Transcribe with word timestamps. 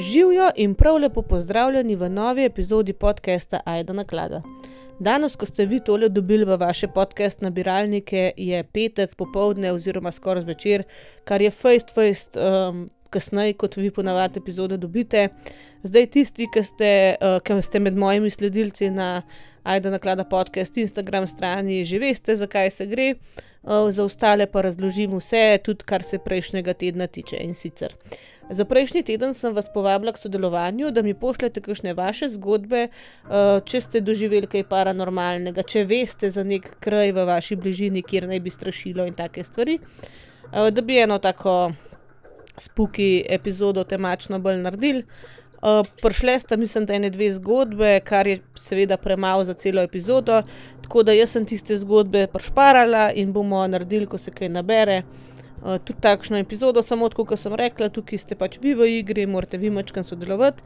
Živijo 0.00 0.50
in 0.56 0.74
prav 0.74 0.96
lepo 0.96 1.22
pozdravljeni 1.22 1.96
v 1.96 2.08
novi 2.08 2.44
epizodi 2.44 2.92
podcasta 2.92 3.60
Aida 3.64 3.92
Naklada. 3.92 4.42
Danes, 4.98 5.36
ko 5.36 5.46
ste 5.46 5.66
vi 5.66 5.80
tole 5.84 6.08
dobili 6.08 6.44
v 6.44 6.56
vaše 6.56 6.88
podcast 6.88 7.40
nabiralnike, 7.40 8.32
je 8.36 8.64
petek 8.64 9.14
popovdne 9.14 9.72
oziroma 9.72 10.12
skoraj 10.12 10.42
zvečer, 10.42 10.84
kar 11.24 11.42
je 11.42 11.50
fejst, 11.50 11.92
fejst 11.94 12.36
um, 12.36 12.88
kasneje, 13.10 13.52
kot 13.60 13.76
vi 13.76 13.90
ponavadi 13.90 14.40
epizode 14.40 14.76
dobite. 14.76 15.28
Zdaj, 15.82 16.06
tisti, 16.06 16.48
ki 16.54 16.62
ste, 16.62 16.90
uh, 17.20 17.36
ki 17.44 17.60
ste 17.62 17.78
med 17.78 17.96
mojimi 17.96 18.30
sledilci 18.30 18.90
na 18.90 19.22
Aida 19.62 19.90
Naklada 19.90 20.24
podcast 20.24 20.76
Instagram 20.76 21.26
strani, 21.26 21.84
že 21.84 21.98
veste, 21.98 22.36
zakaj 22.36 22.70
se 22.70 22.86
gre. 22.86 23.14
Uh, 23.62 23.90
za 23.90 24.04
ostale 24.04 24.46
pa 24.46 24.62
razložim 24.64 25.18
vse, 25.18 25.58
tudi 25.64 25.84
kar 25.84 26.02
se 26.02 26.18
prejšnjega 26.18 26.72
tedna 26.72 27.06
tiče 27.06 27.36
in 27.44 27.54
sicer. 27.54 27.94
Za 28.50 28.64
prejšnji 28.64 29.02
teden 29.06 29.34
sem 29.34 29.54
vas 29.54 29.68
povabila 29.70 30.12
k 30.12 30.18
sodelovanju, 30.18 30.90
da 30.90 31.02
mi 31.02 31.14
pošljete 31.14 31.60
kakšne 31.60 31.94
vaše 31.94 32.28
zgodbe, 32.28 32.88
uh, 32.90 33.62
če 33.62 33.80
ste 33.80 34.00
doživeli 34.02 34.50
kaj 34.50 34.64
paranormalnega, 34.66 35.62
če 35.62 35.84
veste 35.86 36.32
za 36.34 36.42
nek 36.42 36.66
kraj 36.82 37.14
v 37.14 37.26
vaši 37.30 37.56
bližini, 37.56 38.02
kjer 38.02 38.26
naj 38.26 38.42
bi 38.42 38.50
strašilo 38.50 39.06
in 39.06 39.14
take 39.14 39.46
stvari. 39.46 39.78
Uh, 39.78 40.66
da 40.74 40.82
bi 40.82 40.98
eno 40.98 41.20
tako 41.22 41.70
spuki 42.58 43.22
epizodo 43.38 43.84
temačno 43.84 44.42
bolj 44.42 44.58
naredili. 44.66 45.06
Uh, 45.62 45.86
Prišle 46.02 46.38
sta, 46.42 46.56
mislim, 46.56 46.90
da 46.90 46.98
ene 46.98 47.10
dve 47.14 47.30
zgodbe, 47.38 48.00
kar 48.00 48.26
je 48.26 48.40
seveda 48.58 48.96
premalo 48.96 49.44
za 49.44 49.54
celo 49.54 49.82
epizodo, 49.86 50.42
tako 50.82 51.06
da 51.06 51.14
jaz 51.14 51.38
sem 51.38 51.46
tiste 51.46 51.78
zgodbe 51.78 52.26
prešparala 52.26 53.12
in 53.14 53.30
bomo 53.32 53.62
naredili, 53.66 54.10
ko 54.10 54.18
se 54.18 54.34
kaj 54.34 54.50
nabere. 54.58 55.04
Uh, 55.04 55.29
tudi 55.60 56.00
takšno 56.00 56.38
epizodo, 56.38 56.82
samo 56.82 57.08
tako, 57.08 57.24
kot 57.24 57.40
sem 57.40 57.54
rekla, 57.54 57.90
tukaj 57.92 58.18
ste 58.18 58.36
pač 58.38 58.58
vi 58.62 58.72
v 58.74 58.88
igri, 59.00 59.26
morate 59.26 59.58
vi 59.60 59.70
mačkam 59.70 60.04
sodelovati. 60.04 60.62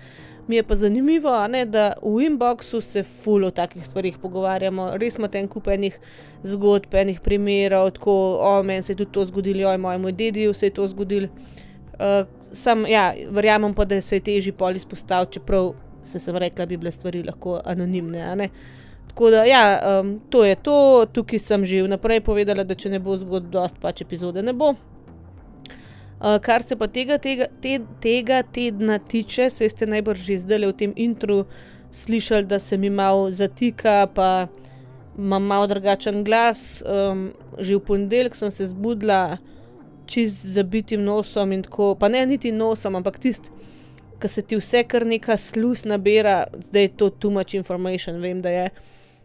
Mi 0.49 0.57
je 0.57 0.63
pa 0.63 0.77
zanimivo, 0.77 1.33
ne, 1.49 1.65
da 1.65 1.95
v 2.03 2.29
inboxu 2.29 2.81
se 2.85 3.03
fulo 3.03 3.49
o 3.49 3.55
takih 3.55 3.87
stvarih 3.87 4.19
pogovarjamo, 4.23 4.91
res 5.01 5.19
imate 5.19 5.41
en 5.41 5.49
kup 5.49 5.71
enih 5.73 5.97
zgodb, 6.45 6.95
enih 6.95 7.21
primerov, 7.25 7.91
tako, 7.97 8.15
o, 8.45 8.53
meni 8.63 8.83
se 8.83 8.93
je 8.93 9.01
tudi 9.03 9.13
to 9.13 9.25
zgodilo, 9.33 9.71
oj, 9.71 9.81
mojemu 9.81 10.13
dediju 10.13 10.55
se 10.55 10.69
je 10.69 10.77
to 10.77 10.89
zgodilo. 10.89 11.29
Uh, 11.95 12.27
sam, 12.53 12.87
ja, 12.87 13.13
verjamem 13.31 13.75
pa, 13.75 13.87
da 13.89 14.01
se 14.01 14.19
je 14.19 14.27
težje 14.29 14.53
pol 14.53 14.77
izpostaviti, 14.77 15.39
čeprav 15.39 15.73
se 16.03 16.21
sem 16.21 16.37
rekla, 16.37 16.67
bi 16.67 16.77
bile 16.77 16.93
stvari 16.93 17.23
lahko 17.23 17.61
anonimne. 17.65 18.51
Tako 19.09 19.31
da, 19.31 19.45
ja, 19.45 19.65
um, 20.01 20.17
to 20.31 20.45
je 20.45 20.57
to, 20.57 21.07
tukaj 21.13 21.39
sem 21.39 21.65
že 21.67 21.85
vnaprej 21.85 22.21
povedala, 22.21 22.65
da 22.65 22.75
če 22.75 22.91
ne 22.97 22.99
bo 22.99 23.15
zgodb, 23.19 23.53
dost 23.53 23.79
pač 23.83 24.03
epizode 24.03 24.43
ne 24.43 24.53
bo. 24.53 24.75
Uh, 24.75 26.39
kar 26.43 26.63
se 26.63 26.77
pa 26.77 26.89
tega, 26.89 27.19
tega, 27.19 27.47
te, 27.63 27.79
tega 28.01 28.43
tedna 28.43 28.99
tiče, 28.99 29.51
se 29.51 29.69
ste 29.69 29.87
najbrž 29.87 30.27
že 30.27 30.39
zdaj 30.43 30.67
v 30.67 30.73
tem 30.73 30.93
intru 30.97 31.45
slišali, 31.95 32.47
da 32.51 32.59
se 32.59 32.77
mi 32.77 32.91
malo 32.91 33.31
zatika, 33.31 34.07
pa 34.07 34.47
imam 35.19 35.43
malo 35.43 35.67
drugačen 35.67 36.25
glas. 36.25 36.83
Um, 36.83 37.33
že 37.59 37.77
v 37.77 37.81
ponedeljek 37.81 38.35
sem 38.37 38.51
se 38.51 38.67
zbudila 38.67 39.39
čist 40.07 40.47
zabitim 40.47 41.05
nosom 41.05 41.53
in 41.53 41.63
tako, 41.63 41.95
pa 41.95 42.09
ne 42.09 42.27
niti 42.27 42.53
nosom, 42.53 42.97
ampak 42.97 43.19
tisti, 43.19 43.51
ki 44.21 44.29
se 44.29 44.43
ti 44.43 44.59
vse 44.59 44.85
kar 44.89 45.07
neka 45.07 45.37
sluz 45.41 45.85
nabira, 45.89 46.45
zdaj 46.55 46.87
je 46.87 46.93
to 46.97 47.11
too 47.11 47.31
much 47.31 47.55
information, 47.55 48.21
vem, 48.23 48.43
da 48.43 48.53
je. 48.53 48.69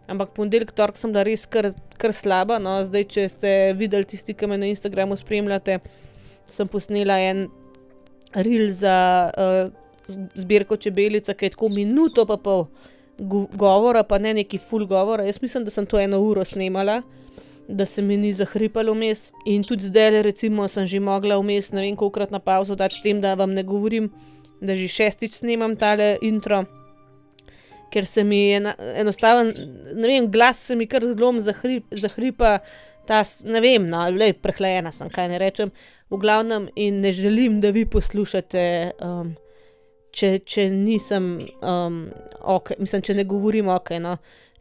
Ampak 0.10 0.34
ponedeljek, 0.34 0.72
torek 0.74 0.98
sem 0.98 1.14
bila 1.14 1.24
res 1.28 1.46
kar, 1.46 1.70
kar 2.02 2.14
slaba. 2.16 2.58
No, 2.62 2.80
zdaj, 2.86 3.06
če 3.14 3.28
ste 3.30 3.52
videli 3.78 4.08
tisti, 4.10 4.34
ki 4.34 4.50
me 4.50 4.58
na 4.58 4.70
Instagramu 4.72 5.18
spremljate, 5.20 5.80
sem 6.50 6.70
posnela 6.70 7.20
en 7.22 7.46
reel 8.34 8.72
za 8.74 8.98
uh, 9.30 9.70
zbirko 10.38 10.80
čebelica, 10.82 11.36
ki 11.38 11.46
je 11.46 11.54
tako 11.54 11.70
minuto 11.74 12.26
pa 12.26 12.40
pol 12.42 12.68
govora, 13.20 14.02
pa 14.08 14.18
ne 14.18 14.34
neki 14.42 14.58
full 14.58 14.90
govora. 14.90 15.28
Jaz 15.28 15.42
mislim, 15.44 15.66
da 15.68 15.74
sem 15.74 15.86
to 15.86 16.00
eno 16.02 16.22
uro 16.26 16.46
snemala 16.46 17.02
da 17.70 17.86
se 17.86 18.02
mi 18.02 18.18
ni 18.18 18.34
zahripalo 18.34 18.94
vmes. 18.94 19.32
In 19.46 19.64
tudi 19.64 19.86
zdaj, 19.86 20.22
recimo, 20.22 20.68
sem 20.68 20.88
že 20.88 21.00
mogla 21.00 21.38
vmes, 21.38 21.72
ne 21.72 21.82
vem, 21.82 21.96
kolikrat 21.96 22.32
na 22.32 22.40
pauzo 22.40 22.76
dati 22.76 22.96
s 22.96 23.04
tem, 23.04 23.22
da 23.22 23.36
vam 23.38 23.54
ne 23.54 23.64
govorim, 23.64 24.10
da 24.62 24.76
že 24.76 24.88
šestič 24.92 25.40
snemam 25.40 25.76
tale 25.80 26.18
intro, 26.22 26.64
ker 27.92 28.06
se 28.06 28.24
mi 28.24 28.50
je 28.50 28.62
enostaven, 29.02 29.52
ne 29.96 30.08
vem, 30.08 30.30
glas 30.32 30.62
se 30.70 30.76
mi 30.76 30.88
kar 30.88 31.06
zelo 31.06 31.32
zahrip, 31.42 31.88
zahripa, 31.92 32.60
ta, 33.10 33.24
ne 33.46 33.62
vem, 33.64 33.88
no, 33.90 34.06
le 34.14 34.34
prehlajena 34.38 34.92
sem, 34.94 35.10
kaj 35.10 35.30
ne 35.32 35.40
rečem, 35.42 35.72
v 36.10 36.20
glavnem 36.22 36.70
in 36.76 37.02
ne 37.02 37.14
želim, 37.14 37.62
da 37.62 37.74
vi 37.76 37.86
poslušate. 37.90 38.66
Um, 39.02 39.38
Če, 40.10 40.40
če 40.42 40.64
nisem, 40.74 41.36
um, 41.62 42.00
ok, 42.42 42.72
mislim, 42.82 43.04
če 43.06 43.14
ne 43.14 43.28
govorim 43.30 43.68
ok, 43.70 43.92
no, 44.02 44.16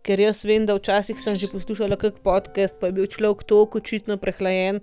ker 0.05 0.21
jaz 0.21 0.43
vem, 0.45 0.67
da 0.69 0.77
včasih 0.77 1.17
sem 1.17 1.39
že 1.41 1.49
poslušala 1.49 1.97
kak 1.97 2.19
podcast, 2.21 2.77
pa 2.77 2.91
je 2.91 2.99
bil 2.99 3.09
človek 3.09 3.47
tako 3.49 3.81
očitno 3.81 4.19
prehlajen 4.21 4.83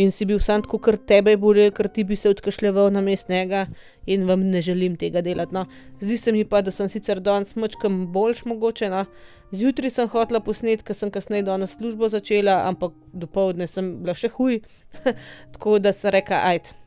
in 0.00 0.10
si 0.14 0.26
bil 0.28 0.40
sam 0.40 0.64
tako, 0.64 0.80
ker 0.82 0.96
tebe 1.12 1.36
bolje, 1.40 1.68
ker 1.76 1.88
ti 1.92 2.04
bi 2.08 2.16
se 2.16 2.32
odkašljeval 2.32 2.90
na 2.94 3.02
mestnega 3.04 3.66
in 4.06 4.26
vam 4.28 4.46
ne 4.52 4.62
želim 4.64 4.96
tega 5.00 5.22
delati. 5.22 5.54
No. 5.54 5.66
Zdi 6.00 6.16
se 6.16 6.32
mi 6.32 6.44
pa, 6.48 6.62
da 6.64 6.72
sem 6.74 6.88
sicer 6.88 7.20
danes 7.20 7.56
mačkam 7.56 8.06
boljš 8.12 8.44
mogoče. 8.48 8.90
No. 8.90 9.04
Zjutraj 9.52 9.90
sem 9.90 10.08
hotela 10.08 10.40
posnetka, 10.40 10.90
ker 10.90 10.98
sem 10.98 11.10
kasneje 11.12 11.46
danes 11.48 11.76
službo 11.76 12.08
začela, 12.08 12.62
ampak 12.70 12.94
dopoledne 13.12 13.66
sem 13.68 13.96
bila 14.02 14.14
še 14.14 14.32
huj, 14.36 14.60
tako 15.54 15.78
da 15.82 15.92
sem 15.96 16.14
rekla, 16.16 16.44
ajde 16.54 16.80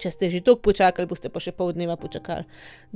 če 0.00 0.12
ste 0.12 0.28
že 0.32 0.42
toliko 0.44 0.70
počakali, 0.70 1.08
boste 1.08 1.30
pa 1.32 1.40
še 1.42 1.54
pol 1.56 1.72
dneva 1.76 1.96
počakali. 2.00 2.46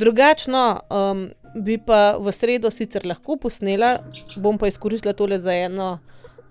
Drugačno 0.01 0.65
um, 0.93 1.27
bi 1.57 1.79
pa 1.81 2.17
v 2.21 2.33
sredo 2.35 2.71
sicer 2.73 3.07
lahko 3.09 3.39
posnela, 3.41 3.95
bom 4.37 4.61
pa 4.61 4.71
izkoristila 4.71 5.17
tole 5.17 5.41
za 5.41 5.55
eno 5.57 5.99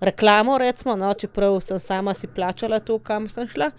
reklamo, 0.00 0.58
recimo, 0.58 0.96
no, 0.96 1.14
čeprav 1.14 1.60
sem 1.60 1.78
sama 1.78 2.14
si 2.14 2.26
plačala 2.26 2.80
to, 2.80 2.98
kam 2.98 3.28
sem 3.28 3.48
šla. 3.48 3.70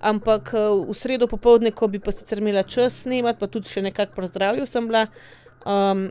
Ampak 0.00 0.54
uh, 0.54 0.86
v 0.86 0.94
sredo 0.94 1.26
popovdne, 1.26 1.72
ko 1.74 1.88
bi 1.88 1.98
pa 1.98 2.14
sicer 2.14 2.38
imela 2.38 2.62
čas 2.62 3.02
snemati, 3.02 3.40
pa 3.40 3.50
tudi 3.50 3.68
še 3.68 3.82
nekako 3.82 4.20
pozdravil 4.22 4.66
sem 4.66 4.86
bila, 4.86 5.08
um, 5.66 6.08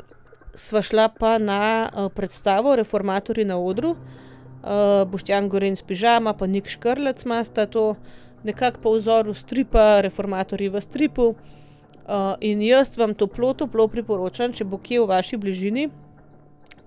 sva 0.53 0.83
šla 0.83 1.07
pa 1.15 1.37
na 1.39 1.87
uh, 1.87 2.09
predstavo 2.13 2.75
Reformatori 2.75 3.47
na 3.47 3.57
odru, 3.57 3.95
uh, 3.95 5.07
Boštjan 5.07 5.49
Goren 5.49 5.79
s 5.79 5.87
pižama, 5.87 6.35
pa 6.35 6.47
Nik 6.51 6.67
Škrlec 6.67 7.23
ima 7.25 7.39
sta 7.47 7.65
to 7.65 7.95
nekako 8.43 8.83
po 8.83 8.95
vzoru 8.97 9.33
stripa, 9.33 10.01
reformatorji 10.03 10.69
v 10.69 10.81
stripu. 10.83 11.33
Uh, 12.07 12.35
in 12.39 12.61
jaz 12.63 12.93
vam 12.99 13.15
toplo, 13.15 13.53
toplo 13.55 13.87
priporočam, 13.91 14.53
če 14.55 14.67
bo 14.67 14.77
kje 14.79 15.01
v 15.01 15.09
vaši 15.09 15.39
bližini, 15.39 15.89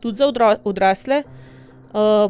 tudi 0.01 0.17
za 0.21 0.29
odrasle, 0.65 1.25
uh, 1.25 1.50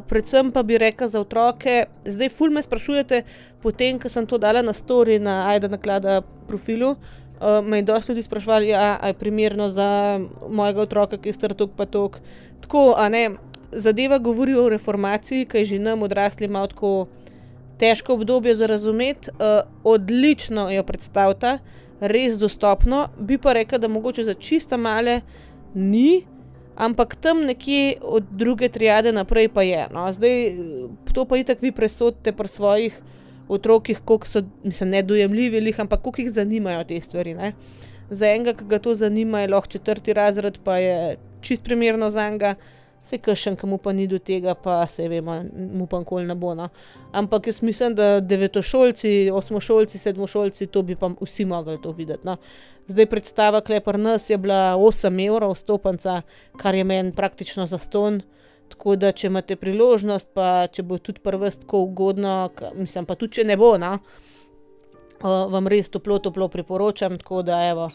predvsem 0.09 0.51
pa 0.53 0.63
bi 0.63 0.79
rekel 0.79 1.09
za 1.09 1.21
otroke. 1.21 1.85
Zdaj, 2.05 2.29
ful 2.29 2.51
me 2.51 2.63
sprašujete, 2.63 3.23
potem, 3.63 3.99
ko 4.01 4.09
sem 4.09 4.27
to 4.27 4.39
dala 4.39 4.63
na 4.63 4.73
story 4.73 5.19
na 5.21 5.51
Aida 5.51 5.69
naklada 5.69 6.23
profilu. 6.49 6.97
Uh, 7.41 7.65
me 7.65 7.79
je 7.79 7.83
dosti 7.83 8.13
ljudi 8.13 8.23
sprašvali, 8.23 8.69
ja, 8.69 8.99
je 9.07 9.15
primerno 9.15 9.69
za 9.69 10.21
mojega 10.49 10.83
otroka, 10.83 11.17
ki 11.17 11.29
je 11.29 11.33
star 11.33 11.55
tok 11.55 11.71
pa 11.77 11.87
tok. 11.87 12.19
Tako, 12.61 12.95
a 12.97 13.09
ne, 13.09 13.31
zadeva 13.73 14.19
govori 14.19 14.55
o 14.55 14.69
reformaciji, 14.69 15.47
ki 15.47 15.59
je 15.59 15.65
že 15.65 15.79
nam 15.79 16.03
odrasli 16.03 16.49
malo 16.49 16.67
tako 16.67 17.07
težko 17.81 18.15
obdobje 18.15 18.55
za 18.55 18.67
razumeti, 18.67 19.31
uh, 19.31 19.65
odlično 19.85 20.69
jo 20.71 20.85
predstavlja, 20.85 21.59
res 22.01 22.37
dostopno. 22.39 23.09
Bi 23.19 23.39
pa 23.39 23.53
rekel, 23.53 23.79
da 23.79 23.89
mogoče 23.89 24.25
za 24.25 24.35
čista 24.35 24.77
male 24.77 25.21
ni, 25.75 26.27
ampak 26.81 27.15
tam 27.21 27.45
nekje 27.45 28.01
od 28.01 28.25
druge 28.31 28.69
triade 28.69 29.13
naprej 29.13 29.49
pa 29.53 29.63
je. 29.63 29.87
No. 29.93 30.09
Zdaj, 30.13 30.37
to 31.13 31.25
pa 31.29 31.37
itak 31.37 31.61
vi 31.63 31.73
presodite 31.73 32.33
pri 32.33 32.49
svojih 32.49 32.97
otrokih, 33.49 34.01
koliko 34.05 34.27
so 34.27 34.43
mislim, 34.65 34.91
nedojemljivi, 34.91 35.75
ampak 35.79 36.01
koliko 36.01 36.23
jih 36.23 36.31
zanimajo 36.31 36.85
te 36.85 37.01
stvari. 37.01 37.35
Ne. 37.35 37.53
Za 38.11 38.27
enega, 38.27 38.55
ki 38.57 38.65
ga 38.65 38.79
to 38.79 38.95
zanima, 38.95 39.41
je 39.41 39.53
lahko 39.53 39.69
četrti 39.69 40.13
razred, 40.13 40.59
pa 40.65 40.79
je 40.79 41.19
čist 41.41 41.65
primerno 41.65 42.11
za 42.11 42.27
enega. 42.27 42.55
Vse 43.01 43.19
kršen, 43.19 43.57
ki 43.57 43.67
mu 43.67 43.79
pa 43.81 43.93
ni 43.97 44.05
do 44.07 44.19
tega, 44.19 44.55
pa 44.55 44.87
se 44.87 45.07
vemo, 45.09 45.39
mu 45.57 45.87
pa 45.89 46.03
nikoli 46.03 46.27
ne 46.29 46.35
bo. 46.35 46.55
No. 46.55 46.69
Ampak 47.13 47.47
jaz 47.49 47.63
mislim, 47.63 47.95
da 47.97 48.21
devetošolci, 48.21 49.31
osmošolci, 49.33 49.99
sedmošolci, 49.99 50.67
to 50.67 50.83
bi 50.83 50.97
pa 50.97 51.09
vsi 51.21 51.45
mogli 51.45 51.79
to 51.83 51.93
videti. 51.97 52.27
No. 52.29 52.37
Zdaj 52.91 53.07
predstava 53.07 53.61
Klepar 53.61 53.99
nas 53.99 54.31
je 54.31 54.39
bila 54.39 54.77
8 54.77 55.27
evrov 55.27 55.55
stopenca, 55.55 56.23
kar 56.57 56.75
je 56.75 56.85
meni 56.85 57.13
praktično 57.13 57.67
za 57.67 57.79
ston. 57.79 58.21
Tako 58.69 58.97
da, 58.97 59.13
če 59.13 59.27
imate 59.27 59.57
priložnost, 59.57 60.29
pa 60.35 60.67
če 60.73 60.83
bo 60.83 60.99
tudi 60.99 61.21
prvo 61.25 61.51
tako 61.51 61.85
ugodno, 61.89 62.51
mislim 62.75 63.07
pa 63.07 63.17
tudi, 63.19 63.41
če 63.41 63.45
ne 63.45 63.57
bo, 63.59 63.75
no, 63.79 63.97
vam 65.23 65.69
res 65.69 65.91
toplo, 65.91 66.19
toplo 66.19 66.49
priporočam. 66.49 67.19
Tako 67.19 67.43
da, 67.43 67.65
evo, 67.69 67.89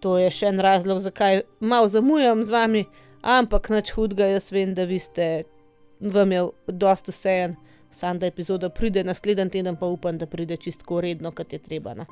to 0.00 0.16
je 0.18 0.30
še 0.30 0.50
en 0.50 0.60
razlog, 0.60 1.00
zakaj 1.04 1.42
malo 1.60 1.88
zamujam 1.88 2.42
z 2.44 2.54
vami 2.54 2.84
ampak 3.26 3.70
nič 3.74 3.90
hudega, 3.96 4.30
jaz 4.30 4.52
vem, 4.54 4.74
da 4.74 4.86
vi 4.86 5.00
ste, 5.02 5.44
vam 6.00 6.32
je 6.32 6.44
dosto 6.70 7.14
vsejen, 7.14 7.56
sam 7.90 8.20
da 8.22 8.28
epizoda 8.30 8.70
pride 8.70 9.04
naslednji 9.04 9.58
teden, 9.58 9.76
pa 9.80 9.90
upam, 9.90 10.18
da 10.18 10.28
pride 10.30 10.56
čisto 10.56 11.00
redno, 11.00 11.32
kot 11.34 11.52
je 11.52 11.58
treba. 11.58 11.94
No. 11.98 12.06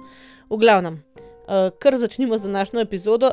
V 0.50 0.58
glavnem, 0.58 1.02
Uh, 1.44 1.68
kar 1.78 1.96
začnimo 1.96 2.38
z 2.38 2.42
današnjo 2.42 2.80
epizodo. 2.80 3.30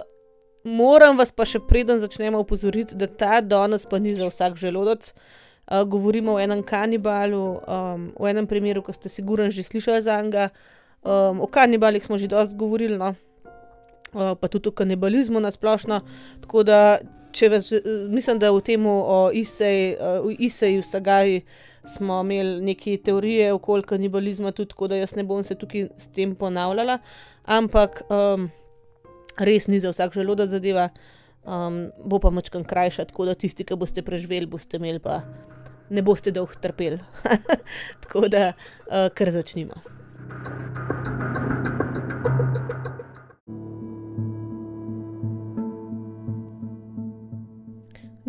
Moram 0.64 1.18
vas 1.18 1.32
pa 1.32 1.46
še 1.48 1.62
preden 1.68 2.00
začnemo 2.00 2.42
upozoriti, 2.44 2.96
da 2.96 3.08
ta 3.08 3.40
danes 3.42 3.86
pa 3.88 4.00
ni 4.00 4.12
za 4.12 4.28
vsak 4.28 4.58
želodec. 4.60 5.14
Uh, 5.14 5.88
govorimo 5.88 6.34
o 6.34 6.40
enem 6.40 6.60
kanibalu, 6.64 7.46
um, 7.56 8.10
o 8.20 8.28
enem 8.28 8.48
primeru, 8.48 8.84
ki 8.84 8.94
ste 8.94 9.10
sigurno 9.10 9.48
že 9.52 9.64
slišali 9.64 10.02
za 10.02 10.20
njega. 10.22 10.50
Um, 11.02 11.40
o 11.42 11.48
kanibalih 11.48 12.06
smo 12.06 12.18
že 12.18 12.28
dosti 12.28 12.60
govorili, 12.60 12.98
no? 12.98 13.16
uh, 14.12 14.36
pa 14.36 14.48
tudi 14.48 14.70
o 14.70 14.76
kanibalizmu 14.76 15.40
na 15.40 15.52
splošno. 15.52 16.02
Tako 16.42 16.64
da, 16.68 17.00
če 17.32 17.50
vas, 17.50 17.72
mislim, 18.10 18.40
da 18.40 18.52
v 18.52 18.62
tem 18.66 18.86
o 18.88 19.30
Iseju, 19.34 20.80
uh, 20.80 20.86
Sagaji 20.86 21.42
smo 21.88 22.22
imeli 22.22 22.62
neke 22.62 22.98
teorije 22.98 23.54
okoli 23.54 23.84
kanibalizma, 23.84 24.52
tudi 24.52 24.70
tako 24.70 24.88
da 24.88 25.00
jaz 25.00 25.16
ne 25.16 25.24
bom 25.24 25.44
se 25.44 25.56
tukaj 25.56 25.88
s 25.98 26.12
tem 26.16 26.36
ponavljala, 26.36 27.00
ampak 27.46 28.04
um, 28.10 28.50
res 29.38 29.68
ni 29.68 29.80
za 29.80 29.90
vsak 29.90 30.14
želodec 30.14 30.50
zadeva, 30.50 30.90
um, 31.44 31.88
bo 32.06 32.20
pa 32.20 32.30
mačkan 32.30 32.64
krajša, 32.64 33.08
tako 33.10 33.26
da 33.32 33.36
tisti, 33.36 33.66
ki 33.66 33.80
boste 33.80 34.06
preživeli, 34.06 34.50
boste 34.50 34.78
imeli 34.78 35.02
pa 35.02 35.22
ne 35.90 36.02
boste 36.02 36.32
dolgo 36.32 36.60
trpeli. 36.62 37.00
tako 38.04 38.28
da, 38.30 38.54
uh, 38.88 39.10
kar 39.16 39.32
začnimo. 39.32 40.01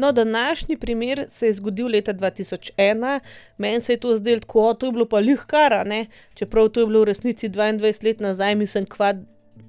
No, 0.03 0.13
današnji 0.13 0.77
primer 0.77 1.25
se 1.29 1.47
je 1.47 1.53
zgodil 1.53 1.87
leta 1.87 2.15
2001, 2.15 3.21
meni 3.59 3.81
se 3.81 3.93
je 3.93 3.97
to 3.97 4.17
zdelo 4.17 4.41
tako, 4.41 4.75
to 4.75 4.87
je 4.87 4.93
bilo 4.93 5.07
pa 5.09 5.19
lihkara, 5.19 5.85
ne? 5.85 6.07
čeprav 6.35 6.69
to 6.69 6.81
je 6.81 6.87
bilo 6.87 7.01
v 7.01 7.05
resnici 7.05 7.49
22 7.49 8.05
let 8.05 8.21
nazaj, 8.21 8.55
mislim, 8.55 8.87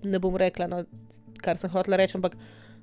ne 0.03 0.19
bom 0.19 0.35
rekla, 0.35 0.67
no, 0.67 0.83
kar 1.37 1.57
sem 1.57 1.69
hotela 1.69 1.97
reči, 1.97 2.17
ampak 2.17 2.33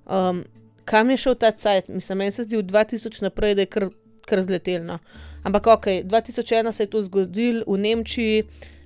um, 0.07 0.45
kam 0.85 1.11
je 1.11 1.17
šel 1.17 1.35
ta 1.35 1.51
cajt, 1.51 1.89
mislim, 1.89 2.19
meni 2.19 2.31
se 2.31 2.47
zdi 2.47 2.57
v 2.57 2.63
2000 2.63 3.23
naprej, 3.23 3.55
da 3.55 3.67
je 3.67 3.67
kar, 3.67 3.89
kar 4.31 4.43
zletelno. 4.43 4.99
Ampak 5.43 5.67
ok, 5.67 5.87
2001 6.07 6.73
se 6.73 6.83
je 6.83 6.91
to 6.91 7.03
zgodilo 7.03 7.65
v 7.67 7.79
Nemčiji 7.79 8.45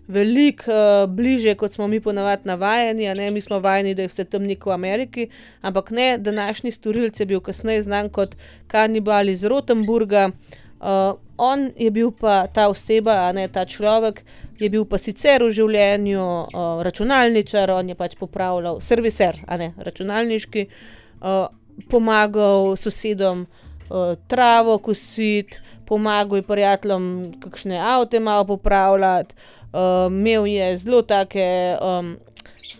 veliko 0.09 0.71
uh, 0.71 1.11
bliže, 1.11 1.55
kot 1.55 1.73
smo 1.73 1.89
mi 1.89 2.01
ponavadi 2.01 2.49
navajeni. 2.49 3.09
Ne? 3.15 3.31
Mi 3.31 3.41
smo 3.41 3.59
vajeni, 3.59 3.95
da 3.95 4.03
je 4.03 4.09
vse 4.09 4.25
tam 4.25 4.43
neko 4.43 4.71
v 4.71 4.75
Ameriki, 4.75 5.29
ampak 5.63 5.91
ne, 5.91 6.19
današnji 6.19 6.73
storilec 6.73 7.21
je 7.21 7.27
bil 7.27 7.41
kasneje 7.41 7.83
znan 7.83 8.09
kot 8.09 8.37
kanibal 8.67 9.29
iz 9.29 9.45
Rotenburga. 9.45 10.31
Uh, 10.81 11.17
on 11.39 11.71
je 11.77 11.91
bil 11.91 12.11
pa 12.13 12.47
ta 12.47 12.69
oseba, 12.69 13.29
a 13.29 13.33
ne 13.33 13.49
ta 13.49 13.65
človek, 13.65 14.23
je 14.61 14.69
bil 14.71 14.85
pa 14.85 14.99
sicer 14.99 15.43
v 15.43 15.51
življenju 15.51 16.23
uh, 16.23 16.83
računalničar, 16.85 17.71
on 17.71 17.89
je 17.89 17.97
pač 17.99 18.19
popravljal, 18.21 18.81
serviser, 18.85 19.39
a 19.49 19.57
ne 19.57 19.73
računalniški, 19.79 20.67
uh, 20.69 21.47
pomagal 21.91 22.77
sosedom 22.77 23.47
uh, 23.47 24.15
travo 24.29 24.79
kositi, 24.79 25.57
pomagal 25.89 26.43
je 26.43 26.47
prijateljem, 26.47 27.09
kakšne 27.41 27.81
avto 27.81 28.21
malo 28.21 28.45
popravljati, 28.45 29.35
uh, 29.75 30.07
imel 30.13 30.47
je 30.47 30.77
zelo 30.79 31.03
take 31.03 31.77
um, 31.83 32.15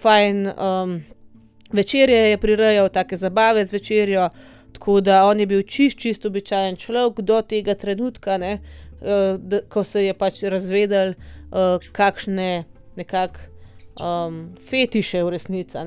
fajn 0.01 0.47
um, 0.47 1.01
večerje, 1.73 2.31
je 2.31 2.39
prirejal 2.39 2.89
take 2.89 3.17
zabave 3.17 3.65
z 3.65 3.73
večerjo, 3.73 4.29
tako 4.73 5.01
da 5.01 5.25
on 5.27 5.41
je 5.41 5.47
bil 5.47 5.63
čist, 5.63 5.99
čist 5.99 6.27
običajen 6.27 6.77
človek 6.77 7.21
do 7.21 7.43
tega 7.43 7.75
trenutka, 7.75 8.39
ne, 8.39 8.59
uh, 9.01 9.35
da, 9.39 9.61
ko 9.69 9.85
se 9.85 10.05
je 10.05 10.15
pač 10.15 10.43
razvedel, 10.43 11.19
uh, 11.51 11.83
kakšne 11.93 12.65
nekakšne 12.97 13.55
um, 14.01 14.55
fetiše 14.59 15.23
v 15.25 15.31
resnici 15.31 15.79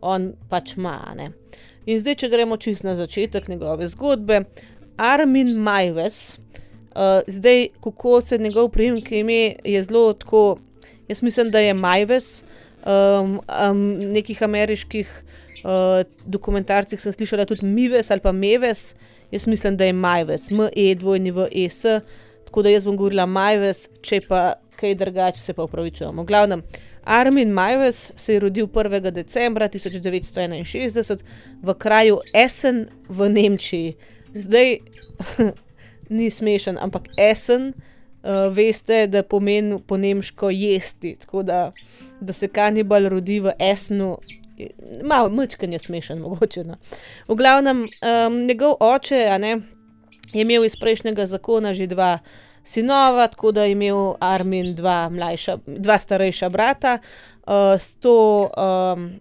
on 0.00 0.32
pač 0.48 0.76
ima. 0.76 1.00
Ne. 1.16 1.32
In 1.86 1.98
zdaj, 1.98 2.18
če 2.22 2.30
gremo 2.30 2.56
čist 2.56 2.84
na 2.84 2.94
začetek 2.94 3.48
njegove 3.48 3.88
zgodbe, 3.88 4.44
Armin 4.96 5.56
Majves. 5.62 6.38
Uh, 6.96 7.20
zdaj, 7.26 7.68
kako 7.84 8.20
se 8.20 8.38
njegov 8.38 8.70
priimek 8.72 9.12
ime, 9.12 9.54
je 9.64 9.82
zelo 9.82 10.12
tako. 10.12 10.58
Jaz 11.08 11.22
mislim, 11.22 11.50
da 11.50 11.60
je 11.60 11.74
Majves. 11.74 12.42
Um, 12.86 13.40
um, 13.70 13.92
nekih 14.12 14.42
ameriških 14.42 15.24
uh, 15.64 16.06
dokumentarcih 16.24 17.00
sem 17.00 17.12
slišala 17.12 17.44
tudi 17.44 17.66
Mives 17.66 18.10
ali 18.10 18.20
pa 18.20 18.32
Meves. 18.32 18.94
Jaz 19.30 19.46
mislim, 19.46 19.76
da 19.76 19.84
je 19.84 19.92
Majves, 19.92 20.50
M-E-dvojni 20.50 21.30
v 21.30 21.48
E-S. 21.52 21.82
Tako 22.44 22.62
da 22.62 22.70
jaz 22.70 22.84
bom 22.84 22.96
govorila 22.96 23.26
Majves, 23.26 23.88
če 24.02 24.20
pa 24.28 24.54
kaj 24.76 24.94
drugače, 24.94 25.40
se 25.40 25.52
pa 25.52 25.66
upravičujem. 25.68 26.18
V 26.18 26.24
glavnem, 26.24 26.62
Armin 27.04 27.50
Majves 27.50 28.12
se 28.16 28.32
je 28.32 28.40
rodil 28.40 28.66
1. 28.66 29.10
decembra 29.10 29.68
1961 29.68 31.22
v 31.62 31.74
kraju 31.74 32.20
Essen 32.34 32.86
v 33.08 33.28
Nemčiji. 33.28 33.94
Zdaj, 34.34 34.78
ni 36.08 36.30
smešen, 36.30 36.78
ampak 36.80 37.08
esen, 37.18 37.72
uh, 37.72 38.52
veste, 38.52 39.06
da 39.06 39.22
pomeni 39.22 39.80
po 39.86 39.96
nemško 39.96 40.50
jesti. 40.50 41.16
Tako 41.20 41.42
da, 41.42 41.72
da 42.20 42.32
se 42.32 42.48
kanibal 42.48 43.08
rodi 43.08 43.40
v 43.40 43.52
esnu, 43.58 44.18
malo 45.04 45.28
mečken 45.28 45.72
je 45.72 45.78
smešen, 45.78 46.18
mogoče. 46.18 46.64
No. 46.64 46.76
V 47.28 47.34
glavnem, 47.34 47.82
um, 47.82 48.40
njegov 48.46 48.76
oče 48.80 49.38
ne, 49.38 49.58
je 50.32 50.42
imel 50.42 50.64
iz 50.64 50.76
prejšnjega 50.80 51.26
zakona 51.26 51.74
že 51.74 51.86
dva. 51.86 52.18
Sinova, 52.66 53.28
tako 53.30 53.52
da 53.52 53.62
je 53.62 53.72
imel 53.72 54.14
Armin 54.20 54.74
dva, 54.74 55.08
mlajša, 55.08 55.58
dva 55.66 55.98
starejša 55.98 56.48
brata, 56.48 56.98
uh, 56.98 57.78
s 57.78 57.94
to 57.94 58.50
um, 58.56 59.20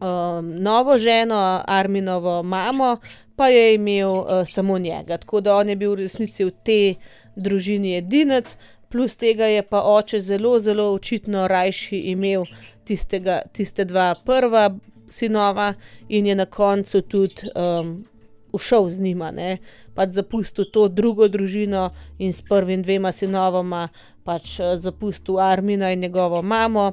um, 0.00 0.62
novo 0.62 0.98
ženo, 0.98 1.62
Arminovo 1.66 2.42
mamo, 2.42 2.96
pa 3.38 3.48
je 3.48 3.74
imel 3.74 4.10
uh, 4.10 4.42
samo 4.46 4.78
njega. 4.78 5.16
Tako 5.16 5.40
da 5.40 5.54
on 5.56 5.68
je 5.68 5.76
bil 5.76 5.92
v 5.94 6.00
resnici 6.02 6.44
v 6.44 6.50
tej 6.66 6.96
družini 7.38 7.94
edinec, 8.00 8.56
plus 8.90 9.14
tega 9.16 9.46
je 9.46 9.62
pa 9.62 9.84
oče 9.86 10.20
zelo, 10.20 10.56
zelo 10.60 10.88
očitno 10.94 11.46
rajši 11.48 12.00
imel 12.10 12.42
tistega, 12.84 13.42
tiste 13.52 13.84
dva 13.84 14.14
prva 14.26 14.72
sinova 15.08 15.72
in 16.08 16.26
je 16.26 16.34
na 16.34 16.46
koncu 16.46 17.02
tudi 17.02 17.46
um, 17.54 18.02
ušel 18.52 18.90
z 18.90 19.00
njima, 19.06 19.30
ne? 19.30 19.58
pač 19.94 20.18
zapustil 20.18 20.66
to 20.74 20.88
drugo 20.88 21.28
družino 21.28 21.90
in 22.18 22.32
s 22.32 22.42
prvim 22.42 22.82
dvema 22.82 23.12
sinovoma. 23.12 23.88
Pač 24.28 24.58
zapustil 24.82 25.38
Armina 25.40 25.88
in 25.92 26.02
njegovo 26.04 26.42
mamo, 26.42 26.92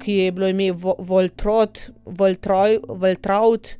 ki 0.00 0.12
je 0.12 0.32
bilo 0.32 0.48
ime 0.48 0.70
Voltrot, 0.98 1.80
Voltroj, 2.06 2.78
Voltraut, 2.88 3.74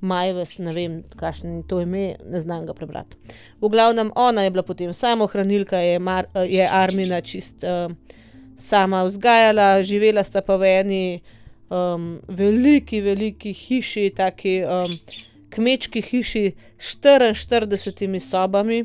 Majves, 0.00 0.58
ne 0.58 0.72
vem, 0.74 0.96
kakšno 1.16 1.50
je 1.56 1.62
to 1.68 1.80
ime, 1.80 2.16
ne 2.24 2.40
znam 2.40 2.66
ga 2.66 2.74
prebrati. 2.74 3.16
V 3.60 3.70
glavnem, 3.72 4.10
ona 4.14 4.44
je 4.44 4.50
bila 4.50 4.62
potem 4.62 4.92
samohranilka, 4.94 5.76
je, 5.76 5.98
Mar, 5.98 6.26
je 6.44 6.68
Armina 6.70 7.20
čist 7.20 7.64
uh, 7.64 7.92
sama 8.56 9.02
vzgajala, 9.04 9.82
živela 9.82 10.24
sta 10.24 10.42
pa 10.44 10.56
v 10.56 10.68
eni 10.80 11.20
um, 11.68 12.20
veliki, 12.28 13.00
veliki 13.00 13.52
hiši, 13.52 14.10
taki 14.16 14.60
um, 14.64 14.92
kmečki 15.50 16.02
hiši 16.02 16.52
s 16.78 16.98
44 17.00 18.20
sobami. 18.20 18.84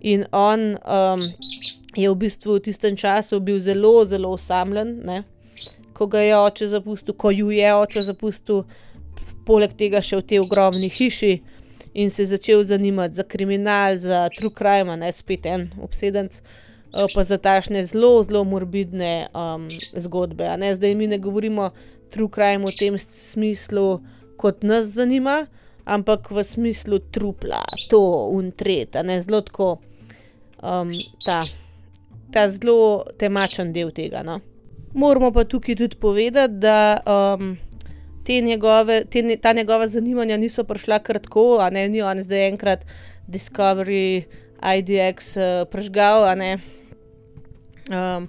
In 0.00 0.24
on 0.32 0.60
um, 0.80 1.20
je 1.96 2.08
v 2.08 2.16
bistvu 2.16 2.56
v 2.56 2.64
tistem 2.64 2.96
času 2.96 3.40
bil 3.40 3.60
zelo, 3.60 4.04
zelo 4.04 4.32
osamljen, 4.32 5.00
ne? 5.04 5.22
ko 5.92 6.06
ga 6.06 6.20
je 6.24 6.36
oče 6.38 6.68
zapustil, 6.68 7.14
ko 7.14 7.30
ju 7.30 7.50
je 7.50 7.74
oče 7.76 8.00
zapustil 8.00 8.62
poleg 9.46 9.74
tega 9.76 10.02
še 10.02 10.20
v 10.20 10.26
tej 10.32 10.42
ogromni 10.44 10.90
hiši 10.92 11.32
in 11.94 12.10
se 12.10 12.26
začel 12.30 12.64
zanimati 12.64 13.14
za 13.14 13.22
kriminal, 13.22 13.96
za 13.96 14.28
true 14.36 14.52
crime, 14.56 14.96
ne 14.96 15.12
spet 15.12 15.46
en 15.46 15.70
obsedenc, 15.82 16.40
eh, 16.40 17.06
pa 17.14 17.24
za 17.24 17.38
tašne 17.38 17.84
zelo, 17.86 18.22
zelo 18.22 18.44
morbidne 18.44 19.28
um, 19.34 19.68
zgodbe. 19.96 20.46
Zdaj 20.74 20.94
mi 20.94 21.06
ne 21.06 21.18
govorimo 21.18 21.70
true 22.10 22.30
crime 22.30 22.66
v 22.66 22.74
tem 22.78 22.98
smislu, 22.98 24.00
kot 24.36 24.62
nas 24.62 24.94
zanima, 24.94 25.46
ampak 25.84 26.30
v 26.30 26.44
smislu 26.44 26.98
trupla, 27.10 27.62
to 27.90 28.00
untret, 28.30 28.94
ne 29.04 29.20
zelo 29.20 29.40
tako. 29.40 29.78
Um, 30.62 30.92
ta, 31.24 31.40
ta 32.32 32.48
zelo 32.48 33.04
temačen 33.18 33.72
del 33.72 33.90
tega. 33.90 34.22
No. 34.22 34.40
Moramo 34.94 35.32
pa 35.32 35.44
tukaj 35.44 35.76
tudi 35.76 35.96
povedati, 35.96 36.54
da 36.54 37.00
um, 37.06 37.56
te 38.30 38.40
njegove, 38.40 39.04
te, 39.04 39.36
ta 39.36 39.52
njegova 39.52 39.86
zanimanja 39.86 40.36
niso 40.36 40.64
prišla 40.64 40.98
kar 40.98 41.18
tako, 41.18 41.58
a 41.60 41.70
ne 41.70 41.88
ni 41.88 42.02
on 42.02 42.22
zdaj 42.22 42.46
enkrat 42.48 42.84
Discovery, 43.26 44.22
IDX 44.76 45.36
uh, 45.36 45.42
eh, 45.42 45.64
prežgal, 45.70 46.28
a 46.28 46.34
ne. 46.38 46.52
Um, 47.90 48.28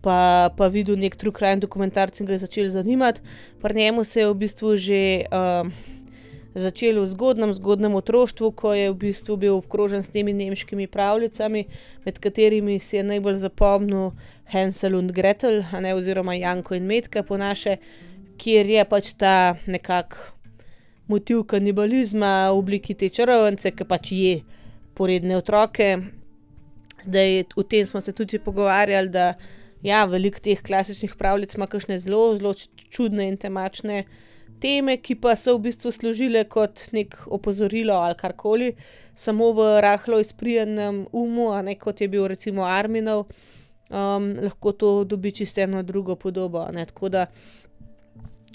pa, 0.00 0.48
pa 0.56 0.68
videl 0.72 0.96
nek 0.96 1.16
true 1.20 1.32
crime 1.36 1.60
dokumentarc 1.60 2.20
in 2.20 2.26
ga 2.26 2.32
je 2.32 2.44
začel 2.46 2.70
zanimati. 2.72 3.20
Pri 3.60 3.76
njemu 3.76 4.04
se 4.04 4.20
je 4.20 4.30
v 4.30 4.38
bistvu 4.44 4.76
že 4.76 5.02
um, 5.28 5.72
začel 6.54 7.02
v 7.02 7.10
zgodnem, 7.12 7.52
zgodnem 7.52 7.98
otroštvu, 8.00 8.50
ko 8.56 8.72
je 8.72 8.88
v 8.94 8.96
bistvu 8.96 9.36
bil 9.36 9.58
obkrožen 9.58 10.02
s 10.02 10.08
temi 10.08 10.32
nemškimi 10.32 10.86
pravljicami, 10.86 11.66
med 12.06 12.18
katerimi 12.18 12.78
si 12.78 12.96
je 12.96 13.04
najbolj 13.04 13.36
zapomnil 13.44 14.16
Hansel 14.48 14.96
und 14.96 15.12
Gretel, 15.12 15.60
ne, 15.80 15.92
oziroma 15.94 16.32
Janko 16.32 16.80
in 16.80 16.88
Metka 16.88 17.22
po 17.22 17.36
naše 17.36 17.76
kjer 18.38 18.70
je 18.70 18.84
pač 18.88 19.12
ta 19.18 19.56
nekak 19.66 20.16
motiv 21.08 21.44
kanibalizma 21.50 22.50
v 22.50 22.58
obliki 22.58 22.94
te 22.94 23.08
čarovnice, 23.08 23.74
ki 23.76 23.84
pač 23.88 24.12
je 24.12 24.34
poredne 24.94 25.36
otroke. 25.36 25.88
Zdaj, 27.04 27.44
o 27.56 27.62
tem 27.62 27.86
smo 27.86 28.00
se 28.00 28.12
tudi 28.12 28.38
pogovarjali, 28.38 29.08
da 29.12 29.34
ja, 29.84 30.04
veliko 30.08 30.40
teh 30.40 30.62
klasičnih 30.62 31.16
pravljic 31.20 31.54
ima 31.54 31.66
kakšne 31.66 31.98
zelo, 31.98 32.36
zelo 32.38 32.54
čudne 32.90 33.28
in 33.28 33.36
temačne 33.36 34.04
teme, 34.64 34.96
ki 35.02 35.16
pa 35.20 35.34
so 35.36 35.56
v 35.56 35.68
bistvu 35.68 35.92
služile 35.92 36.44
kot 36.48 36.86
nek 36.96 37.16
opozorilo 37.26 37.98
ali 38.00 38.16
karkoli, 38.16 38.70
samo 39.14 39.52
v 39.52 39.66
rahlo 39.84 40.20
izprijenem 40.22 41.04
umu, 41.12 41.50
a 41.52 41.62
ne 41.62 41.76
kot 41.78 42.00
je 42.00 42.08
bil 42.08 42.26
recimo 42.30 42.64
Arminov, 42.64 43.26
um, 43.90 44.30
lahko 44.40 44.72
to 44.72 44.92
dobi 45.04 45.32
čisto 45.32 45.60
eno 45.60 45.82
drugo 45.82 46.16
podobo. 46.16 46.64
Tako 46.86 47.08
da 47.08 47.26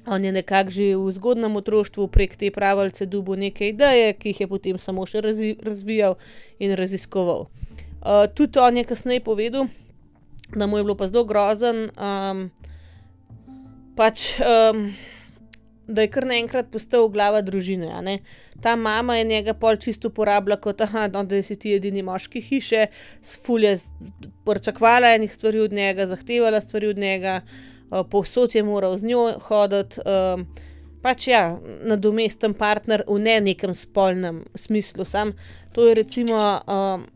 on 0.09 0.25
je 0.25 0.31
nekako 0.31 0.71
že 0.71 0.95
v 0.97 1.11
zgodnjem 1.11 1.55
otroštvu 1.55 2.07
prek 2.07 2.35
te 2.37 2.51
pravljice 2.51 3.05
dobil 3.05 3.35
neke 3.35 3.69
ideje, 3.69 4.13
ki 4.13 4.33
jih 4.33 4.41
je 4.41 4.47
potem 4.47 4.79
samo 4.79 5.05
še 5.05 5.21
razvijal 5.61 6.17
in 6.59 6.73
raziskoval. 6.75 7.45
Uh, 7.99 8.25
tudi 8.33 8.59
on 8.59 8.77
je 8.77 8.83
kasneje 8.83 9.23
povedal, 9.23 9.67
da 10.55 10.67
mu 10.67 10.77
je 10.77 10.83
bilo 10.83 10.95
pa 10.95 11.07
zelo 11.07 11.23
grozen, 11.23 11.89
um, 11.93 12.49
pač, 13.95 14.39
um, 14.39 14.93
da 15.87 16.05
je 16.05 16.11
kar 16.13 16.25
naenkrat 16.25 16.71
postal 16.71 17.09
glava 17.11 17.41
družine. 17.41 18.19
Ta 18.61 18.75
mama 18.75 19.17
je 19.17 19.27
njega 19.27 19.53
pol 19.53 19.75
čisto 19.75 20.09
uporabljala 20.09 20.61
kot, 20.61 20.81
no, 21.13 21.23
da 21.23 21.41
si 21.43 21.55
ti 21.59 21.73
edini 21.75 22.03
moški 22.03 22.41
hiše, 22.41 22.87
sfulje, 23.21 23.75
pričakvala 24.45 25.13
enih 25.17 25.33
stvari 25.33 25.59
od 25.59 25.73
njega, 25.73 26.07
zahtevala 26.07 26.61
stvari 26.61 26.87
od 26.87 26.97
njega, 26.97 27.41
povsod 28.09 28.55
je 28.55 28.63
moral 28.63 28.97
z 28.97 29.09
njo 29.09 29.23
hoditi. 29.47 30.01
Um, 30.05 30.47
pač 31.01 31.27
ja, 31.27 31.59
nadomesten 31.87 32.53
partner 32.53 33.03
v 33.07 33.19
ne 33.19 33.39
nekem 33.41 33.73
spolnem 33.73 34.43
smislu. 34.55 35.05
Sam 35.05 35.33
to 35.73 35.87
je 35.87 35.95
recimo. 35.95 36.37
Um, 36.67 37.07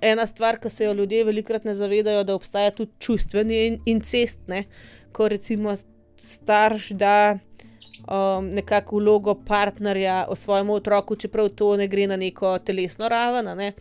ena 0.00 0.26
stvar, 0.26 0.58
ki 0.60 0.70
se 0.70 0.84
jo 0.84 0.92
ljudje 0.92 1.24
velikokrat 1.24 1.64
ne 1.64 1.74
zavedajo, 1.74 2.24
da 2.24 2.34
obstaja 2.34 2.70
tudi 2.70 2.92
čustveni 2.98 3.80
incest, 3.86 4.40
ne? 4.46 4.64
ko 5.12 5.28
recimo 5.28 5.72
starš 6.16 6.90
da 6.90 7.38
um, 8.08 8.48
nekako 8.52 8.96
vlogo 8.96 9.34
partnerja 9.34 10.26
o 10.28 10.36
svojem 10.36 10.70
otroku, 10.70 11.16
čeprav 11.16 11.48
to 11.48 11.76
ne 11.76 11.88
gre 11.88 12.06
na 12.06 12.16
neko 12.16 12.58
telesno 12.58 13.08
raven, 13.08 13.56
ne? 13.56 13.72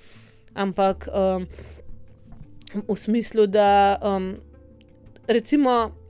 ampak 0.54 1.08
um, 1.12 1.48
v 2.88 2.98
smislu, 2.98 3.48
da 3.48 4.00
um, 4.04 4.36
recimo. 5.28 6.05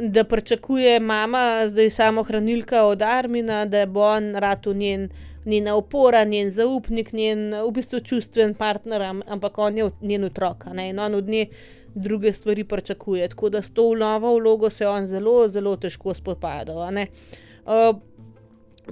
Da 0.00 0.24
pričakuje 0.24 1.00
mama, 1.00 1.62
zdaj 1.68 1.90
samo 1.90 2.22
hranilka 2.22 2.84
od 2.84 3.02
Armina, 3.02 3.64
da 3.64 3.86
bo 3.86 4.00
on 4.00 4.34
rad 4.34 4.66
njen 4.66 5.08
njena 5.44 5.74
opora, 5.74 6.24
njen 6.24 6.50
zaupnik, 6.50 7.12
njen 7.12 7.54
v 7.66 7.70
bistvu 7.70 8.00
čustven 8.00 8.54
partner, 8.54 9.02
ampak 9.26 9.58
on 9.58 9.78
je 9.78 9.90
njen 10.00 10.24
otrok 10.24 10.66
in 10.88 10.98
on 10.98 11.14
od 11.14 11.28
nje 11.28 11.46
druge 11.94 12.32
stvari 12.32 12.64
pričakuje. 12.64 13.28
Tako 13.28 13.48
da 13.48 13.62
s 13.62 13.70
to 13.70 13.94
novo 13.94 14.38
vlogo 14.38 14.70
se 14.70 14.86
on 14.86 15.06
zelo, 15.06 15.48
zelo 15.48 15.76
težko 15.76 16.14
spopada. 16.14 16.72
Uh, 16.72 17.96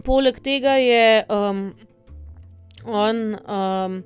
poleg 0.05 0.41
tega 0.41 0.71
je 0.71 1.25
um, 1.29 1.73
on 2.85 3.35
um, 3.35 4.03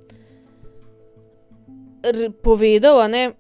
povedal, 2.43 3.11
ne, 3.11 3.33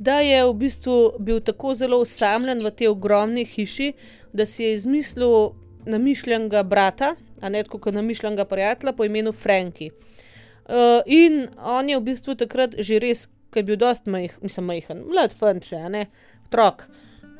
da 0.00 0.20
je 0.24 0.44
v 0.44 0.52
bistvu 0.56 0.96
bil 1.20 1.40
tako 1.44 1.74
zelo 1.76 1.98
usamljen 2.00 2.62
v 2.64 2.70
tej 2.72 2.88
ogromni 2.88 3.44
hiši, 3.44 3.92
da 4.32 4.46
si 4.46 4.64
je 4.64 4.74
izmislil 4.74 5.52
namišljenega 5.84 6.62
brata, 6.62 7.14
a 7.40 7.48
ne 7.48 7.62
tako 7.62 7.92
namišljenega 7.92 8.44
prijatelja 8.44 8.92
po 8.92 9.04
imenu 9.04 9.32
Franki. 9.32 9.90
Uh, 9.90 11.02
in 11.06 11.48
on 11.58 11.88
je 11.88 11.98
v 11.98 12.06
bistvu 12.06 12.34
takrat 12.34 12.78
že 12.78 12.98
res, 13.02 13.26
ki 13.52 13.60
je 13.60 13.68
bil 13.68 13.76
dost 13.76 14.06
majhen, 14.06 14.40
mislim, 14.42 14.66
majhen, 14.72 15.04
mlad 15.10 15.36
fanče, 15.36 15.84
ne, 15.92 16.06
otrok. 16.46 16.88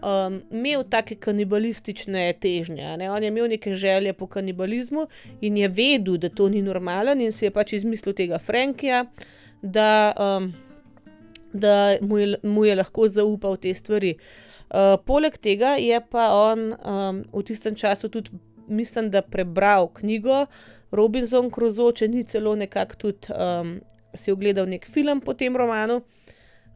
Um, 0.01 0.41
imel 0.51 0.85
take 0.89 1.15
kanibalistične 1.21 2.33
težnje, 2.41 2.97
ne? 2.97 3.11
on 3.11 3.23
je 3.23 3.29
imel 3.29 3.49
neke 3.53 3.75
želje 3.77 4.13
po 4.13 4.27
kanibalizmu 4.27 5.07
in 5.41 5.57
je 5.57 5.69
vedel, 5.69 6.17
da 6.17 6.29
to 6.29 6.49
ni 6.49 6.63
normalen, 6.63 7.21
in 7.21 7.33
si 7.33 7.45
je 7.45 7.51
pač 7.53 7.75
izmislil 7.77 8.17
tega 8.17 8.39
Frankija, 8.39 9.05
da, 9.63 10.13
um, 10.17 10.53
da 11.53 11.97
mu, 12.01 12.19
je, 12.19 12.37
mu 12.43 12.65
je 12.65 12.77
lahko 12.79 13.09
zaupal 13.09 13.57
te 13.57 13.75
stvari. 13.75 14.17
Uh, 14.71 14.95
poleg 15.07 15.35
tega 15.43 15.75
je 15.83 15.99
pa 16.11 16.29
on 16.31 16.71
um, 16.79 17.25
v 17.33 17.43
tistem 17.43 17.75
času 17.75 18.09
tudi 18.09 18.31
mislim, 18.71 19.11
da 19.11 19.23
prebral 19.23 19.89
knjigo 19.89 20.47
Robinson 20.91 21.51
Crusoe, 21.51 21.95
če 21.95 22.09
ni 22.09 22.23
celo 22.27 22.55
nekako 22.57 22.97
tudi 22.99 23.35
um, 23.35 23.79
si 24.15 24.33
ogledal 24.33 24.69
nek 24.71 24.87
film 24.87 25.21
po 25.21 25.35
tem 25.35 25.57
romanu. 25.57 26.01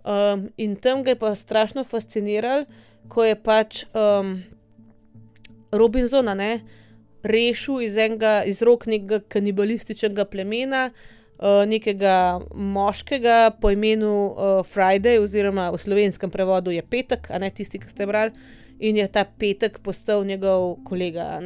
Um, 0.05 0.49
in 0.57 0.77
tam 0.77 1.03
ga 1.03 1.15
je 1.15 1.19
pa 1.19 1.35
strašno 1.35 1.85
fasciniral, 1.85 2.67
ko 3.09 3.25
je 3.25 3.37
pač 3.41 3.85
um, 3.97 4.37
Robinsona 5.73 6.35
ne, 6.39 6.51
rešil 7.25 7.81
iz, 7.87 7.97
enega, 7.99 8.43
iz 8.47 8.63
rok 8.63 8.87
nekega 8.87 9.23
kanibalističnega 9.33 10.27
plemena, 10.31 10.91
nekega 11.43 12.41
moškega 12.55 13.51
po 13.61 13.71
imenu 13.71 14.13
uh, 14.27 14.67
Friday, 14.67 15.19
oziroma 15.19 15.71
v 15.71 15.79
slovenskem 15.79 16.31
prevodu 16.31 16.71
je 16.71 16.83
petek, 16.83 17.31
a 17.31 17.39
ne 17.39 17.51
tisti, 17.51 17.79
ki 17.79 17.91
ste 17.91 18.07
brali 18.07 18.33
in 18.79 18.97
je 18.97 19.07
ta 19.09 19.25
petek 19.25 19.79
postal 19.83 20.25
njegov 20.25 20.85
kolega. 20.85 21.41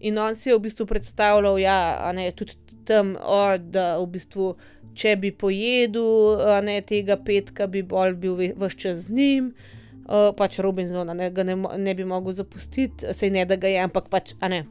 In 0.00 0.18
on 0.18 0.34
si 0.34 0.48
je 0.48 0.56
v 0.56 0.60
bistvu 0.60 0.86
predstavljal, 0.86 1.58
ja, 1.58 2.12
ne, 2.12 2.30
tudi 2.30 2.54
tam, 2.84 3.16
o, 3.16 3.56
da 3.58 3.96
v 3.98 4.06
bistvu, 4.06 4.54
če 4.94 5.16
bi 5.16 5.32
pojedel 5.32 6.62
ne, 6.64 6.80
tega 6.82 7.16
petka, 7.16 7.66
bi 7.66 7.82
bolj 7.82 8.14
bil 8.20 8.36
vse 8.36 8.76
čas 8.78 9.06
z 9.08 9.16
njim. 9.16 9.50
Uh, 10.06 10.30
pač 10.38 10.60
Robinson 10.62 11.08
ne, 11.16 11.30
ne, 11.30 11.56
ne 11.78 11.94
bi 11.94 12.04
mogel 12.06 12.32
zapustiti, 12.32 13.10
sej 13.10 13.30
ne 13.34 13.42
da 13.44 13.56
ga 13.58 13.66
je, 13.66 13.80
ampak 13.82 14.06
pač, 14.06 14.36
a 14.38 14.48
ne. 14.48 14.62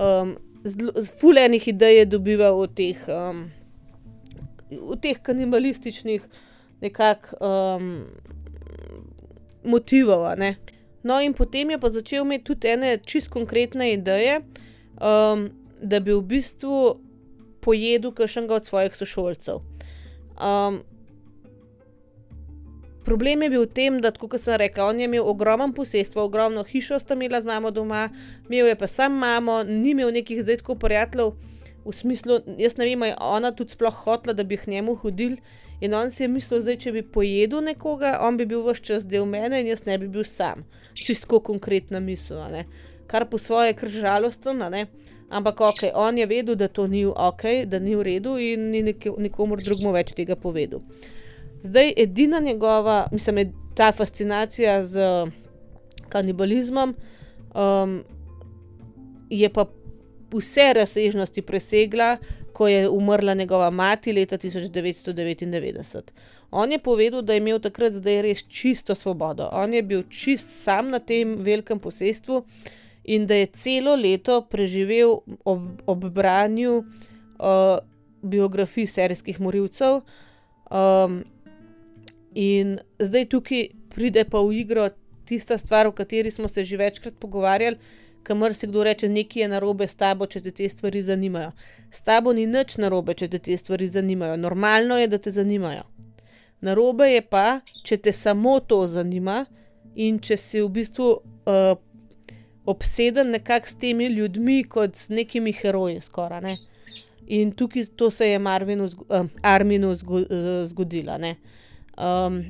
Um, 0.00 0.36
z 0.64 1.10
fulejnih 1.20 1.68
idej 1.68 1.98
je 1.98 2.06
dobival 2.16 2.56
v 2.62 2.70
teh, 2.72 3.02
um, 3.12 3.44
v 4.70 4.98
teh 5.02 5.18
kanibalističnih 5.22 6.22
nekakšnih 6.80 7.34
um, 7.40 8.04
motivov. 9.64 10.26
No, 11.02 11.20
in 11.20 11.34
potem 11.34 11.70
je 11.70 11.78
pa 11.78 11.90
začel 11.90 12.24
imeti 12.24 12.44
tudi 12.44 12.68
ene 12.68 12.98
čist 12.98 13.30
konkretne 13.30 13.92
ideje, 13.92 14.40
um, 14.98 15.48
da 15.82 16.00
bi 16.00 16.12
v 16.12 16.22
bistvu 16.22 16.98
pojedel 17.62 18.12
kašnega 18.12 18.54
od 18.54 18.64
svojih 18.64 18.96
sošolcev. 18.96 19.62
Um, 20.36 20.82
problem 23.06 23.42
je 23.42 23.50
bil 23.50 23.64
v 23.66 23.70
tem, 23.70 24.00
da, 24.02 24.10
kot 24.10 24.34
sem 24.40 24.58
rekel, 24.58 24.86
on 24.86 24.98
je 24.98 25.06
imel 25.06 25.22
ogromno 25.22 25.70
posestva, 25.74 26.24
ogromno 26.26 26.66
hišo 26.66 26.98
sta 26.98 27.14
imela 27.14 27.40
z 27.40 27.46
mamo 27.46 27.70
doma, 27.70 28.08
imel 28.50 28.66
je 28.66 28.78
pa 28.78 28.86
sam 28.90 29.14
mamo, 29.18 29.62
ni 29.62 29.94
imel 29.94 30.10
nekih 30.10 30.42
zdaj 30.42 30.62
tako 30.64 30.74
prijateljev, 30.74 31.36
v 31.86 31.94
smislu, 31.94 32.40
jaz 32.58 32.76
ne 32.76 32.88
vem, 32.88 33.04
ona 33.22 33.52
tudi 33.54 33.76
sploh 33.76 33.94
hotla, 34.04 34.34
da 34.34 34.44
bi 34.44 34.58
k 34.58 34.70
njemu 34.74 34.96
hodil. 35.02 35.36
In 35.80 35.94
on 35.94 36.10
si 36.10 36.22
je 36.24 36.28
mislil, 36.28 36.62
da 36.64 36.76
če 36.76 36.92
bi 36.92 37.02
pojedel 37.02 37.60
nekoga, 37.64 38.16
on 38.24 38.38
bi 38.40 38.46
bil 38.48 38.62
vse 38.64 38.82
čas 38.82 39.06
del 39.06 39.26
mene 39.28 39.60
in 39.60 39.68
jaz 39.68 39.84
ne 39.86 39.98
bi 40.00 40.08
bil 40.08 40.24
sam. 40.24 40.64
Čisto 40.96 41.40
konkretna 41.44 42.00
misel, 42.00 42.40
kar 43.06 43.28
po 43.30 43.38
svoje 43.38 43.70
je 43.70 43.76
kar 43.76 43.88
žalostno, 43.92 44.56
ampak 45.28 45.60
ok, 45.60 45.82
on 45.94 46.18
je 46.18 46.26
vedel, 46.26 46.56
da 46.56 46.68
to 46.68 46.86
ni 46.86 47.04
ok, 47.06 47.42
da 47.66 47.78
ni 47.78 47.94
v 47.96 48.02
redu 48.02 48.38
in 48.38 48.70
ni 48.70 48.82
nikomor 49.18 49.62
drugemu 49.62 49.92
več 49.92 50.14
tega 50.16 50.36
povedal. 50.36 50.80
Zdaj, 51.62 51.92
edina 51.96 52.40
njegova, 52.40 53.08
mislim, 53.12 53.52
ta 53.74 53.92
fascinacija 53.92 54.84
z 54.84 55.00
kanibalizmom 56.08 56.94
um, 57.54 58.04
je 59.30 59.48
pa 59.48 59.66
vse 60.32 60.72
razsežnosti 60.74 61.42
presegla, 61.42 62.16
ko 62.52 62.68
je 62.68 62.88
umrla 62.88 63.34
njegova 63.34 63.70
mati 63.70 64.12
leta 64.12 64.38
1999. 64.38 66.02
On 66.50 66.72
je 66.72 66.78
povedal, 66.78 67.22
da 67.22 67.32
je 67.32 67.38
imel 67.42 67.60
takrat 67.60 67.92
zdaj 67.92 68.22
res 68.22 68.44
čisto 68.48 68.94
svobodo. 68.94 69.48
On 69.52 69.74
je 69.74 69.82
bil 69.82 70.02
čist 70.08 70.64
sam 70.64 70.90
na 70.90 70.98
tem 70.98 71.36
velikem 71.36 71.78
posestvu 71.78 72.44
in 73.04 73.26
da 73.26 73.34
je 73.34 73.46
celo 73.46 73.94
leto 73.96 74.40
preživel 74.50 75.18
ob, 75.44 75.82
ob 75.86 76.04
branju 76.04 76.78
uh, 76.78 77.78
biografij 78.22 78.86
serijskih 78.86 79.40
morilcev. 79.40 80.00
Um, 80.70 81.24
in 82.34 82.78
zdaj 82.98 83.28
tukaj 83.28 83.68
pride 83.94 84.24
pa 84.24 84.40
v 84.40 84.60
igro 84.60 84.88
tista 85.26 85.58
stvar, 85.58 85.86
o 85.86 85.92
kateri 85.92 86.30
smo 86.30 86.48
se 86.48 86.64
že 86.64 86.76
večkrat 86.76 87.14
pogovarjali 87.18 87.76
kamor 88.26 88.54
se 88.54 88.66
kdo 88.66 88.84
reče, 88.84 89.08
nekaj 89.08 89.42
je 89.42 89.48
narobe 89.48 89.86
s 89.86 89.94
tabo, 89.94 90.26
če 90.26 90.40
te 90.42 90.50
te 90.50 90.68
stvari 90.68 91.02
zanimajo. 91.02 91.52
S 91.90 92.02
tabo 92.02 92.32
ni 92.34 92.46
nič 92.50 92.74
narobe, 92.82 93.14
če 93.14 93.28
te 93.30 93.38
te 93.38 93.56
stvari 93.56 93.86
zanimajo. 93.88 94.36
Normalno 94.42 94.98
je, 94.98 95.06
da 95.12 95.18
te 95.22 95.30
zanimajo. 95.30 95.84
Narobe 96.66 97.06
je 97.12 97.22
pa, 97.22 97.60
če 97.86 98.00
te 98.02 98.12
samo 98.12 98.58
to 98.60 98.80
zanima 98.90 99.44
in 99.94 100.18
če 100.18 100.36
si 100.36 100.60
v 100.60 100.72
bistvu 100.80 101.08
uh, 101.14 101.76
obseden 102.66 103.30
nekako 103.36 103.70
s 103.70 103.78
temi 103.78 104.10
ljudmi, 104.10 104.64
kot 104.64 104.98
s 104.98 105.08
nekimi 105.14 105.54
heroji, 105.54 106.00
skoraj. 106.02 106.42
Ne? 106.42 106.56
In 107.38 107.52
tukaj 107.54 107.92
to 107.96 108.10
se 108.10 108.32
je 108.32 108.38
Marvinu, 108.42 108.90
uh, 109.06 109.30
Arminu 109.42 109.94
zgodilo. 110.66 111.20
Um, 111.96 112.42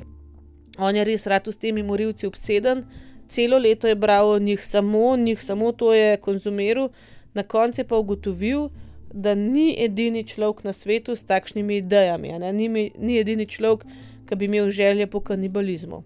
on 0.79 0.97
je 0.97 1.05
res 1.05 1.27
rad 1.27 1.53
s 1.53 1.61
temi 1.61 1.83
morilci 1.83 2.27
obseden, 2.27 2.87
celo 3.29 3.59
leto 3.59 3.89
je 3.89 3.95
bral 3.95 4.31
o 4.31 4.39
njih, 4.39 4.65
samo 4.65 5.09
o 5.09 5.17
njih, 5.17 5.43
samo 5.43 5.73
to 5.73 5.95
je 5.95 6.17
konzumiral, 6.17 6.89
na 7.35 7.43
koncu 7.43 7.85
pa 7.85 7.97
ugotovil, 7.97 8.69
da 9.13 9.35
ni 9.35 9.77
edini 9.85 10.25
človek 10.25 10.65
na 10.65 10.73
svetu 10.73 11.17
s 11.17 11.25
takšnimi 11.25 11.77
idejami, 11.77 12.33
ni, 12.53 12.91
ni 12.99 13.19
edini 13.19 13.47
človek, 13.47 13.87
ki 14.29 14.37
bi 14.37 14.45
imel 14.45 14.71
želje 14.71 15.07
po 15.07 15.21
kanibalizmu. 15.21 16.03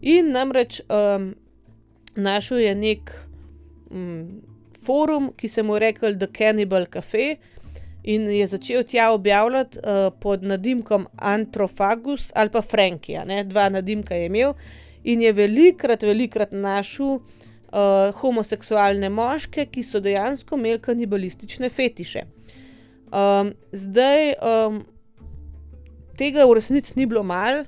In 0.00 0.32
namreč 0.32 0.80
um, 0.80 1.34
našel 2.16 2.58
je 2.58 2.74
nek 2.74 3.12
um, 3.90 4.42
forum, 4.84 5.32
ki 5.36 5.48
se 5.48 5.62
mu 5.62 5.78
reče 5.78 6.18
The 6.18 6.26
Cannibal 6.36 6.86
Cafe, 6.86 7.36
in 8.02 8.28
je 8.30 8.46
začel 8.46 8.82
tja 8.82 9.10
objavljati 9.12 9.78
uh, 9.78 10.12
pod 10.20 10.42
nadimkom 10.42 11.06
Anthrophagus 11.16 12.32
ali 12.34 12.50
pa 12.50 12.62
Frankija, 12.62 13.24
dva 13.44 13.68
nadimka 13.68 14.14
je 14.14 14.26
imel 14.26 14.52
in 15.04 15.22
je 15.22 15.32
velikrat, 15.32 16.02
velikrat 16.02 16.52
našel 16.52 17.18
uh, 17.18 18.10
homoseksualne 18.20 19.08
moške, 19.08 19.66
ki 19.72 19.84
so 19.86 20.00
dejansko 20.00 20.58
imeli 20.58 20.80
kanibalistične 20.82 21.70
fetiše. 21.70 22.26
Um, 23.10 23.52
zdaj, 23.72 24.34
um, 24.38 24.82
tega 26.18 26.46
v 26.46 26.58
resnici 26.60 26.94
ni 26.96 27.06
bilo 27.06 27.22
malo. 27.22 27.64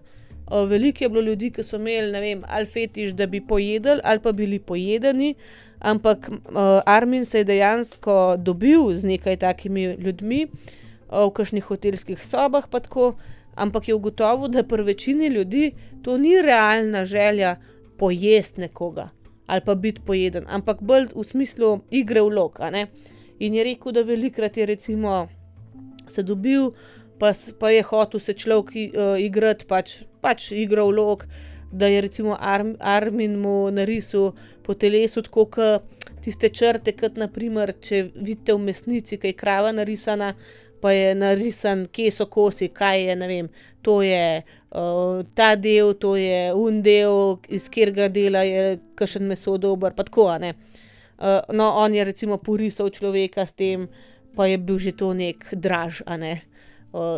Veliko 0.69 1.05
je 1.05 1.09
bilo 1.09 1.23
ljudi, 1.25 1.49
ki 1.55 1.62
so 1.65 1.79
imeli, 1.81 2.11
ne 2.12 2.21
vem, 2.21 2.41
ali 2.45 2.69
fetiš, 2.69 3.15
da 3.17 3.27
bi 3.27 3.41
pojedli, 3.41 4.03
ali 4.05 4.21
pa 4.21 4.33
bili 4.37 4.59
pojedeni, 4.59 5.35
ampak 5.81 6.29
uh, 6.29 6.83
Armin 6.85 7.25
se 7.25 7.41
je 7.41 7.45
dejansko 7.49 8.37
dobil 8.37 8.93
z 8.97 9.09
nekaj 9.15 9.37
takimi 9.37 9.85
ljudmi 9.97 10.43
uh, 10.45 11.25
v 11.25 11.31
kakšnih 11.33 11.65
hotelskih 11.65 12.25
sobah, 12.25 12.69
pa 12.69 12.83
tako, 12.85 13.15
ampak 13.55 13.89
je 13.89 13.95
ugotovil, 13.95 14.49
da 14.49 14.63
pri 14.63 14.83
večini 14.83 15.27
ljudi 15.27 15.73
to 16.03 16.19
ni 16.19 16.43
realna 16.43 17.05
želja 17.05 17.57
pojesti 17.99 18.61
nekoga 18.61 19.11
ali 19.47 19.61
pa 19.65 19.75
biti 19.75 20.01
pojeden, 20.07 20.45
ampak 20.49 20.81
bolj 20.81 21.07
v 21.15 21.25
smislu 21.25 21.81
igre 21.91 22.23
vlog. 22.23 22.61
In 23.39 23.55
je 23.55 23.65
rekel, 23.65 23.93
da 23.93 24.03
velikrat 24.03 24.57
je 24.57 24.67
recimo 24.67 25.29
se 26.09 26.23
dobil 26.23 26.71
pa, 27.19 27.33
pa 27.59 27.71
je 27.71 27.83
hotel 27.83 28.21
se 28.21 28.33
človek 28.33 28.71
uh, 28.75 29.21
igrati, 29.21 29.67
pač, 29.69 30.03
pač 30.21 30.53
igral 30.53 30.89
vlog, 30.91 31.27
da 31.73 31.87
je 31.87 32.01
recimo 32.01 32.37
Arm, 32.41 32.77
Armin 32.81 33.37
mu 33.41 33.71
narisal 33.71 34.33
po 34.63 34.75
telesu 34.75 35.23
tako, 35.23 35.47
kot 35.47 36.01
tiste 36.25 36.49
črte, 36.49 36.93
kot 36.97 37.17
naprimer, 37.19 37.75
če 37.81 38.03
vidite 38.15 38.55
v 38.55 38.67
mesnici, 38.69 39.19
kaj 39.19 39.35
je 39.35 39.39
krava 39.39 39.73
narisana. 39.73 40.33
Pa 40.83 40.91
je 40.93 41.15
narisan, 41.15 41.87
kje 41.95 42.11
so 42.11 42.27
kosi, 42.27 42.69
kaj 42.75 43.05
je, 43.07 43.17
ne 43.17 43.27
vem, 43.31 43.49
to 43.87 44.01
je 44.03 44.43
uh, 44.43 45.23
ta 45.39 45.53
del, 45.55 45.95
to 45.95 46.17
je 46.19 46.51
un 46.59 46.81
del, 46.83 47.39
iz 47.49 47.69
katerega 47.71 48.09
dela 48.11 48.43
je 48.43 48.79
kašen 48.99 49.29
meso 49.31 49.55
dober, 49.62 49.95
pa 49.95 50.03
tako. 50.03 50.27
Uh, 50.43 51.39
no, 51.55 51.71
on 51.79 51.95
je 51.95 52.05
recimo 52.05 52.43
porisal 52.43 52.91
človeka 52.91 53.47
s 53.47 53.55
tem, 53.55 53.87
pa 54.35 54.51
je 54.51 54.59
bil 54.59 54.83
že 54.83 54.97
to 54.99 55.15
nek 55.15 55.55
draž, 55.55 56.03
a 56.07 56.19
ne 56.19 56.41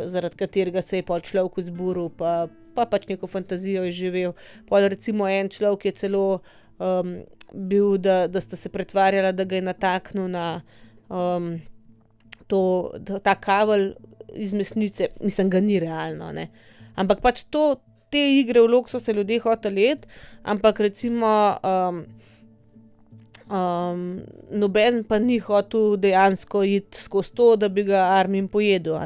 zaradi 0.05 0.37
katerega 0.37 0.83
se 0.83 0.97
je 0.97 1.03
pol 1.03 1.21
človek 1.21 1.67
zburil, 1.67 2.09
pa, 2.11 2.47
pa 2.75 2.87
pač 2.87 3.09
neko 3.09 3.27
fantazijo 3.27 3.85
je 3.85 3.93
živel. 3.93 4.35
Pol 4.69 4.89
recimo 4.89 5.29
en 5.29 5.49
človek 5.49 5.87
je 5.87 5.93
celo 5.93 6.41
um, 6.79 7.17
bil, 7.53 7.99
da, 7.99 8.27
da 8.27 8.41
sta 8.41 8.57
se 8.57 8.69
pretvarjala, 8.69 9.33
da 9.33 9.45
ga 9.45 9.57
je 9.57 9.63
nataknil 9.63 10.29
na 10.31 10.63
um, 11.09 11.59
to, 12.47 12.93
ta 13.23 13.35
kavelj 13.35 13.93
iz 14.35 14.53
mesnice, 14.53 15.09
mislim, 15.21 15.51
ga 15.51 15.61
ni 15.61 15.81
realno. 15.81 16.33
Ne? 16.33 16.49
Ampak 16.97 17.21
pač 17.23 17.45
to, 17.51 17.77
te 18.11 18.23
igre 18.39 18.63
v 18.63 18.71
lok 18.71 18.91
so 18.91 19.01
se 19.03 19.13
ljudje 19.13 19.41
hoteli 19.47 19.89
jeti, 19.89 20.09
ampak 20.43 20.81
recimo. 20.81 21.59
Um, 21.63 22.07
Um, 23.45 24.23
noben 24.51 25.03
pa 25.05 25.19
ni 25.21 25.37
hotel 25.39 25.99
dejansko 26.01 26.63
iti 26.65 26.97
skozi 26.97 27.35
to, 27.37 27.49
da 27.61 27.69
bi 27.69 27.83
ga 27.85 28.01
Armin 28.17 28.49
pojedel. 28.49 28.97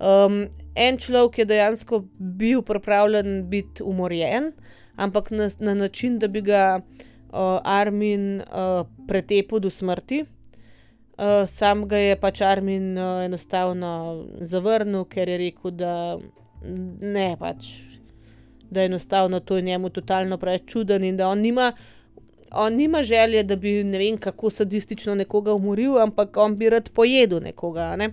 Um, 0.00 0.46
en 0.74 0.96
človek 0.96 1.42
je 1.42 1.44
dejansko 1.44 2.00
bil 2.16 2.62
pripravljen 2.64 3.44
biti 3.50 3.84
umorjen, 3.84 4.52
ampak 4.96 5.30
na, 5.30 5.50
na 5.60 5.74
način, 5.74 6.16
da 6.18 6.28
bi 6.28 6.40
ga 6.40 6.80
uh, 6.80 7.60
Armin 7.64 8.40
uh, 8.40 8.86
pretepel 9.08 9.60
do 9.60 9.70
smrti. 9.70 10.24
Uh, 11.18 11.48
sam 11.50 11.88
ga 11.88 11.96
je 11.96 12.16
pač 12.16 12.40
Armin 12.46 12.98
uh, 12.98 13.24
enostavno 13.24 14.26
zavrnil, 14.40 15.02
ker 15.10 15.28
je 15.28 15.38
rekel, 15.38 15.72
da 15.74 15.92
ne 16.62 17.32
pač. 17.40 17.72
Da 18.70 18.84
je 18.84 18.86
enostavno 18.86 19.40
to 19.40 19.60
njemu 19.60 19.90
totalno 19.90 20.38
preveč 20.38 20.68
čuden 20.70 21.04
in 21.04 21.16
da 21.16 21.28
on 21.28 21.40
nima, 21.42 21.72
on 22.52 22.76
nima 22.78 23.02
želje, 23.02 23.42
da 23.42 23.56
bi 23.56 23.82
ne 23.84 23.98
vem 23.98 24.16
kako 24.16 24.50
sadistično 24.50 25.14
nekoga 25.14 25.54
umoril, 25.54 25.98
ampak 25.98 26.36
on 26.36 26.54
bi 26.56 26.70
rad 26.70 26.90
pojedel 26.94 27.42
nekoga. 27.42 27.96
Ne? 27.96 28.10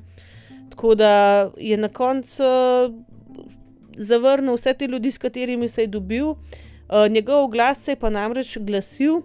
Tako 0.69 0.95
da 0.95 1.11
je 1.57 1.77
na 1.77 1.89
koncu 1.89 2.43
uh, 2.43 2.95
zavrnil 3.97 4.57
vse 4.57 4.73
te 4.73 4.87
ljudi, 4.87 5.11
s 5.11 5.21
katerimi 5.21 5.69
se 5.69 5.83
je 5.83 5.87
dobil. 5.87 6.25
Uh, 6.25 7.05
njegov 7.09 7.47
glas 7.47 7.83
se 7.83 7.91
je 7.91 8.01
pa 8.01 8.09
namreč 8.09 8.57
glasil: 8.57 9.21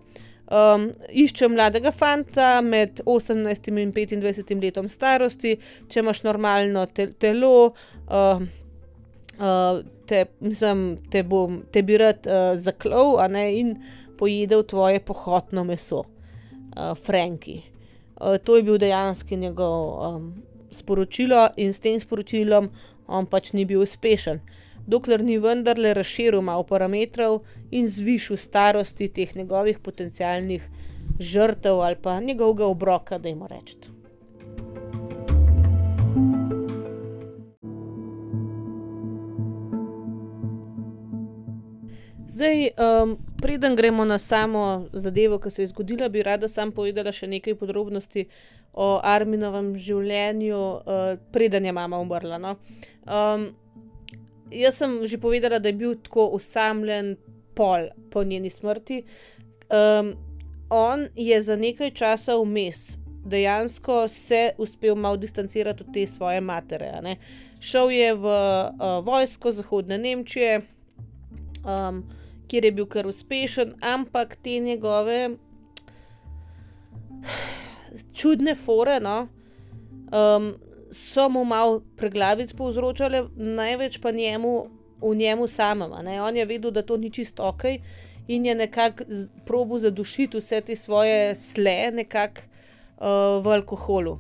um, 0.51 0.89
Iščem 1.11 1.55
mladega 1.55 1.93
fanta 1.95 2.59
med 2.65 3.03
18 3.07 3.71
in 3.71 3.95
25 3.95 4.61
letom 4.63 4.91
starosti, 4.93 5.57
če 5.89 6.03
imaš 6.03 6.25
normalno 6.27 6.85
te 6.95 7.11
telo, 7.23 7.73
uh, 8.11 8.45
uh, 9.39 9.81
te, 10.11 10.27
mislim, 10.45 10.85
te, 11.11 11.25
bom, 11.25 11.63
te 11.73 11.83
bi 11.87 11.99
rad 12.01 12.29
uh, 12.29 12.53
zaklal 12.59 13.19
ne, 13.33 13.47
in 13.63 13.75
pojedel 14.21 14.67
tvoje 14.69 15.01
pohotno 15.01 15.65
meso, 15.65 16.05
uh, 16.05 16.95
Franki. 16.99 17.61
Uh, 18.21 18.37
to 18.45 18.59
je 18.59 18.67
bil 18.67 18.79
dejansko 18.79 19.39
njegov 19.41 19.77
um, 20.05 20.31
sporočilo 20.71 21.49
in 21.57 21.73
s 21.73 21.81
tem 21.83 21.97
sporočilom 22.01 22.69
on 23.11 23.27
pač 23.27 23.53
ni 23.57 23.67
bil 23.67 23.83
uspešen, 23.83 24.41
dokler 24.91 25.25
ni 25.25 25.39
vendarle 25.39 25.95
razširil 25.95 26.43
malo 26.43 26.67
parametrov 26.67 27.41
in 27.71 27.89
zvišal 27.89 28.37
starosti 28.37 29.09
teh 29.09 29.37
njegovih 29.37 29.79
potencialnih 29.79 30.67
žrtev 31.21 31.81
ali 31.81 31.97
pa 32.03 32.21
njegovega 32.21 32.67
obroka, 32.67 33.19
da 33.19 33.29
jim 33.29 33.43
rečem. 33.47 34.01
Zdaj, 42.31 42.69
um, 42.79 43.17
preden 43.43 43.77
gremo 43.77 44.05
na 44.05 44.19
samo 44.19 44.87
zadevo, 44.93 45.39
ki 45.39 45.51
se 45.51 45.63
je 45.63 45.67
zgodila, 45.67 46.09
bi 46.09 46.23
rada 46.23 46.49
sam 46.49 46.71
povedala 46.73 47.13
še 47.13 47.27
nekaj 47.27 47.57
podrobnosti 47.59 48.23
o 48.73 49.01
Arminovem 49.03 49.73
življenju, 49.77 50.61
uh, 50.61 51.19
preden 51.35 51.67
je 51.67 51.73
mama 51.75 51.99
umrla. 51.99 52.39
No? 52.39 52.55
Um, 53.03 53.49
jaz 54.51 54.77
sem 54.77 55.07
že 55.07 55.19
povedala, 55.19 55.59
da 55.59 55.69
je 55.69 55.79
bil 55.79 55.95
tako 55.95 56.27
usamljen 56.37 57.17
pol 57.55 57.89
po 58.11 58.25
njeni 58.25 58.51
smrti. 58.51 59.03
Um, 59.71 60.15
on 60.71 61.09
je 61.15 61.43
za 61.43 61.57
nekaj 61.57 61.91
časa 61.91 62.35
vmes 62.37 63.01
dejansko 63.25 64.09
se 64.09 64.51
uspel 64.59 64.95
malo 64.95 65.17
distancirati 65.17 65.83
od 65.83 65.95
te 65.95 66.07
svoje 66.07 66.41
matere. 66.41 67.17
Šel 67.61 67.91
je 67.91 68.15
v 68.15 68.25
uh, 68.25 69.05
vojsko 69.05 69.53
Zahodne 69.53 69.99
Nemčije, 69.99 70.61
um, 71.65 72.05
kjer 72.49 72.65
je 72.65 72.73
bil 72.73 72.87
kar 72.87 73.07
uspešen, 73.07 73.75
ampak 73.81 74.37
te 74.37 74.59
njegove 74.59 75.31
čudne 78.19 78.55
fore, 78.55 79.01
no, 79.01 79.29
um, 80.13 80.55
so 80.91 81.29
mu 81.29 81.45
malo 81.45 81.83
preglavic 81.97 82.53
povzročale, 82.53 83.25
največ 83.37 83.99
pa 83.99 84.11
njemu, 84.11 84.67
v 85.01 85.15
njemu 85.17 85.47
samem. 85.47 85.93
On 86.23 86.37
je 86.37 86.45
vedel, 86.45 86.71
da 86.71 86.83
to 86.83 86.97
ni 86.97 87.11
čisto 87.11 87.49
ok 87.49 87.63
in 88.29 88.47
je 88.47 88.55
nekako 88.55 89.05
probo 89.47 89.79
zadušiti 89.79 90.39
vse 90.39 90.61
te 90.61 90.77
svoje 90.77 91.35
sle, 91.35 91.91
nekako 91.93 92.41
uh, 92.41 93.45
v 93.45 93.49
alkoholu. 93.49 94.19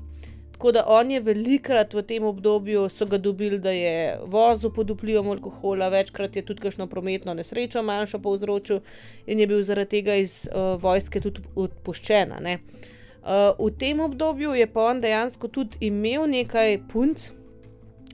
Tako 0.52 0.72
da 0.72 0.84
on 0.86 1.10
je 1.10 1.20
velikrat 1.20 1.94
v 1.94 2.02
tem 2.02 2.24
obdobju 2.24 2.88
so 2.88 3.06
ga 3.06 3.18
dobili, 3.18 3.58
da 3.58 3.70
je 3.70 4.18
vozil 4.26 4.70
pod 4.70 4.90
vplivom 4.90 5.28
alkohola, 5.28 5.88
večkrat 5.88 6.36
je 6.36 6.42
tudi 6.44 6.60
kakšno 6.60 6.86
prometno 6.86 7.34
nesrečo 7.34 7.82
manjšo 7.82 8.18
povzročil 8.18 8.80
in 9.26 9.40
je 9.40 9.46
bil 9.46 9.62
zaradi 9.62 9.90
tega 9.90 10.14
iz 10.14 10.48
uh, 10.52 10.82
vojske 10.82 11.20
tudi 11.20 11.40
odpuščen. 11.54 12.32
Uh, 12.32 12.98
Uh, 13.20 13.52
v 13.58 13.70
tem 13.76 14.00
obdobju 14.00 14.54
je 14.56 14.66
pa 14.66 14.80
on 14.90 15.00
dejansko 15.00 15.48
tudi 15.48 15.76
imel 15.84 16.24
nekaj 16.30 16.78
punc, 16.88 17.28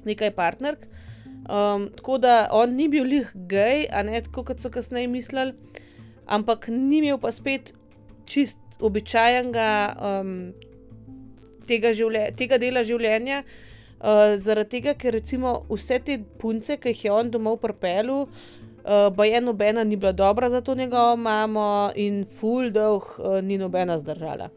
nekaj 0.04 0.32
partnerk, 0.34 0.88
um, 1.46 1.86
tako 1.94 2.18
da 2.18 2.48
on 2.50 2.74
ni 2.74 2.88
bil 2.90 3.06
lih 3.06 3.30
gej, 3.46 3.86
a 3.86 4.02
ne 4.02 4.18
tako, 4.20 4.42
kot 4.50 4.60
so 4.60 4.70
kasneje 4.70 5.06
mislili. 5.06 5.54
ampak 6.26 6.68
ni 6.68 6.98
imel 6.98 7.18
pa 7.18 7.30
spet 7.32 7.70
čist 8.26 8.58
običajnega 8.82 9.70
um, 10.02 10.52
tega, 11.66 11.94
tega 12.36 12.58
dela 12.58 12.82
življenja. 12.82 13.44
Uh, 13.96 14.36
zaradi 14.36 14.76
tega, 14.76 14.92
ker 14.98 15.14
recimo 15.14 15.62
vse 15.70 16.00
te 16.04 16.18
punce, 16.38 16.76
ki 16.76 16.92
jih 16.92 17.04
je 17.06 17.12
on 17.14 17.30
domov 17.32 17.56
pripeljal, 17.62 18.26
uh, 18.26 19.06
pa 19.16 19.24
je 19.24 19.40
nobena 19.40 19.84
ni 19.84 19.96
bila 19.96 20.12
dobra 20.12 20.50
za 20.50 20.60
to 20.60 20.74
njegovo 20.74 21.16
mamo 21.16 21.92
in 21.94 22.26
full 22.26 22.70
dolg 22.70 23.06
uh, 23.16 23.38
ni 23.40 23.56
nobena 23.56 23.96
zdržala. 23.98 24.50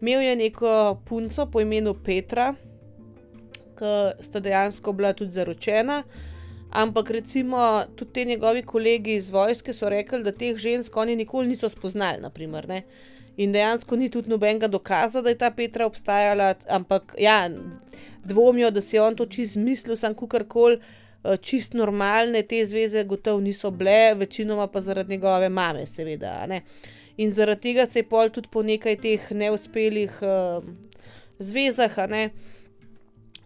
Imel 0.00 0.22
je 0.22 0.36
neko 0.36 1.00
punco 1.04 1.46
po 1.46 1.60
imenu 1.60 1.94
Petra, 2.04 2.54
ki 3.78 4.22
sta 4.22 4.40
dejansko 4.40 4.92
bila 4.92 5.12
tudi 5.12 5.30
zaročena, 5.30 6.02
ampak 6.70 7.10
recimo 7.10 7.84
tudi 7.96 8.12
ti 8.12 8.24
njegovi 8.24 8.62
kolegi 8.62 9.14
iz 9.14 9.30
vojske 9.30 9.72
so 9.72 9.88
rekli, 9.88 10.22
da 10.22 10.32
teh 10.32 10.56
žensk 10.56 10.96
oni 10.96 11.16
nikoli 11.16 11.48
niso 11.48 11.68
spoznali. 11.68 12.20
Naprimer, 12.22 12.82
In 13.36 13.52
dejansko 13.52 13.96
ni 13.96 14.08
tudi 14.08 14.30
nobenega 14.30 14.68
dokaza, 14.68 15.22
da 15.22 15.28
je 15.28 15.38
ta 15.38 15.50
Petra 15.50 15.86
obstajala, 15.86 16.54
ampak 16.68 17.14
ja, 17.18 17.50
dvomijo, 18.24 18.70
da 18.70 18.80
si 18.80 18.96
je 18.96 19.02
on 19.02 19.16
to 19.16 19.26
čist 19.26 19.56
mislil, 19.56 19.96
sem 19.96 20.14
kukorkoli. 20.14 20.80
Eh, 21.26 21.36
čist 21.36 21.74
normalne 21.74 22.42
te 22.42 22.64
zveze, 22.64 23.04
gotovo 23.04 23.40
niso 23.40 23.70
bile, 23.70 24.14
večinoma 24.14 24.66
pa 24.66 24.80
zaradi 24.80 25.10
njegove 25.10 25.48
mame, 25.48 25.86
seveda. 25.86 26.46
Ne? 26.46 26.60
In 27.16 27.30
zaradi 27.30 27.60
tega 27.70 27.86
se 27.86 27.98
je 27.98 28.08
pol 28.08 28.28
tudi 28.30 28.48
po 28.52 28.62
nekaj 28.62 28.96
teh 29.00 29.30
neuspelih 29.30 30.18
uh, 30.22 30.64
zvezah, 31.38 31.96
ne? 32.08 32.30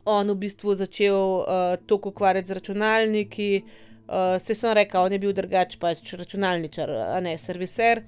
on 0.05 0.31
v 0.31 0.35
bistvu 0.35 0.75
začel 0.75 1.15
uh, 1.15 1.77
to 1.87 2.01
ukvarjati 2.03 2.49
z 2.49 2.59
računalniki. 2.59 3.65
Uh, 4.11 4.43
se 4.43 4.55
sem 4.55 4.73
rekel, 4.75 5.03
on 5.03 5.13
je 5.13 5.19
bil 5.23 5.33
drugač 5.33 5.77
pač 5.79 6.15
računalničar, 6.19 6.91
a 6.91 7.21
ne 7.23 7.37
serviser, 7.39 8.01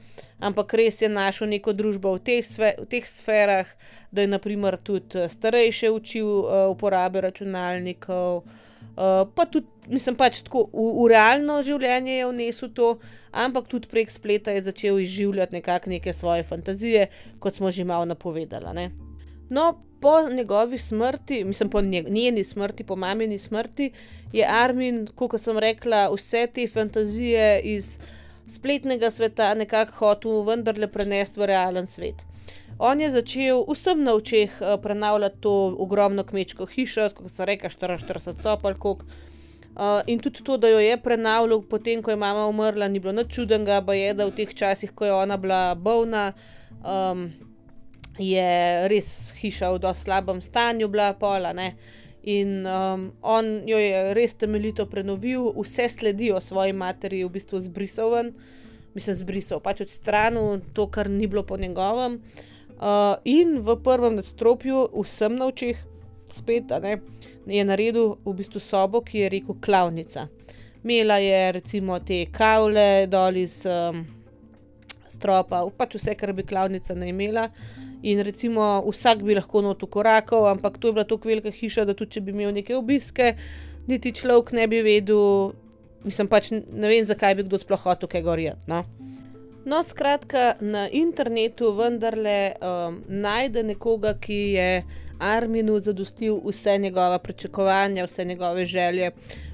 ampak 0.42 0.74
res 0.74 0.98
je 0.98 1.08
našel 1.08 1.46
neko 1.52 1.70
družbo 1.78 2.16
v 2.16 2.22
teh, 2.26 2.42
sve, 2.42 2.72
v 2.80 2.88
teh 2.90 3.06
sferah, 3.06 3.70
da 4.10 4.24
je 4.24 4.32
naprimer 4.32 4.80
tudi 4.82 5.28
starejše 5.30 5.92
učil 5.94 6.26
uh, 6.26 6.66
uporabe 6.74 7.22
računalnikov. 7.22 8.42
Uh, 8.42 9.30
pa 9.30 9.46
tudi, 9.46 9.70
mislim, 9.88 10.16
pač 10.16 10.42
tako 10.46 10.66
v, 10.72 10.88
v 11.00 11.06
realno 11.12 11.60
življenje 11.66 12.18
je 12.18 12.28
vnesel 12.30 12.72
to, 12.74 12.88
ampak 13.32 13.68
tudi 13.70 13.90
prek 13.90 14.10
spleta 14.10 14.54
je 14.54 14.66
začel 14.68 15.00
izživljati 15.02 15.58
nekakšne 15.58 15.98
neke 15.98 16.12
svoje 16.12 16.44
fantazije, 16.46 17.08
kot 17.38 17.58
smo 17.58 17.70
že 17.70 17.84
malo 17.84 18.04
napovedali. 18.04 18.74
Ne? 18.74 18.90
No, 19.50 19.82
po 20.02 20.16
njegovi 20.30 20.78
smrti, 20.78 21.44
mislim, 21.44 21.70
po 21.70 21.80
njeni 21.82 22.44
smrti, 22.44 22.84
po 22.84 22.96
mamini 22.96 23.38
smrti, 23.38 23.92
je 24.32 24.46
Armin, 24.48 25.06
kot 25.14 25.36
sem 25.40 25.58
rekla, 25.58 26.08
vse 26.14 26.46
te 26.54 26.66
fantazije 26.66 27.60
iz 27.60 27.98
spletnega 28.48 29.10
sveta 29.10 29.54
nekako 29.54 29.92
hotel 29.98 30.42
vendarle 30.46 30.88
prenesti 30.88 31.40
v 31.40 31.46
realen 31.46 31.86
svet. 31.86 32.24
On 32.78 33.00
je 33.00 33.10
začel 33.12 33.62
vsem 33.68 34.02
na 34.02 34.14
očeh 34.14 34.56
uh, 34.60 34.74
prenavljati 34.82 35.40
to 35.40 35.76
ogromno 35.78 36.24
kmečko 36.24 36.66
hišo, 36.66 37.10
kot 37.14 37.30
se 37.30 37.44
reče, 37.44 37.68
44 37.68 38.32
sopal, 38.42 38.74
koliko. 38.74 39.06
Uh, 39.72 40.02
in 40.06 40.18
tudi 40.20 40.42
to, 40.44 40.58
da 40.60 40.68
jo 40.68 40.78
je 40.78 40.96
prenavljal, 41.00 41.62
potem 41.64 42.02
ko 42.02 42.10
je 42.12 42.16
mama 42.16 42.44
umrla, 42.46 42.88
ni 42.88 43.00
bilo 43.00 43.12
nič 43.16 43.32
čudenega, 43.32 43.80
pa 43.80 43.94
je 43.96 44.12
da 44.14 44.26
v 44.28 44.34
teh 44.36 44.52
časih, 44.54 44.92
ko 44.92 45.08
je 45.08 45.12
ona 45.16 45.38
bila 45.40 45.74
bolna, 45.74 46.32
um, 46.84 47.30
je 48.20 48.88
res 48.92 49.32
hiša 49.40 49.72
v 49.72 49.80
dosti 49.80 50.04
slabem 50.04 50.42
stanju, 50.44 50.88
bila 50.92 51.14
pola. 51.16 51.54
Ne? 51.56 51.72
In 52.28 52.66
um, 52.68 53.08
on 53.22 53.64
jo 53.64 53.80
je 53.80 54.12
res 54.14 54.36
temeljito 54.36 54.86
prenovil, 54.86 55.48
vse 55.56 55.88
sledijo 55.88 56.40
svoji 56.44 56.76
materi, 56.76 57.24
v 57.24 57.32
bistvu 57.32 57.64
zbrisal 57.64 58.12
ven, 58.12 58.34
mislim, 58.92 59.16
zbrisal 59.24 59.64
pač 59.64 59.80
od 59.86 59.90
strani 59.90 60.60
to, 60.76 60.86
kar 60.92 61.08
ni 61.08 61.26
bilo 61.26 61.46
po 61.48 61.56
njegovem. 61.56 62.20
Uh, 62.76 63.16
in 63.24 63.62
v 63.64 63.80
prvem 63.80 64.20
nadstropju, 64.20 64.90
vsem 65.00 65.40
na 65.40 65.48
očeh, 65.48 65.80
spet 66.28 66.70
ne, 66.82 66.98
je 67.46 67.64
naredil 67.64 68.16
v 68.24 68.34
bistvu 68.38 68.60
sobo, 68.60 69.02
ki 69.02 69.24
je 69.24 69.28
rekel 69.28 69.56
klavnica. 69.60 70.26
Mela 70.82 71.16
je 71.22 71.52
recimo 71.52 71.98
te 71.98 72.24
kavle 72.32 73.06
dol 73.06 73.36
iz 73.38 73.62
um, 73.66 74.02
stropa, 75.08 75.62
pač 75.76 75.96
vse, 75.98 76.14
kar 76.18 76.32
bi 76.32 76.46
klavnica 76.46 76.94
ne 76.98 77.10
imela. 77.12 77.48
In 78.02 78.22
recimo 78.26 78.82
vsak 78.88 79.22
bi 79.22 79.36
lahko 79.38 79.62
noto 79.62 79.86
korakal, 79.86 80.48
ampak 80.50 80.78
to 80.78 80.90
je 80.90 80.96
bila 80.96 81.04
tako 81.06 81.30
velika 81.30 81.50
hiša, 81.54 81.84
da 81.86 81.94
tudi 81.94 82.16
če 82.16 82.24
bi 82.26 82.34
imel 82.34 82.50
neke 82.54 82.74
obiske, 82.74 83.36
niti 83.86 84.12
človek 84.12 84.50
ne 84.58 84.66
bi 84.66 84.82
vedel, 84.82 85.52
mislim 86.02 86.30
pač 86.30 86.50
ne 86.50 86.88
vem, 86.90 87.04
zakaj 87.06 87.36
bi 87.38 87.46
kdo 87.46 87.62
sploh 87.62 87.86
hotel 87.86 88.10
kaj 88.10 88.24
gorjeti. 88.26 88.66
No? 88.66 88.82
No, 89.64 89.78
skratka, 89.86 90.56
na 90.60 90.88
internetu 90.90 91.70
vendarle 91.78 92.56
um, 92.58 92.98
najde 93.06 93.62
nekoga, 93.62 94.16
ki 94.18 94.40
je 94.56 94.68
Arminu 95.22 95.78
zadostil 95.80 96.40
vse 96.44 96.78
njegove 96.78 97.18
pričakovanja, 97.18 98.04
vse 98.04 98.24
njegove 98.24 98.66
želje. 98.66 99.10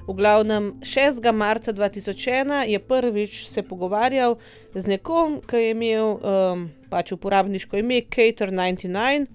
V 0.07 0.13
glavnem, 0.13 0.73
6. 0.81 1.31
marca 1.31 1.73
2001 1.73 2.67
je 2.67 2.79
prvič 2.79 3.47
se 3.47 3.63
pogovarjal 3.63 4.35
z 4.75 4.87
nekom, 4.87 5.41
ki 5.47 5.55
je 5.55 5.71
imel 5.71 6.07
um, 6.09 6.69
pač 6.89 7.11
uporabniško 7.11 7.77
ime 7.77 8.01
Cater 8.01 8.51
99. 8.51 9.25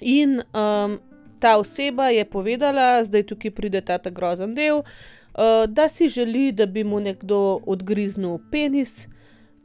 In 0.00 0.40
um, 0.40 0.98
ta 1.40 1.58
oseba 1.58 2.08
je 2.08 2.24
povedala, 2.24 3.04
zdaj 3.04 3.22
tukaj 3.22 3.50
pride 3.50 3.80
ta 3.80 3.98
grozen 4.10 4.54
del, 4.54 4.80
uh, 4.80 5.66
da 5.68 5.88
si 5.88 6.08
želi, 6.08 6.52
da 6.52 6.66
bi 6.66 6.84
mu 6.84 7.00
nekdo 7.00 7.60
odgriznil 7.66 8.38
penis 8.50 9.06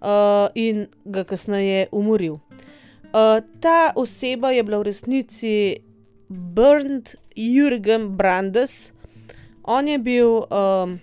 uh, 0.06 0.52
in 0.56 0.88
ga 1.06 1.24
kasneje 1.24 1.88
umoril. 1.92 2.38
Uh, 3.16 3.40
ta 3.60 3.96
oseba 3.96 4.52
je 4.52 4.64
bila 4.64 4.84
v 4.84 4.92
resnici 4.92 5.80
Bernd 6.28 7.16
Jürgen 7.32 8.10
Brandes. 8.20 8.92
On 9.64 9.88
je 9.88 9.96
bil 9.96 10.44
um, 10.44 11.00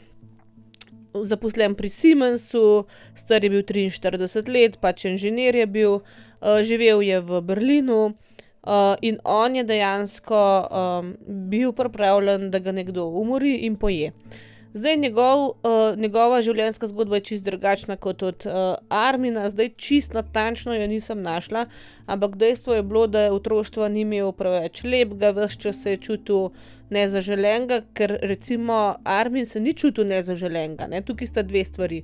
zaposlen 1.24 1.72
pri 1.72 1.88
Siemensu, 1.88 2.84
star 3.16 3.40
je 3.40 3.48
bil 3.48 3.64
43 3.64 4.44
let, 4.52 4.76
pač 4.76 5.08
inženir 5.08 5.56
je 5.56 5.64
bil, 5.64 6.04
uh, 6.44 6.60
živel 6.60 7.00
je 7.00 7.16
v 7.16 7.40
Berlinu. 7.40 8.12
Uh, 8.60 8.92
in 9.00 9.16
on 9.24 9.56
je 9.56 9.64
dejansko 9.64 10.68
um, 10.68 11.16
bil 11.48 11.72
pripravljen, 11.72 12.52
da 12.52 12.60
ga 12.60 12.76
nekdo 12.76 13.08
umori 13.08 13.64
in 13.64 13.80
poje. 13.80 14.12
Uh, 14.12 14.51
Zdaj 14.74 14.96
njegov, 14.96 15.38
uh, 15.48 15.98
njegova 16.00 16.38
življenjska 16.42 16.88
zgodba 16.88 17.18
je 17.18 17.24
čist 17.28 17.44
drugačna 17.44 17.98
kot 18.00 18.22
od 18.24 18.46
uh, 18.48 18.54
Armina, 18.88 19.50
zdaj 19.52 19.68
čist 19.76 20.14
natančno 20.16 20.72
jo 20.74 20.86
nisem 20.88 21.20
našla, 21.22 21.66
ampak 22.06 22.38
dejstvo 22.40 22.78
je 22.78 22.82
bilo, 22.82 23.02
da 23.06 23.26
je 23.26 23.34
otroštvo 23.36 23.88
ni 23.92 24.06
imel 24.06 24.32
preveč 24.32 24.80
lepega, 24.84 25.34
vse 25.36 25.60
čas 25.60 25.82
se 25.82 25.92
je 25.92 26.00
čutil 26.08 26.48
nezaželenega, 26.90 27.82
ker 27.92 28.16
recimo 28.22 28.96
Armin 29.04 29.46
se 29.46 29.60
ni 29.60 29.76
čutil 29.76 30.08
nezaželenega. 30.08 30.88
Ne? 30.88 31.02
Tukaj 31.04 31.28
sta 31.28 31.44
dve 31.44 31.64
stvari. 31.68 32.00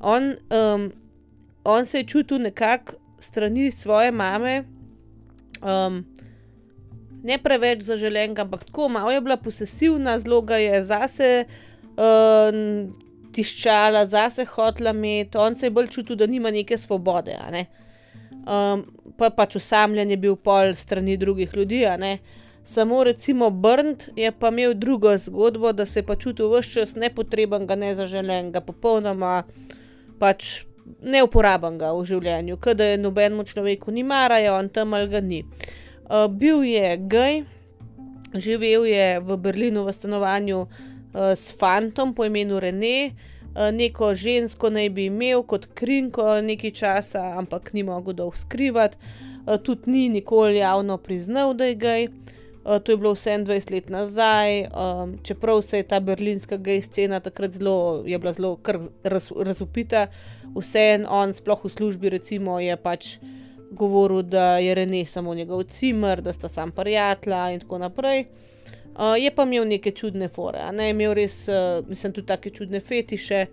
On, 0.00 0.34
um, 0.52 0.86
on 1.64 1.88
se 1.88 2.04
je 2.04 2.10
čutil 2.12 2.44
nekako 2.44 3.00
strani 3.18 3.70
svoje 3.70 4.12
mame. 4.12 4.64
Um, 5.62 6.04
Ne 7.22 7.36
preveč 7.38 7.84
zaželenega, 7.86 8.42
ampak 8.42 8.64
tako 8.66 8.88
malo 8.90 9.10
je 9.14 9.20
bila 9.20 9.36
posesivna, 9.38 10.16
zelo 10.18 10.40
ga 10.42 10.56
je 10.58 10.80
zase 10.82 11.28
uh, 11.46 11.52
uh, 11.96 12.92
tiščala, 13.32 14.04
zase 14.06 14.44
hotla 14.44 14.90
imeti, 14.90 15.38
on 15.38 15.56
se 15.56 15.66
je 15.66 15.70
bolj 15.70 15.88
čutil, 15.94 16.16
da 16.16 16.26
nima 16.26 16.50
neke 16.50 16.78
svobode. 16.78 17.36
Ne? 17.52 17.66
Um, 18.42 18.84
pa 19.18 19.30
pač 19.30 19.56
usamljen 19.56 20.10
je 20.10 20.16
bil 20.16 20.36
pol 20.36 20.74
strani 20.74 21.16
drugih 21.16 21.54
ljudi. 21.54 21.84
Samo 22.64 23.04
recimo 23.04 23.50
Brnd 23.50 24.02
je 24.16 24.32
pa 24.32 24.48
imel 24.48 24.74
drugo 24.74 25.16
zgodbo, 25.18 25.72
da 25.72 25.86
se 25.86 26.00
je 26.00 26.06
pa 26.06 26.16
čutil 26.16 26.50
vse 26.50 26.70
čas 26.70 26.94
nepotrebnega, 26.96 27.74
nezaželenega, 27.74 28.60
popolnoma 28.60 29.42
pač 30.18 30.62
neuporabenega 31.02 31.90
v 31.94 32.04
življenju, 32.06 32.58
ker 32.62 32.76
da 32.78 32.92
je 32.92 33.00
nobenemu 33.00 33.44
človeku 33.46 33.90
ni 33.90 34.02
mara, 34.06 34.38
je 34.38 34.52
on 34.52 34.68
tam 34.68 34.94
ali 34.94 35.10
ga 35.10 35.20
ni. 35.20 35.42
Uh, 35.42 36.28
bil 36.30 36.62
je 36.66 36.96
gej, 37.10 37.42
živel 38.34 38.86
je 38.86 39.20
v 39.20 39.36
Berlinu 39.36 39.84
v 39.86 39.94
stanovanju 39.94 40.66
s 41.14 41.52
fantom 41.58 42.14
po 42.14 42.24
imenu 42.24 42.60
Rene, 42.60 43.10
uh, 43.10 43.70
neko 43.72 44.14
žensko 44.14 44.70
naj 44.70 44.90
bi 44.90 45.06
imel 45.06 45.42
kot 45.42 45.66
krinko 45.74 46.40
nekaj 46.40 46.70
časa, 46.70 47.24
ampak 47.38 47.72
ni 47.72 47.82
mogel 47.82 48.14
dolgo 48.14 48.36
skrivati, 48.36 48.96
uh, 49.46 49.56
tudi 49.62 49.90
ni 49.90 50.08
nikoli 50.08 50.56
javno 50.56 50.98
priznal, 50.98 51.54
da 51.54 51.64
je 51.64 51.74
gej. 51.74 52.08
To 52.62 52.92
je 52.92 52.96
bilo 52.96 53.10
27 53.18 53.72
let 53.74 53.88
nazaj, 53.90 54.60
um, 54.70 55.16
čeprav 55.22 55.62
se 55.62 55.80
je 55.80 55.82
ta 55.82 55.98
berlinska 56.00 56.56
gej 56.56 56.82
scena 56.82 57.18
takrat 57.20 57.50
zelo, 57.50 58.04
je 58.06 58.18
bila 58.18 58.32
zelo 58.32 58.58
raz, 59.02 59.32
razupita, 59.34 60.06
vseeno 60.54 61.08
on, 61.10 61.34
sploh 61.34 61.64
v 61.64 61.70
službi, 61.70 62.08
recimo, 62.08 62.60
je 62.60 62.76
pač 62.76 63.16
govoril, 63.70 64.22
da 64.22 64.58
je 64.62 64.74
Rene 64.74 65.02
samo 65.06 65.34
njegov 65.34 65.64
cimer, 65.74 66.22
da 66.22 66.32
sta 66.32 66.48
sam 66.48 66.70
prijatelja 66.70 67.50
in 67.50 67.60
tako 67.60 67.78
naprej. 67.82 68.20
Uh, 68.20 68.51
je 68.98 69.30
pa 69.34 69.42
imel 69.42 69.68
neke 69.68 69.90
čudne 69.90 70.28
fore, 70.28 70.64
ne 70.72 70.90
imel 70.90 71.14
res, 71.16 71.46
uh, 71.48 71.80
mislim, 71.88 72.12
tudi 72.12 72.26
tako 72.26 72.50
čudne 72.50 72.80
fetiše. 72.80 73.46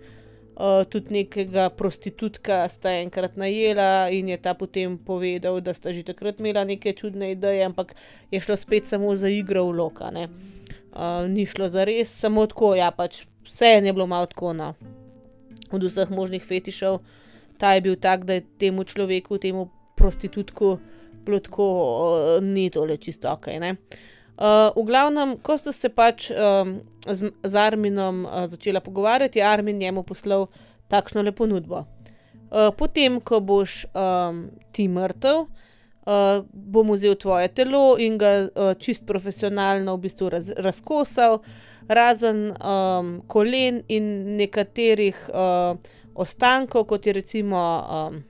Uh, 0.60 0.84
tudi 0.84 1.14
nekega 1.14 1.70
prostitutka 1.72 2.66
sta 2.68 2.90
enkrat 3.00 3.38
najela 3.40 4.10
in 4.12 4.28
je 4.28 4.36
ta 4.36 4.52
potem 4.54 4.98
povedal, 4.98 5.60
da 5.64 5.72
sta 5.72 5.92
že 5.92 6.02
takrat 6.04 6.40
imela 6.40 6.64
neke 6.68 6.92
čudne 6.92 7.30
ideje, 7.32 7.64
ampak 7.64 7.94
je 8.30 8.40
šlo 8.40 8.56
spet 8.60 8.84
samo 8.84 9.14
za 9.16 9.28
igro 9.32 9.64
v 9.64 9.78
loka. 9.78 10.12
Uh, 10.12 11.24
ni 11.28 11.46
šlo 11.46 11.68
za 11.68 11.84
res, 11.88 12.12
samo 12.12 12.44
tako, 12.46 12.74
ja, 12.76 12.90
pač 12.90 13.24
vse 13.48 13.80
je 13.80 13.92
bilo 13.92 14.06
malo 14.06 14.26
tako. 14.26 14.52
No. 14.52 14.74
Od 15.72 15.80
vseh 15.80 16.10
možnih 16.10 16.44
fetišev, 16.44 16.98
ta 17.56 17.72
je 17.74 17.80
bil 17.80 17.96
tak, 17.96 18.28
da 18.28 18.36
je 18.36 18.44
temu 18.58 18.84
človeku, 18.84 19.38
temu 19.38 19.70
prostitutku, 19.96 20.76
bilo 21.24 21.40
tako, 21.40 21.72
uh, 21.72 22.44
ni 22.44 22.68
tole 22.68 23.00
čisto 23.00 23.32
ok. 23.32 23.48
Uh, 23.48 23.76
v 24.40 24.84
glavnem, 24.88 25.36
ko 25.44 25.58
sta 25.60 25.72
se 25.72 25.90
pač 25.92 26.30
um, 26.32 26.78
z, 27.04 27.28
z 27.44 27.54
Arminom 27.60 28.24
uh, 28.24 28.46
začela 28.48 28.80
pogovarjati, 28.80 29.38
je 29.38 29.44
Armin 29.44 29.76
njemu 29.76 30.02
poslal 30.02 30.46
takšno 30.88 31.22
lepo 31.22 31.44
ponudbo. 31.44 31.84
Uh, 32.50 32.72
potem, 32.76 33.20
ko 33.20 33.40
boš 33.40 33.84
um, 33.92 34.48
ti 34.72 34.88
mrtev, 34.88 35.44
uh, 35.44 36.40
bom 36.52 36.94
vzel 36.94 37.14
tvoje 37.20 37.52
telo 37.52 37.98
in 38.00 38.16
ga 38.18 38.32
uh, 38.48 38.72
čist 38.80 39.06
profesionalno 39.06 39.96
v 39.96 40.08
bistvu 40.08 40.30
raz, 40.32 40.50
razkosal, 40.56 41.42
razen 41.88 42.50
um, 42.56 43.20
kolen 43.26 43.82
in 43.88 44.36
nekaterih 44.40 45.20
uh, 45.28 45.76
ostankov, 46.14 46.88
kot 46.88 47.06
je 47.06 47.12
recimo 47.12 47.60
um, 47.60 48.22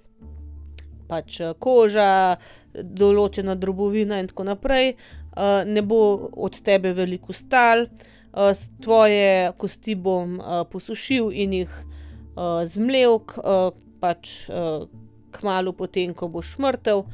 pač 1.11 1.41
koža, 1.59 2.37
določena 2.75 3.57
drobovina 3.59 4.21
in 4.23 4.29
tako 4.31 4.47
naprej. 4.53 4.95
Eh, 5.37 5.65
ne 5.65 5.83
bo 5.83 6.29
od 6.33 6.61
tebe 6.61 6.93
veliko 6.93 7.33
stal, 7.33 7.87
uh, 8.33 8.51
tvoje 8.83 9.53
kosti 9.57 9.95
bom 9.95 10.41
uh, 10.41 10.65
posušil 10.71 11.31
in 11.33 11.53
jih 11.55 11.71
uh, 11.71 12.67
zmlel, 12.67 13.21
uh, 13.39 13.71
pač 14.03 14.49
uh, 14.51 14.89
kmalo 15.31 15.73
potem, 15.73 16.15
ko 16.15 16.29
boš 16.29 16.57
mrtev, 16.59 17.05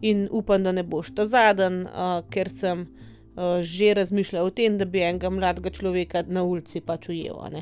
in 0.00 0.24
upam, 0.32 0.64
da 0.64 0.72
ne 0.72 0.86
boš 0.88 1.12
ta 1.18 1.28
zadnji, 1.28 1.84
uh, 1.84 2.24
ker 2.32 2.48
sem 2.48 2.86
uh, 2.86 3.60
že 3.60 3.92
razmišljal 4.00 4.48
o 4.48 4.56
tem, 4.56 4.80
da 4.80 4.88
bi 4.88 5.04
enega 5.04 5.30
mladega 5.30 5.70
človeka 5.70 6.24
na 6.28 6.48
ulici 6.48 6.80
pač 6.80 7.10
ujel. 7.12 7.60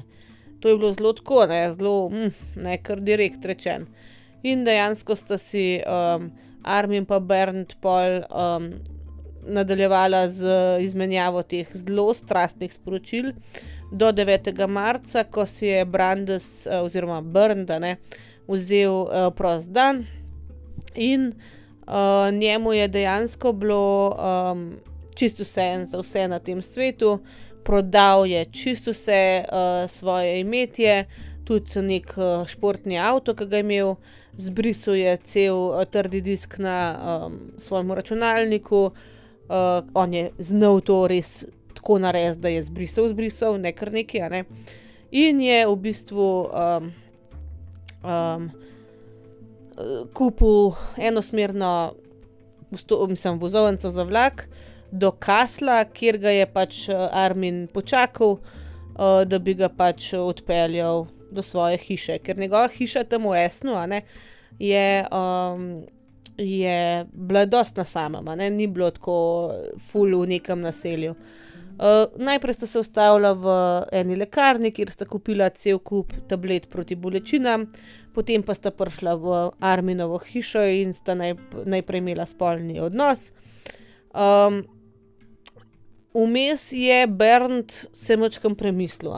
To 0.63 0.71
je 0.71 0.79
bilo 0.79 0.95
zelo 0.95 1.13
tako, 1.13 1.43
ne, 1.51 1.65
zelo, 1.75 2.09
hm, 2.15 2.31
ne 2.63 2.79
kar 2.79 3.03
direkt 3.03 3.45
rečen. 3.45 3.91
In 4.47 4.63
dejansko 4.63 5.17
sta 5.19 5.43
si 5.43 5.81
um, 5.83 6.31
Armin 6.63 7.03
in 7.03 7.27
Bernd 7.27 7.75
pol 7.83 8.23
um, 8.31 8.71
nadaljevala 9.47 10.29
z 10.29 10.47
izmenjavo 10.81 11.43
teh 11.43 11.69
zelo 11.75 12.15
strastnih 12.15 12.75
sporočil 12.75 13.33
do 13.93 14.13
9. 14.13 14.67
marca, 14.69 15.25
ko 15.25 15.47
si 15.47 15.67
je 15.67 15.85
Brandes 15.85 16.67
eh, 16.67 16.81
oziroma 16.81 17.21
Brnda 17.21 17.79
ne, 17.79 17.97
vzel 18.49 18.93
uh, 18.93 19.31
prost 19.37 19.71
dan 19.71 20.07
in 20.95 21.33
uh, 21.33 22.33
njemu 22.33 22.73
je 22.73 22.89
dejansko 22.89 23.53
bilo 23.53 24.09
um, 24.11 24.77
čisto 25.15 25.43
vse 25.43 25.85
za 25.85 25.99
vse 25.99 26.29
na 26.29 26.39
tem 26.39 26.63
svetu, 26.63 27.19
prodal 27.65 28.27
je 28.27 28.45
čisto 28.45 28.91
vse 28.91 29.45
uh, 29.45 29.91
svoje 29.91 30.41
imetje, 30.41 31.05
tudi 31.45 31.81
nek 31.83 32.13
uh, 32.17 32.47
športni 32.47 32.99
avto, 32.99 33.35
ki 33.35 33.47
ga 33.47 33.57
je 33.57 33.61
imel. 33.61 33.95
Zbrisal 34.37 34.95
je 34.95 35.17
cel 35.17 35.57
uh, 35.57 35.85
trdi 35.85 36.21
disk 36.21 36.59
na 36.59 36.79
um, 36.99 37.39
svojem 37.59 37.93
računalniku, 37.93 38.85
uh, 38.85 39.14
uh, 39.49 39.85
on 39.95 40.15
je 40.15 40.31
znal 40.39 40.81
to 40.81 41.07
res 41.09 41.45
tako 41.75 41.99
narediti, 41.99 42.41
da 42.41 42.49
je 42.49 42.63
zbrisal, 42.65 43.09
zbrisal, 43.09 43.59
ne 43.61 43.73
kar 43.73 43.93
nekaj. 43.93 44.29
Ne? 44.31 44.45
In 45.11 45.41
je 45.41 45.67
v 45.67 45.77
bistvu 45.77 46.29
um, 46.49 46.93
um, 48.03 48.51
kupil 50.15 50.73
enosmerno, 50.97 51.93
mislim, 53.09 53.39
vozovnico 53.39 53.91
za 53.91 54.03
vlak 54.03 54.49
do 54.91 55.11
Kasla, 55.11 55.85
kjer 55.85 56.19
ga 56.19 56.31
je 56.31 56.47
pač 56.47 56.89
uh, 56.89 57.09
Armin 57.13 57.67
počakal, 57.67 58.39
uh, 58.39 59.23
da 59.27 59.39
bi 59.39 59.55
ga 59.55 59.69
pač 59.69 60.13
odpeljal 60.15 61.07
do 61.35 61.43
svoje 61.43 61.79
hiše, 61.79 62.19
ker 62.19 62.39
njegova 62.39 62.69
hiša 62.69 63.05
tam 63.05 63.27
v 63.29 63.45
Esnu 63.45 63.77
je. 64.59 65.07
Um, 65.11 65.85
je 66.39 67.07
bila 67.13 67.45
dosta 67.45 67.85
sama, 67.85 68.37
ne? 68.37 68.51
ni 68.51 68.67
bilo 68.67 68.91
tako 68.91 69.55
ful 69.91 70.21
v 70.21 70.27
nekem 70.27 70.61
naselju. 70.61 71.15
Uh, 71.75 72.07
najprej 72.17 72.55
sta 72.55 72.67
se 72.67 72.79
ustavila 72.79 73.33
v 73.35 73.47
eni 73.99 74.17
lekarni, 74.17 74.71
kjer 74.71 74.93
sta 74.95 75.09
kupila 75.11 75.49
cel 75.51 75.81
kup 75.83 76.13
tablet 76.31 76.69
proti 76.71 76.95
bolečinam, 76.95 77.67
potem 78.15 78.45
pa 78.47 78.55
sta 78.55 78.71
prišla 78.71 79.15
v 79.19 79.41
Arminovo 79.59 80.21
hišo 80.23 80.63
in 80.71 80.95
sta 80.95 81.17
naj, 81.19 81.35
najprej 81.67 81.99
imela 81.99 82.27
spolni 82.31 82.79
odnos. 82.79 83.33
Um, 84.15 84.63
vmes 86.15 86.71
je 86.79 87.07
Bernd 87.11 87.75
se 87.91 88.17
močkam 88.17 88.55
premislil, 88.55 89.11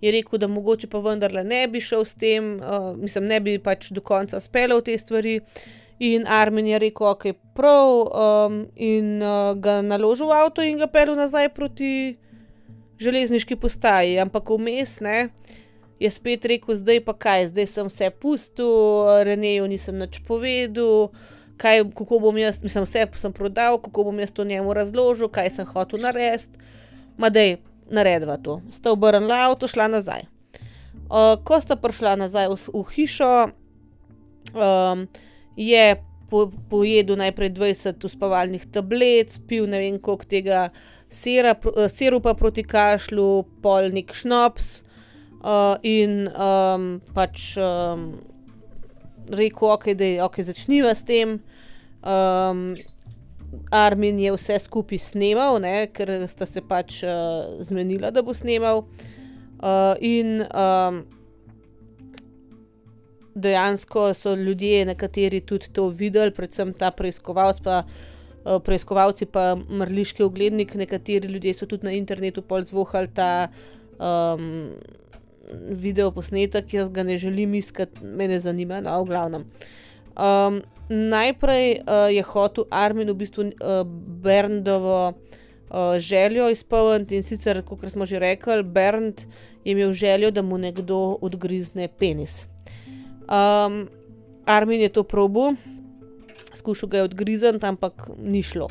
je 0.00 0.12
rekel, 0.12 0.38
da 0.38 0.48
mogoče 0.48 0.88
pa 0.88 1.02
vendarle 1.04 1.44
ne 1.44 1.66
bi 1.68 1.80
šel 1.84 2.04
s 2.04 2.14
tem, 2.14 2.56
uh, 2.64 2.96
mislim, 2.96 3.28
ne 3.28 3.40
bi 3.40 3.58
pač 3.58 3.90
do 3.92 4.00
konca 4.00 4.40
speljal 4.40 4.80
te 4.80 4.96
stvari. 4.98 5.40
In 5.98 6.26
Armin 6.26 6.66
je 6.66 6.78
rekel, 6.78 7.06
ok, 7.10 7.24
prav, 7.54 7.88
um, 8.06 8.58
in 8.76 9.18
uh, 9.22 9.54
ga 9.58 9.80
naložil 9.82 10.30
v 10.30 10.36
avto 10.38 10.62
in 10.62 10.78
ga 10.78 10.86
pel 10.86 11.16
nazaj 11.18 11.50
proti 11.54 12.18
železniški 13.02 13.58
postaji. 13.58 14.18
Ampak 14.22 14.50
vmes 14.54 15.00
ne, 15.02 15.28
je 15.98 16.10
spet 16.10 16.46
rekel, 16.46 16.78
zdaj 16.78 17.02
pa 17.02 17.16
kaj, 17.18 17.48
zdaj 17.50 17.66
sem 17.66 17.90
vse 17.90 18.10
pustil, 18.14 18.70
Reneju 19.26 19.66
nisem 19.66 19.98
nič 19.98 20.22
povedal, 20.26 21.10
kaj, 21.58 21.82
kako 21.98 22.22
bom 22.22 22.38
jaz, 22.38 22.62
mislim, 22.62 22.86
vse 22.86 23.06
sem 23.18 23.34
prodal, 23.34 23.82
kako 23.82 24.10
bom 24.10 24.18
jaz 24.22 24.30
to 24.30 24.46
njemu 24.46 24.74
razložil, 24.74 25.28
kaj 25.28 25.50
sem 25.50 25.66
hotel 25.66 25.98
narediti. 26.02 26.62
Ma 27.18 27.30
dej, 27.34 27.58
naredva 27.90 28.38
to. 28.38 28.60
Sta 28.70 28.94
obrnila 28.94 29.48
avto, 29.50 29.66
šla 29.66 29.88
nazaj. 29.90 30.28
Uh, 31.08 31.34
ko 31.42 31.58
sta 31.58 31.74
prišla 31.74 32.14
nazaj 32.20 32.52
v, 32.52 32.58
v 32.70 32.84
hišo, 32.94 33.32
um, 34.54 35.08
je 35.58 35.96
po, 36.30 36.46
pojedel 36.70 37.18
najprej 37.18 37.50
20 37.50 38.04
uspavalnih 38.04 38.66
tablet, 38.70 39.40
pil 39.48 39.66
ne 39.66 39.80
vem 39.82 39.98
koliko 39.98 40.28
tega 40.28 40.68
sera, 41.08 41.56
eh, 41.56 41.88
sirupa 41.88 42.34
proti 42.34 42.62
kašlu, 42.62 43.44
polnik 43.62 44.14
šnops 44.14 44.82
uh, 45.42 45.76
in 45.82 46.28
um, 46.28 47.00
pač 47.14 47.56
um, 47.56 48.12
rekel, 49.30 49.72
ok, 49.74 49.90
da 49.98 50.04
je 50.04 50.22
ok, 50.24 50.40
začniva 50.46 50.94
s 50.94 51.04
tem. 51.08 51.38
Um, 52.04 52.72
Armin 53.72 54.18
je 54.20 54.32
vse 54.34 54.58
skupaj 54.60 55.00
snimal, 55.00 55.58
ker 55.92 56.12
sta 56.28 56.46
se 56.46 56.60
pač 56.60 57.02
uh, 57.02 57.58
zmenila, 57.64 58.12
da 58.12 58.22
bo 58.22 58.34
snimal. 58.36 58.84
Uh, 59.58 59.96
in 60.04 60.44
um, 60.54 61.02
dejansko 63.38 64.12
so 64.14 64.34
ljudje, 64.34 64.84
nekateri 64.88 65.40
tudi 65.40 65.72
to 65.72 65.88
videli, 65.88 66.34
predvsem 66.34 66.72
ta 66.74 66.90
preiskovalec, 66.90 67.60
pa 67.64 67.82
uh, 67.84 68.56
preiskovalci, 68.64 69.26
pa 69.26 69.54
mrliški 69.56 70.22
oglednik. 70.22 70.74
Nekateri 70.74 71.28
ljudje 71.28 71.54
so 71.54 71.66
tudi 71.66 71.86
na 71.86 71.96
internetu 71.96 72.42
pol 72.42 72.66
zvohali 72.66 73.08
ta 73.14 73.48
um, 73.98 74.72
video 75.70 76.10
posnetek, 76.12 76.74
jaz 76.74 76.90
ga 76.92 77.02
ne 77.02 77.18
želim 77.18 77.54
iskati, 77.54 78.04
me 78.04 78.28
ne 78.28 78.40
zanima, 78.40 78.80
no, 78.80 79.02
v 79.02 79.08
glavnem. 79.08 79.46
Um, 80.18 80.60
najprej 80.88 81.80
uh, 81.80 82.08
je 82.12 82.22
hotel 82.22 82.64
Armin 82.70 83.10
v 83.10 83.14
bistvu 83.14 83.44
uh, 83.44 83.82
Berndovo 84.22 85.12
uh, 85.12 85.98
željo 85.98 86.48
izpolniti 86.50 87.16
in 87.16 87.22
sicer, 87.22 87.62
kot 87.62 87.90
smo 87.90 88.06
že 88.06 88.18
rekli, 88.18 88.62
Bernd 88.62 89.20
je 89.64 89.72
imel 89.72 89.92
željo, 89.92 90.30
da 90.30 90.42
mu 90.42 90.58
nekdo 90.58 91.18
odgrizne 91.20 91.88
penis. 91.88 92.46
Um, 93.28 93.88
Armin 94.44 94.80
je 94.80 94.88
to 94.88 95.02
probo, 95.02 95.52
skušal 96.54 96.88
ga 96.88 96.96
je 96.96 97.02
odgrizniti, 97.02 97.66
ampak 97.66 98.08
ni 98.18 98.42
šlo. 98.42 98.68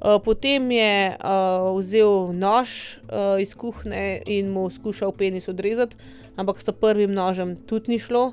Uh, 0.00 0.20
potem 0.24 0.70
je 0.70 1.16
uh, 1.16 1.78
vzel 1.78 2.32
nož 2.32 2.68
uh, 3.08 3.40
iz 3.40 3.54
kuhne 3.54 4.22
in 4.26 4.52
mu 4.52 4.70
skušal 4.70 5.12
penis 5.12 5.48
odrezati, 5.48 5.96
ampak 6.36 6.60
s 6.60 6.72
prvim 6.80 7.12
nožem 7.12 7.56
tudi 7.56 7.92
ni 7.92 7.98
šlo, 7.98 8.32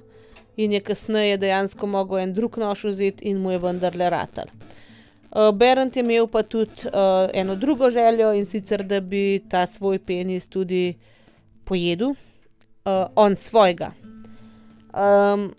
in 0.57 0.71
je 0.71 0.79
kasneje 0.79 1.37
dejansko 1.37 1.87
mogel 1.87 2.19
en 2.19 2.33
drug 2.33 2.57
nož 2.57 2.83
vzeti 2.83 3.29
in 3.29 3.37
mu 3.37 3.51
je 3.51 3.59
vendarle 3.59 4.09
ratal. 4.09 4.51
Uh, 5.31 5.51
Berend 5.55 5.95
je 5.95 6.03
imel 6.03 6.27
pa 6.27 6.43
tudi 6.43 6.87
uh, 6.87 7.29
eno 7.33 7.55
drugo 7.55 7.89
željo 7.89 8.33
in 8.33 8.45
sicer, 8.45 8.83
da 8.83 8.99
bi 8.99 9.39
ta 9.49 9.65
svoj 9.65 9.99
penis 9.99 10.47
tudi 10.47 10.97
pojedel, 11.63 12.09
uh, 12.09 13.07
on 13.15 13.35
svojega. 13.35 13.91
Um, 14.93 15.51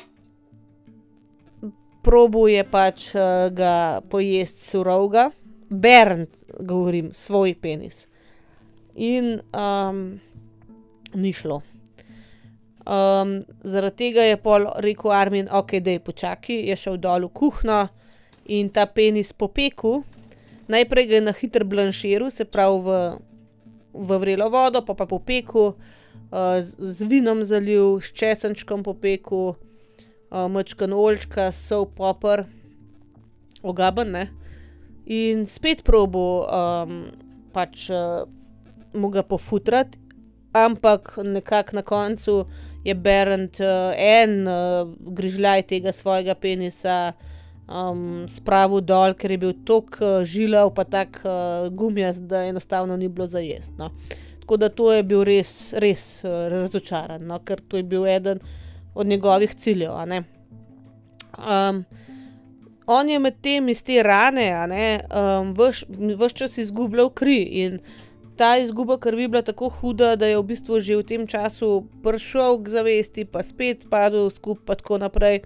Probu 2.02 2.46
je 2.48 2.62
pač 2.64 3.10
uh, 3.12 3.50
ga 3.52 4.00
pojesti 4.08 4.64
surovega, 4.64 5.28
Bernd, 5.68 6.44
govorim, 6.64 7.10
svoj 7.12 7.52
penis. 7.60 8.06
In 8.96 9.42
um, 9.52 10.16
ni 11.14 11.32
šlo. 11.36 11.60
Um, 12.88 13.42
zaradi 13.60 13.96
tega 14.00 14.24
je 14.24 14.38
pol 14.40 14.64
rekel 14.80 15.12
Armin, 15.12 15.50
ok, 15.52 15.76
da 15.84 15.98
je 15.98 16.00
počakaj, 16.00 16.62
je 16.70 16.76
šel 16.76 16.96
dol 16.96 17.28
v 17.28 17.34
kuhno 17.36 17.82
in 18.48 18.72
ta 18.72 18.86
penis 18.88 19.34
popekel. 19.36 20.00
Najprej 20.72 21.06
ga 21.10 21.18
je 21.18 21.26
na 21.26 21.36
hitro 21.36 21.68
blanširal, 21.68 22.32
se 22.32 22.48
pravi 22.48 22.80
v, 22.86 22.96
v 23.92 24.20
vrelo 24.24 24.48
vodo, 24.48 24.80
pa 24.80 24.96
pa 24.96 25.04
popekel, 25.04 25.74
uh, 25.76 25.96
z, 26.30 26.74
z 26.78 27.08
vinom 27.08 27.44
zalil, 27.44 28.00
s 28.00 28.12
česenčkom 28.12 28.82
popekel, 28.82 29.54
uh, 29.54 30.48
mačkan 30.52 30.92
olčka, 30.92 31.52
sol 31.52 31.86
popr, 31.88 32.44
ogaben, 33.62 34.12
ne. 34.12 34.26
In 35.08 35.46
spet 35.48 35.84
probo 35.84 36.44
um, 36.44 37.08
pač 37.56 37.88
uh, 37.88 38.28
mu 38.92 39.08
ga 39.08 39.24
pofutrati, 39.24 39.96
ampak 40.52 41.16
nekako 41.24 41.76
na 41.76 41.82
koncu 41.82 42.34
je 42.84 42.94
Berend 42.94 43.56
uh, 43.60 43.92
en 43.96 44.44
uh, 44.48 44.84
grižljaj 45.00 45.62
tega 45.72 45.92
svojega 45.92 46.34
penisa 46.34 47.12
um, 47.68 48.28
spravil 48.28 48.80
dol, 48.80 49.16
ker 49.16 49.32
je 49.32 49.40
bil 49.40 49.56
tako 49.64 50.04
uh, 50.04 50.24
žilav, 50.24 50.72
pa 50.76 50.84
tako 50.84 51.24
uh, 51.24 51.68
gumijast, 51.72 52.28
da 52.28 52.44
enostavno 52.44 52.96
ni 52.96 53.08
bilo 53.08 53.26
za 53.26 53.40
jesti. 53.40 53.76
No. 53.78 53.90
Tako 54.48 54.56
da 54.56 54.68
to 54.72 54.92
je 54.92 55.02
bil 55.04 55.26
res, 55.28 55.74
res 55.76 56.24
uh, 56.24 56.46
razočaran, 56.48 57.20
no, 57.28 57.36
ker 57.44 57.60
to 57.60 57.76
je 57.76 57.84
bil 57.84 58.06
eden 58.08 58.38
od 58.94 59.06
njegovih 59.06 59.52
ciljev. 59.54 59.92
Um, 59.92 61.84
on 62.86 63.08
je 63.12 63.18
med 63.18 63.36
tem 63.44 63.68
iz 63.68 63.84
te 63.84 64.00
rane, 64.02 64.48
um, 65.12 65.52
vse 65.52 66.32
čas 66.32 66.56
izgubljal 66.64 67.10
kri 67.12 67.42
in 67.60 67.76
ta 68.40 68.56
izguba 68.56 68.96
krvi 68.96 69.28
bila 69.28 69.42
tako 69.42 69.68
huda, 69.68 70.16
da 70.16 70.26
je 70.26 70.38
v 70.38 70.46
bistvu 70.48 70.80
že 70.80 70.96
v 70.96 71.04
tem 71.04 71.26
času 71.28 71.84
prišel 72.02 72.62
k 72.64 72.72
zavesti, 72.72 73.28
pa 73.28 73.44
spet 73.44 73.84
padel 73.90 74.30
skupaj, 74.30 74.78
in 74.78 74.80
tako 74.80 74.98
naprej. 75.04 75.42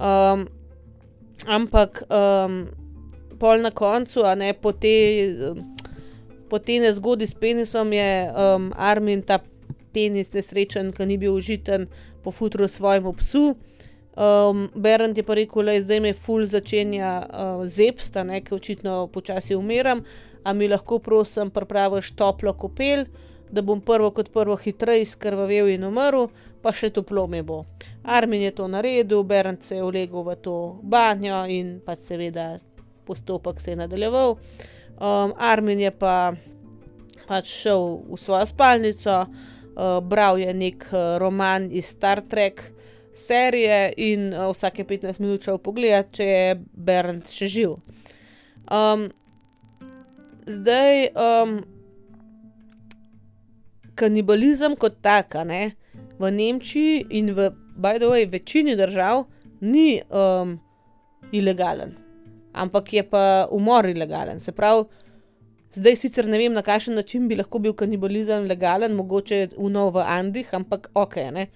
Um, 0.00 0.48
ampak 1.44 2.06
um, 2.08 2.64
pol 3.36 3.60
na 3.60 3.70
koncu, 3.70 4.24
a 4.24 4.34
ne 4.34 4.54
po 4.54 4.72
te, 4.72 4.96
po 6.52 6.60
te 6.60 6.76
nezgodi 6.80 7.24
s 7.24 7.32
penisom, 7.34 7.94
je 7.96 8.08
um, 8.28 8.66
Armin 8.76 9.22
ta 9.24 9.38
penis 9.96 10.34
nesrečen, 10.36 10.90
ki 10.92 11.06
ni 11.08 11.16
bil 11.16 11.32
užiten, 11.32 11.86
pofutro 12.20 12.68
svojemu 12.68 13.12
psu. 13.16 13.54
Um, 14.12 14.66
Berend 14.76 15.16
je 15.16 15.24
pa 15.24 15.38
rekel, 15.38 15.64
da 15.64 15.78
zdaj 15.80 16.02
me 16.04 16.12
ful 16.12 16.44
začenja 16.44 17.14
uh, 17.24 17.64
zepsta, 17.64 18.26
ki 18.44 18.54
očitno 18.54 19.06
počasi 19.08 19.56
umiram 19.56 20.04
a 20.44 20.52
mi 20.52 20.68
lahko, 20.68 20.98
prosim, 20.98 21.50
pripraviš 21.50 22.12
toplo 22.16 22.52
kopel, 22.52 23.06
da 23.50 23.62
bom 23.62 23.80
prvo 23.80 24.10
kot 24.10 24.28
prvo 24.32 24.56
hitreje 24.56 25.06
skrvavel 25.06 25.68
in 25.72 25.84
umrl, 25.88 26.28
pa 26.62 26.72
še 26.72 26.90
toplo 26.94 27.26
mi 27.28 27.42
bo. 27.42 27.62
Armin 28.04 28.42
je 28.42 28.52
to 28.60 28.68
naredil, 28.68 29.24
Bernd 29.24 29.62
se 29.62 29.76
je 29.76 29.88
ulegel 29.88 30.24
v 30.26 30.36
to 30.44 30.56
banjo 30.82 31.44
in 31.48 31.78
pač 31.84 32.08
seveda 32.12 32.56
postopek 33.06 33.60
se 33.60 33.72
je 33.72 33.80
nadaljeval. 33.82 34.36
Um, 35.02 35.32
Armin 35.34 35.80
je 35.82 35.90
pa 35.90 36.34
pač 37.26 37.50
šel 37.50 38.06
v 38.06 38.18
svojo 38.20 38.46
spalnico, 38.46 39.26
uh, 39.26 39.98
bral 39.98 40.38
je 40.38 40.52
nek 40.54 40.86
uh, 40.92 41.18
roman 41.18 41.66
iz 41.74 41.90
Star 41.90 42.22
Trek. 42.22 42.62
Serije 43.12 43.92
in 44.00 44.30
uh, 44.32 44.48
vsake 44.54 44.86
15 44.88 45.20
minut 45.20 45.42
šel 45.44 45.58
pogledat, 45.58 46.14
če 46.16 46.24
je 46.24 46.54
Bernd 46.72 47.26
še 47.28 47.48
živ. 47.50 47.74
Um, 48.72 49.10
zdaj, 50.48 51.10
um, 51.12 51.58
kanibalizem 53.98 54.78
kot 54.80 55.02
tak, 55.04 55.34
ne, 55.44 55.74
v 56.16 56.30
Nemčiji 56.30 57.02
in 57.10 57.34
v, 57.36 57.50
by 57.76 57.98
the 57.98 58.08
way, 58.08 58.24
večini 58.30 58.78
držav 58.78 59.26
ni 59.60 60.00
um, 60.08 60.56
ilegalen, 61.32 61.98
ampak 62.52 62.92
je 62.92 63.02
pa 63.02 63.48
umor 63.50 63.86
ilegalen. 63.86 64.40
Se 64.40 64.52
pravi, 64.52 64.84
zdaj 65.72 65.96
sicer 65.96 66.28
ne 66.28 66.38
vem, 66.38 66.52
na 66.52 66.62
kakšen 66.62 66.94
način 66.94 67.28
bi 67.28 67.36
lahko 67.36 67.58
bil 67.58 67.74
kanibalizem 67.74 68.46
legalen, 68.48 68.94
mogoče 68.94 69.48
uno 69.56 69.88
v 69.90 70.04
Andih, 70.06 70.54
ampak 70.54 70.90
ok, 70.94 71.16
ne. 71.32 71.46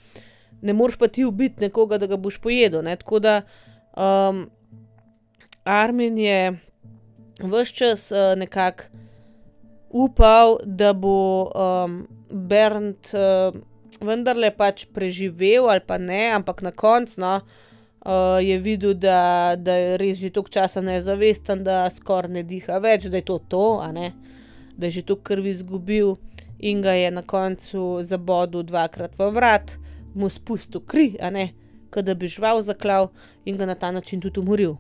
Ne 0.63 0.73
moreš 0.73 0.97
pa 0.99 1.09
ti 1.09 1.25
ubiti 1.25 1.61
nekoga, 1.61 1.99
da 1.99 2.07
ga 2.07 2.17
boš 2.17 2.41
pojedel. 2.41 2.83
Ne? 2.83 2.97
Tako 2.97 3.19
da 3.21 3.41
um, 3.97 4.47
Armin 5.65 6.19
je 6.19 6.57
vse 7.43 7.75
čas 7.75 8.11
uh, 8.13 8.33
nekako 8.39 8.85
upal, 9.91 10.59
da 10.65 10.93
bo 10.93 11.45
um, 11.45 12.07
Bernd 12.31 13.13
uh, 13.13 13.55
vendarle 14.01 14.51
pač 14.57 14.87
preživel 14.93 15.69
ali 15.71 15.81
pa 15.87 15.99
ne, 15.99 16.33
ampak 16.37 16.63
na 16.63 16.73
koncu 16.73 17.21
no, 17.21 17.37
uh, 17.37 17.66
je 18.43 18.59
videl, 18.59 18.95
da, 18.95 19.57
da 19.59 19.75
je 19.75 19.97
res 19.97 20.19
že 20.19 20.31
toliko 20.31 20.51
časa 20.51 20.81
nezavesten, 20.81 21.65
da 21.65 21.91
skoraj 21.91 22.31
ne 22.31 22.43
diha 22.43 22.79
več, 22.79 23.09
da 23.11 23.19
je 23.19 23.27
to 23.27 23.39
to, 23.49 23.83
da 24.77 24.87
je 24.87 24.91
že 24.91 25.03
to 25.03 25.17
krvi 25.17 25.51
izgubil 25.51 26.17
in 26.59 26.83
ga 26.83 26.93
je 26.93 27.11
na 27.11 27.23
koncu 27.23 28.03
zabodel 28.03 28.63
dvakrat 28.63 29.19
v 29.19 29.31
vrat, 29.35 29.75
mu 30.15 30.31
spustil 30.31 30.81
kri, 30.81 31.17
da 31.97 32.15
bi 32.15 32.29
žival 32.29 32.63
zaklal 32.63 33.11
in 33.45 33.57
ga 33.57 33.67
na 33.67 33.75
ta 33.75 33.91
način 33.91 34.21
tudi 34.21 34.41
umoril. 34.41 34.77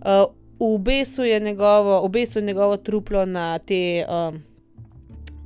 Uh, 0.00 0.32
Obesil 0.58 1.24
je 1.24 1.40
njegovo, 1.40 1.98
obesil 2.00 2.42
je 2.42 2.46
njegovo 2.46 2.76
truplo 2.76 3.26
na 3.26 3.58
te 3.58 4.06
um, 4.06 4.42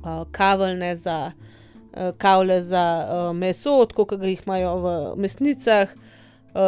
uh, 0.05 0.27
kavlje 0.31 0.95
za, 0.95 1.31
uh, 1.31 2.15
kavle 2.17 2.61
za 2.61 3.07
uh, 3.09 3.35
meso, 3.35 3.87
kot 3.95 4.13
ga 4.13 4.27
jih 4.27 4.43
imajo 4.45 4.75
v 4.77 5.15
mesnicah, 5.17 5.89
uh, 5.89 6.18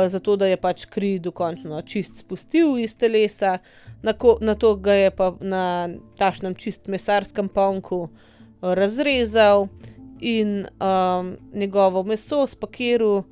zato 0.10 0.36
da 0.36 0.48
je 0.48 0.58
pač 0.58 0.86
kri 0.86 1.20
dokončno 1.20 1.82
čist 1.82 2.24
spustil 2.24 2.78
iz 2.80 2.98
telesa, 2.98 3.58
na, 4.02 4.14
ko, 4.14 4.38
na 4.42 4.56
to 4.56 4.76
ga 4.76 4.94
je 4.94 5.12
pa 5.12 5.34
na 5.42 5.66
tašnem 6.18 6.56
čist 6.56 6.88
mesarskem 6.88 7.50
ponku 7.50 8.04
uh, 8.04 8.10
razrezal 8.62 9.68
in 10.20 10.68
um, 10.80 11.38
njegovo 11.54 12.04
meso 12.04 12.48
spakiral 12.48 13.24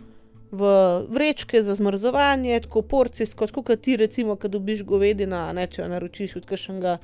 v 0.51 0.65
vrečke 1.09 1.63
za 1.63 1.75
zmrzovanje, 1.75 2.59
tako 2.59 2.81
porcijsko, 2.81 3.47
kot 3.47 3.81
ti, 3.81 3.97
recimo, 3.97 4.35
ki 4.35 4.49
dobiš 4.49 4.81
govedino, 4.83 5.53
ne 5.53 5.67
če 5.67 5.81
jo 5.81 5.87
naročiš 5.87 6.35
od 6.35 6.47
kašnega 6.49 6.97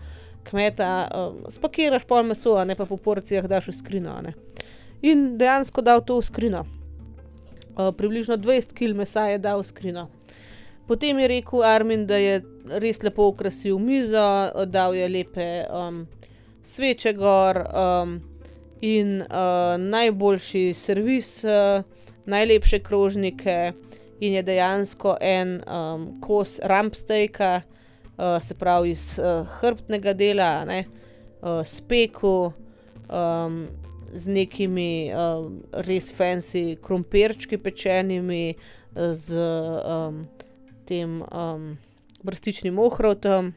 kmeta, 0.50 0.90
um, 1.06 1.44
spakiraš 1.54 2.08
pol 2.10 2.24
meso, 2.26 2.58
ne 2.66 2.76
pa 2.76 2.86
po 2.86 2.98
porcijah 2.98 3.46
daš 3.46 3.70
v 3.70 3.78
skrino. 3.78 4.18
Ne. 4.26 4.34
In 5.02 5.38
dejansko 5.38 5.86
dal 5.86 6.02
to 6.02 6.18
v 6.18 6.26
skrino. 6.26 6.66
Uh, 7.76 7.92
približno 7.98 8.38
20 8.38 8.74
kg 8.74 8.96
mesa 8.96 9.28
je 9.28 9.38
dal 9.38 9.60
v 9.62 9.68
skrino. 9.68 10.10
Potem 10.88 11.20
je 11.20 11.28
rekel 11.28 11.64
Armin, 11.64 12.06
da 12.08 12.18
je 12.18 12.42
res 12.80 13.02
lepo 13.04 13.28
ukrasil 13.28 13.80
mizo, 13.80 14.52
dal 14.66 14.96
je 14.96 15.10
lepe 15.10 15.66
um, 15.66 16.06
sveče 16.64 17.14
gor 17.14 17.58
um, 17.66 18.20
in 18.82 19.22
uh, 19.22 19.76
najboljši 19.82 20.74
servis. 20.74 21.44
Uh, 21.44 21.84
najlepše 22.26 22.80
krožnike 22.80 23.74
in 24.20 24.34
je 24.34 24.44
dejansko 24.44 25.18
en 25.22 25.62
um, 25.68 26.22
kos 26.22 26.60
rampstejka, 26.64 27.62
uh, 27.62 28.42
se 28.42 28.54
pravi 28.54 28.90
iz 28.90 29.20
uh, 29.20 29.48
hrbtnega 29.60 30.14
dela, 30.14 30.66
ne, 30.66 30.86
uh, 31.42 31.66
speku. 31.66 32.52
Um, 33.10 33.68
Z 34.14 34.32
nekimi 34.32 35.10
uh, 35.10 35.50
res 35.88 36.12
fancy 36.14 36.78
krompirčki 36.82 37.58
pečenimi, 37.58 38.56
z 38.96 39.36
um, 39.36 40.28
tem 40.86 41.22
um, 41.22 41.78
brstičnim 42.24 42.80
ohrovtom, 42.80 43.52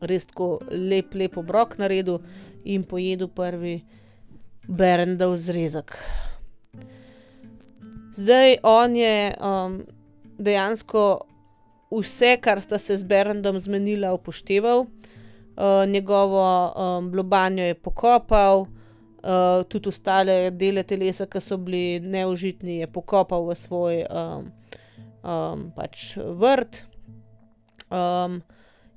res 0.00 0.26
tako 0.30 0.58
lep, 0.70 1.14
lep 1.14 1.36
obrok 1.36 1.76
naredil 1.78 2.22
in 2.64 2.84
pojedel 2.84 3.28
prvi 3.28 3.82
Berendov 4.68 5.36
zrezek. 5.40 5.96
Zdaj 8.18 8.58
on 8.62 8.96
je 8.96 9.34
um, 9.36 9.78
dejansko 10.38 11.04
vse, 11.92 12.36
kar 12.40 12.62
sta 12.62 12.78
se 12.78 12.96
z 12.96 13.04
Berendom 13.04 13.58
zmenila, 13.60 14.12
upošteval. 14.16 14.86
Uh, 15.58 15.84
njegovo 15.88 16.72
um, 16.72 17.10
blobanjo 17.10 17.64
je 17.64 17.74
pokopal, 17.74 18.66
uh, 19.22 19.64
tudi 19.68 19.88
ostale 19.88 20.50
dele 20.50 20.82
telesa, 20.82 21.26
ki 21.26 21.40
so 21.40 21.58
bili 21.58 22.00
neužitni, 22.00 22.80
je 22.82 22.90
pokopal 22.92 23.46
v 23.48 23.56
svoj 23.56 24.04
um, 24.10 24.50
um, 25.22 25.68
pač 25.76 26.14
vrt. 26.16 26.84
Um, 27.88 28.42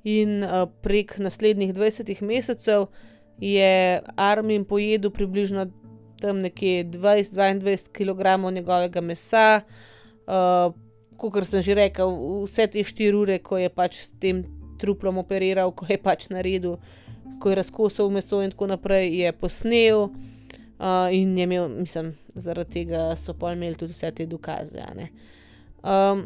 in 0.04 0.42
uh, 0.44 0.66
prek 0.82 1.16
naslednjih 1.22 1.74
20 1.74 2.22
mesecev 2.26 2.88
je 3.40 4.02
Armin 4.16 4.64
pojedel 4.64 5.10
približno 5.10 5.66
tam 6.20 6.42
nekje 6.42 6.84
20-22 6.84 7.90
kg 7.92 8.52
njegovega 8.54 9.00
mesa. 9.00 9.60
Uh, 10.26 10.74
Kot 11.22 11.46
sem 11.46 11.62
že 11.62 11.74
rekel, 11.78 12.10
vse 12.42 12.66
te 12.66 12.82
štiri 12.82 13.14
ure, 13.14 13.36
ko 13.38 13.54
je 13.54 13.68
pač 13.70 14.00
s 14.02 14.10
tem 14.18 14.42
truplom 14.82 15.20
operiral, 15.22 15.70
ko 15.70 15.86
je 15.86 15.94
pač 15.94 16.26
naredil, 16.34 16.80
ko 17.40 17.50
je 17.50 17.54
razkosal 17.54 18.10
meso 18.10 18.42
in 18.42 18.50
tako 18.50 18.66
naprej, 18.66 19.10
je 19.20 19.32
posnel. 19.32 20.08
Uh, 20.82 21.14
in 21.14 21.38
je 21.38 21.44
imel, 21.44 21.68
mislim, 21.68 22.14
zaradi 22.34 22.70
tega 22.70 23.16
so 23.16 23.34
pa 23.38 23.52
imeli 23.52 23.78
tudi 23.78 23.92
vse 23.92 24.10
te 24.10 24.26
dokaze. 24.26 24.82
Um, 25.82 26.24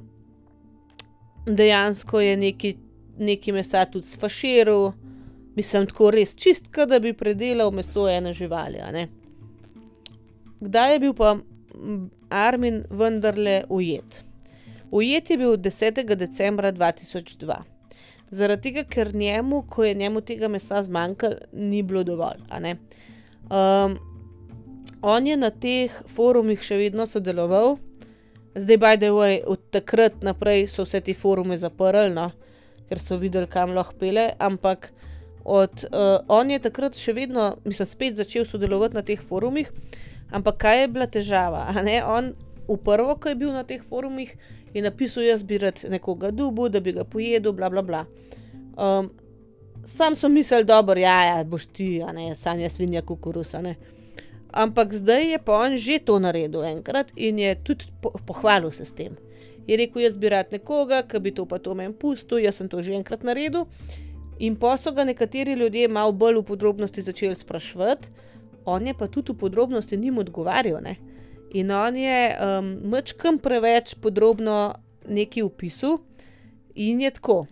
dejansko 1.46 2.20
je 2.20 2.36
neki, 2.36 2.76
neki 3.18 3.52
mesa 3.52 3.84
tudi 3.84 4.07
sfaširal, 4.07 4.92
mislim, 5.57 5.86
tako 5.86 6.11
res 6.11 6.36
čistka, 6.36 6.86
da 6.86 6.98
bi 6.98 7.12
predelal 7.12 7.70
meso 7.70 8.09
ene 8.09 8.32
živali. 8.32 8.80
Kdaj 10.61 10.92
je 10.92 10.98
bil 10.98 11.14
pa 11.14 11.36
Armin 12.30 12.84
vendarle 12.90 13.64
ujet? 13.68 14.22
Ujet 14.90 15.30
je 15.30 15.36
bil 15.36 15.57
10. 15.57 16.14
decembra 16.14 16.72
2002. 16.72 17.76
Zaradi 18.31 18.62
tega, 18.62 18.85
ker 18.91 19.14
njemu, 19.14 19.62
ko 19.70 19.85
je 19.85 19.95
njemu 19.95 20.20
tega 20.20 20.49
mesa 20.49 20.83
zmanjkalo, 20.83 21.37
ni 21.53 21.83
bilo 21.83 22.03
dovolj. 22.05 22.43
Um, 23.51 23.99
on 25.03 25.27
je 25.27 25.37
na 25.37 25.51
teh 25.51 25.93
forumih 26.14 26.62
še 26.62 26.77
vedno 26.81 27.07
sodeloval, 27.07 27.77
zdaj, 28.57 28.79
by 28.83 28.97
the 28.99 29.12
way, 29.14 29.39
od 29.47 29.62
takrat 29.70 30.22
naprej 30.27 30.66
so 30.66 30.87
vse 30.87 31.01
te 31.01 31.14
forume 31.14 31.57
zaprli, 31.57 32.11
no, 32.14 32.31
ker 32.89 32.99
so 32.99 33.18
videli, 33.20 33.47
kam 33.47 33.74
lahko 33.77 33.95
pele. 34.01 34.33
Ampak 34.39 34.91
od, 35.45 35.85
uh, 35.93 36.18
on 36.29 36.51
je 36.51 36.59
takrat 36.59 36.99
še 36.99 37.14
vedno, 37.14 37.53
mislim, 37.64 37.87
spet 37.87 38.18
začel 38.18 38.47
sodelovati 38.49 38.99
na 38.99 39.05
teh 39.07 39.22
forumih. 39.22 39.70
Ampak 40.35 40.59
kaj 40.64 40.81
je 40.81 40.89
bila 40.91 41.07
težava? 41.07 41.68
On, 42.11 42.33
v 42.68 42.76
prvo, 42.84 43.16
ko 43.16 43.28
je 43.28 43.34
bil 43.34 43.52
na 43.52 43.64
teh 43.64 43.82
forumih, 43.82 44.32
je 44.74 44.82
napisal, 44.82 45.22
jaz 45.22 45.42
bi 45.42 45.58
rad 45.58 45.84
nekoga 45.88 46.30
dubu, 46.30 46.68
da 46.68 46.80
bi 46.80 46.92
ga 46.92 47.04
pojedel, 47.04 47.52
bla 47.52 47.70
bla 47.70 47.82
bla. 47.82 48.04
Um, 48.76 49.10
sam 49.84 50.16
sem 50.16 50.32
mislil, 50.32 50.64
da 50.64 50.82
ja, 50.96 51.24
ja, 51.24 51.44
boš 51.44 51.66
ti, 51.66 52.02
a 52.02 52.12
ne, 52.12 52.34
sanja 52.34 52.70
svinja 52.70 53.02
kukurusa. 53.02 53.62
Ampak 54.52 54.92
zdaj 54.92 55.30
je 55.32 55.38
pa 55.38 55.52
on 55.52 55.76
že 55.76 55.98
to 55.98 56.18
naredil 56.18 56.64
enkrat 56.64 57.12
in 57.16 57.38
je 57.38 57.54
tudi 57.64 57.84
po 58.00 58.10
pohvalil 58.26 58.70
se 58.70 58.84
s 58.84 58.92
tem. 58.92 59.16
Je 59.66 59.76
rekel, 59.76 60.02
jaz 60.02 60.16
bi 60.16 60.28
rad 60.28 60.52
nekoga, 60.52 61.02
ki 61.02 61.18
bi 61.20 61.34
to 61.34 61.44
pa 61.44 61.58
to 61.58 61.74
meni 61.74 61.92
pustil, 61.92 62.38
jaz 62.38 62.56
sem 62.56 62.68
to 62.68 62.82
že 62.82 62.94
enkrat 62.94 63.22
naredil. 63.22 63.66
In 64.38 64.56
pa 64.56 64.76
so 64.76 64.92
ga 64.92 65.04
nekateri 65.04 65.52
ljudje 65.52 65.88
malo 65.88 66.12
bolj 66.12 66.40
v 66.40 66.44
podrobnosti 66.44 67.02
začeli 67.02 67.36
sprašvati, 67.36 68.08
on 68.64 68.86
je 68.86 68.94
pa 68.94 69.08
tudi 69.08 69.32
v 69.32 69.38
podrobnosti 69.38 69.96
njim 69.96 70.18
odgovarjal. 70.18 70.80
Ne? 70.82 70.96
In 71.55 71.70
on 71.70 71.97
je 71.97 72.20
um, 72.34 72.72
mečkam 72.90 73.38
preveč 73.38 73.94
podrobno 74.03 74.74
nekaj 75.09 75.42
opisal, 75.42 75.99
in 76.74 77.01
je 77.01 77.11
tako. 77.11 77.47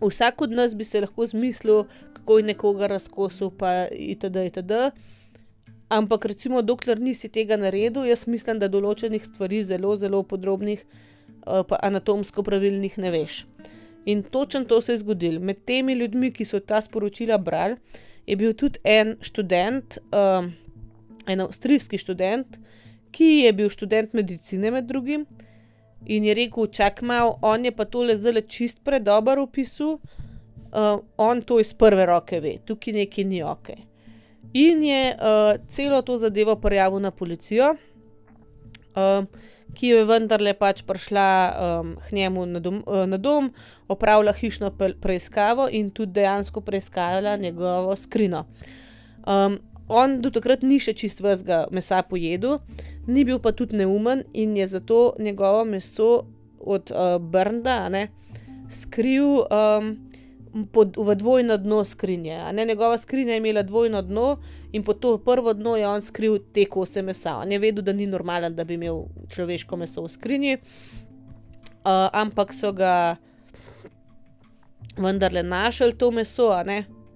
Vsak 0.00 0.42
od 0.42 0.50
nas 0.50 0.76
bi 0.76 0.84
se 0.84 1.00
lahko 1.00 1.26
zmislil, 1.26 1.84
kako 2.12 2.38
je 2.38 2.44
nekoga 2.44 2.86
razkosil, 2.86 3.50
pa 3.50 3.86
itd. 3.90 4.36
itd. 4.46 4.72
Ampak, 5.88 6.24
recimo, 6.24 6.62
dokler 6.62 7.00
nisi 7.00 7.28
tega 7.28 7.56
naredil, 7.56 8.04
jaz 8.04 8.26
mislim, 8.28 8.58
da 8.60 8.68
določenih 8.68 9.24
stvari 9.24 9.62
zelo, 9.64 9.94
zelo 9.96 10.20
podrobnih, 10.22 10.84
uh, 10.84 11.64
pa 11.64 11.80
anatomsko 11.82 12.44
pravilnih 12.44 12.98
ne 13.00 13.10
veš. 13.10 13.46
In 14.04 14.22
točno 14.22 14.64
to 14.68 14.82
se 14.82 14.92
je 14.92 15.00
zgodilo. 15.00 15.40
Med 15.40 15.64
temi 15.64 15.96
ljudmi, 15.96 16.30
ki 16.32 16.44
so 16.44 16.60
ta 16.60 16.82
sporočila 16.84 17.38
brali, 17.38 17.80
je 18.28 18.36
bil 18.36 18.52
tudi 18.52 18.80
en 18.84 19.16
študent, 19.24 19.98
uh, 20.12 20.44
en 21.26 21.40
avstrijski 21.40 21.98
študent, 21.98 22.60
ki 23.12 23.44
je 23.44 23.52
bil 23.52 23.70
študent 23.70 24.14
medicine 24.14 24.70
med 24.70 24.86
drugim 24.86 25.26
in 26.06 26.24
je 26.24 26.34
rekel: 26.34 26.66
Čak 26.66 27.02
malo, 27.02 27.38
on 27.42 27.64
je 27.64 27.72
pa 27.72 27.84
tole 27.84 28.16
zelo 28.16 28.40
čist 28.40 28.80
predober 28.84 29.38
opisal, 29.38 29.98
uh, 30.72 31.00
on 31.16 31.42
to 31.42 31.60
iz 31.60 31.72
prve 31.74 32.06
roke 32.06 32.40
ve, 32.40 32.58
tukaj 32.64 32.94
nekaj 33.02 33.24
ni 33.24 33.42
ok. 33.42 33.70
In 34.52 34.82
je 34.84 35.02
uh, 35.12 35.60
celo 35.68 36.02
to 36.02 36.18
zadevo 36.18 36.56
prijavil 36.56 37.00
na 37.00 37.10
policijo, 37.10 37.74
uh, 38.96 39.24
ki 39.74 39.92
je 39.92 40.04
vendarle 40.08 40.54
pač 40.56 40.82
prišla 40.88 41.28
um, 41.52 41.90
k 42.00 42.16
njemu 42.16 42.46
na 42.46 42.60
dom, 42.60 42.80
uh, 42.86 43.04
na 43.06 43.18
dom, 43.20 43.50
opravila 43.88 44.32
hišno 44.32 44.72
preiskavo 45.00 45.68
in 45.68 45.90
tudi 45.90 46.12
dejansko 46.20 46.60
preiskala 46.60 47.36
njegovo 47.36 47.96
skrino. 47.96 48.46
Um, 49.28 49.58
on 49.88 50.20
do 50.20 50.30
takrat 50.30 50.62
ni 50.62 50.78
še 50.80 50.92
čist 50.92 51.22
vsega 51.24 51.66
mesa 51.72 52.02
pojedel, 52.02 52.60
ni 53.06 53.24
bil 53.24 53.40
pa 53.40 53.52
tudi 53.52 53.76
neumen 53.76 54.24
in 54.32 54.56
je 54.56 54.66
zato 54.66 55.14
njegovo 55.18 55.64
meso 55.64 56.26
od 56.60 56.90
uh, 56.90 57.16
Brnda 57.22 57.88
ne, 57.88 58.08
skril 58.68 59.44
um, 59.48 59.96
pod, 60.72 60.96
v 60.96 61.14
dvojno 61.14 61.56
dno 61.56 61.84
skrinje. 61.84 62.40
Njegova 62.52 62.98
skrinja 62.98 63.32
je 63.32 63.38
imela 63.38 63.62
dvojno 63.62 64.02
dno 64.02 64.36
in 64.72 64.84
pod 64.84 65.00
to 65.00 65.18
prvo 65.18 65.54
dno 65.54 65.76
je 65.76 65.88
on 65.88 66.02
skril 66.02 66.38
te 66.52 66.64
kose 66.64 67.02
mesa. 67.02 67.36
On 67.36 67.52
je 67.52 67.58
vedel, 67.58 67.84
da 67.84 67.92
ni 67.92 68.06
normalen, 68.06 68.54
da 68.54 68.64
bi 68.64 68.74
imel 68.74 69.04
človeško 69.32 69.76
meso 69.76 70.04
v 70.04 70.12
skrinji, 70.12 70.58
uh, 70.58 72.08
ampak 72.12 72.54
so 72.54 72.72
ga 72.72 73.16
vendarle 74.98 75.42
našli 75.42 75.94
to 75.96 76.10
meso. 76.10 76.52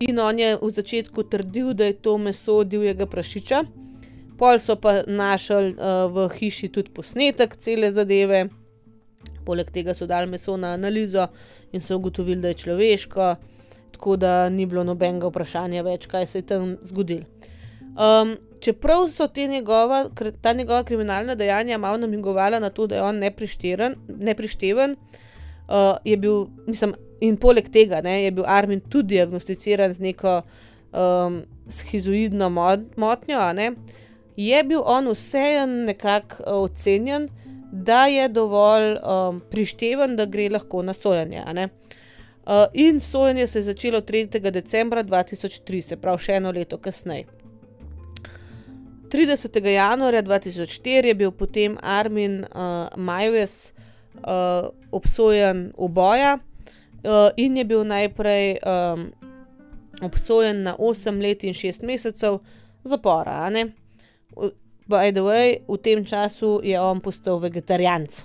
In 0.02 0.18
on 0.18 0.38
je 0.38 0.56
v 0.58 0.70
začetku 0.70 1.22
trdil, 1.30 1.74
da 1.74 1.84
je 1.84 1.94
to 1.94 2.16
meso 2.18 2.64
divjega 2.64 3.06
prašiča. 3.06 3.62
Pol 4.38 4.58
so 4.58 4.74
pa 4.80 5.02
našli 5.06 5.76
uh, 5.76 6.10
v 6.10 6.26
hiši 6.38 6.72
tudi 6.74 6.90
posnetek 6.90 7.54
cele 7.56 7.92
zadeve, 7.94 8.48
poleg 9.46 9.70
tega 9.70 9.94
so 9.94 10.08
dali 10.10 10.26
meso 10.26 10.56
na 10.56 10.72
analizo 10.74 11.28
in 11.72 11.80
so 11.80 12.00
ugotovili, 12.00 12.40
da 12.42 12.50
je 12.50 12.58
človeško, 12.64 13.34
tako 13.92 14.16
da 14.16 14.48
ni 14.48 14.66
bilo 14.66 14.82
nobenega 14.84 15.30
vprašanja 15.30 15.84
več, 15.86 16.08
kaj 16.10 16.26
se 16.26 16.42
je 16.42 16.48
tam 16.50 16.74
zgodilo. 16.82 17.28
Um, 17.92 18.34
čeprav 18.60 19.06
so 19.12 19.28
njegova, 19.36 20.08
ta 20.40 20.52
njegova 20.52 20.82
kriminalna 20.84 21.34
dejanja 21.34 21.78
malo 21.78 21.96
namigovala 21.96 22.58
na 22.58 22.70
to, 22.70 22.86
da 22.86 22.96
je 22.96 23.02
on 23.02 23.22
neprišteven, 24.08 24.96
uh, 25.72 25.96
je 26.04 26.16
bil, 26.16 26.46
mislim, 26.66 26.94
in 27.20 27.36
poleg 27.36 27.68
tega 27.72 28.02
ne, 28.04 28.18
je 28.24 28.30
bil 28.30 28.44
Armin 28.46 28.80
tudi 28.80 29.16
diagnosticiran 29.16 29.92
z 29.92 30.04
neko 30.08 30.40
um, 30.92 31.42
schizoidno 31.68 32.50
motnjo, 32.96 33.40
je 34.36 34.64
bil 34.64 34.82
on 34.84 35.08
vseeno 35.12 35.86
nekako 35.86 36.42
uh, 36.42 36.62
ocenjen, 36.62 37.28
da 37.72 38.06
je 38.06 38.28
dovolj 38.28 38.96
um, 38.96 39.40
prišteven, 39.50 40.16
da 40.16 40.26
gre 40.26 40.48
lahko 40.48 40.82
na 40.82 40.92
sojenje. 40.92 41.44
Uh, 41.44 42.64
in 42.72 43.00
sojenje 43.00 43.46
se 43.46 43.58
je 43.58 43.62
začelo 43.62 44.00
3. 44.00 44.50
decembra 44.50 45.04
2003, 45.04 45.80
se 45.80 45.96
pravi 45.96 46.20
še 46.20 46.36
eno 46.36 46.50
leto 46.52 46.76
kasneje. 46.78 47.24
30. 49.12 49.66
januarja 49.68 50.22
2004 50.22 51.06
je 51.06 51.14
bil 51.14 51.32
potem 51.32 51.76
Armin 51.82 52.44
uh, 52.44 52.88
Majves 52.96 53.72
uh, 54.20 54.68
obsojen 54.92 55.72
uboja 55.76 56.38
uh, 56.38 57.30
in 57.36 57.56
je 57.56 57.64
bil 57.64 57.84
najprej 57.84 58.58
um, 58.62 59.10
obsojen 60.02 60.62
na 60.62 60.76
8 60.76 61.22
let 61.22 61.44
in 61.44 61.54
6 61.54 61.82
mesecev 61.86 62.40
zapora. 62.84 63.50
By 64.88 65.12
the 65.12 65.22
way, 65.22 65.62
v 65.68 65.78
tem 65.78 66.04
času 66.04 66.60
je 66.64 66.80
on 66.80 67.00
postal 67.00 67.38
vegetarijanc, 67.38 68.24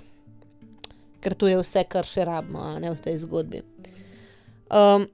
ker 1.22 1.34
to 1.38 1.46
je 1.46 1.60
vse, 1.62 1.84
kar 1.86 2.04
še 2.04 2.26
rabimo 2.26 2.74
v 2.82 3.00
tej 3.00 3.22
zgodbi. 3.22 3.62
Um, 4.68 5.06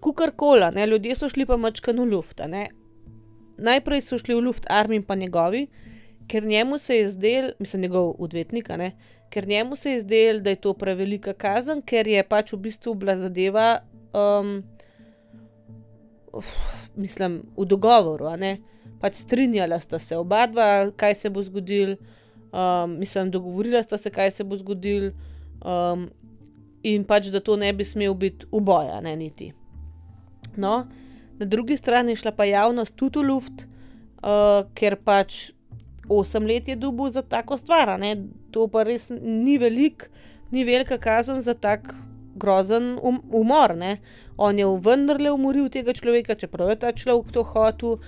Kukorkola, 0.00 0.70
ljudje 0.72 1.16
so 1.16 1.28
šli 1.28 1.44
pa 1.46 1.56
mačka 1.56 1.92
v 1.92 2.04
luft. 2.08 2.40
Najprej 3.58 4.00
so 4.00 4.18
šli 4.18 4.34
v 4.34 4.40
luft 4.40 4.64
Armin 4.68 5.02
pa 5.02 5.14
njegovi, 5.14 5.66
ker 6.30 6.44
njemu 6.46 6.78
se 6.78 6.96
je 6.96 7.08
zdel, 7.08 7.50
mislim, 7.58 7.82
njegov 7.82 8.14
odvetnik, 8.18 8.68
ker 9.30 9.48
njemu 9.48 9.76
se 9.76 9.90
je 9.90 10.00
zdel, 10.00 10.40
da 10.40 10.50
je 10.50 10.56
to 10.56 10.74
prevelika 10.74 11.32
kazen, 11.32 11.82
ker 11.82 12.08
je 12.08 12.22
pač 12.22 12.52
v 12.52 12.58
bistvu 12.68 12.94
bila 12.94 13.16
zadeva, 13.18 13.80
um, 14.14 14.62
uf, 16.32 16.54
mislim, 16.96 17.40
v 17.56 17.66
dogovoru. 17.66 18.30
Pač 19.00 19.18
strinjala 19.24 19.80
sta 19.80 19.98
se 19.98 20.16
oba 20.16 20.46
dva, 20.46 20.90
kaj 20.96 21.14
se 21.14 21.30
bo 21.30 21.42
zgodil, 21.42 21.96
um, 22.52 22.98
mislim, 22.98 23.30
dogovorila 23.30 23.82
sta 23.82 23.98
se, 23.98 24.10
kaj 24.10 24.30
se 24.30 24.44
bo 24.44 24.56
zgodil, 24.56 25.10
um, 25.66 26.06
in 26.86 27.04
pač, 27.04 27.32
da 27.34 27.42
to 27.42 27.56
ne 27.56 27.72
bi 27.72 27.84
smel 27.84 28.14
biti 28.14 28.46
uboja, 28.52 29.00
ne 29.00 29.16
niti. 29.16 29.52
No, 30.56 30.84
na 31.38 31.46
drugi 31.46 31.76
strani 31.76 32.14
je 32.14 32.22
šla 32.22 32.38
pa 32.38 32.46
javnost 32.46 32.94
tudi 32.94 33.18
v 33.18 33.32
luft, 33.32 33.64
uh, 34.22 34.68
ker 34.78 34.94
pač 35.02 35.50
8 36.10 36.46
let 36.46 36.68
je 36.68 36.76
dubu 36.76 37.10
za 37.10 37.22
tako 37.22 37.58
stvar, 37.58 37.94
ne? 38.00 38.16
to 38.50 38.66
pa 38.68 38.82
res 38.82 39.10
ni 39.20 39.58
velik, 39.58 40.10
ni 40.50 40.64
velika 40.64 40.98
kazen 40.98 41.40
za 41.40 41.54
tak 41.54 41.94
grozen 42.34 42.98
um, 43.02 43.22
umor. 43.30 43.76
Ne? 43.76 43.98
On 44.36 44.58
je 44.58 44.66
vendarle 44.66 45.30
umoril 45.30 45.68
tega 45.70 45.94
človeka, 45.94 46.34
čeprav 46.34 46.74
je 46.74 46.80
ta 46.82 46.92
človek 46.92 47.32
to 47.32 47.44
hotel. 47.44 48.00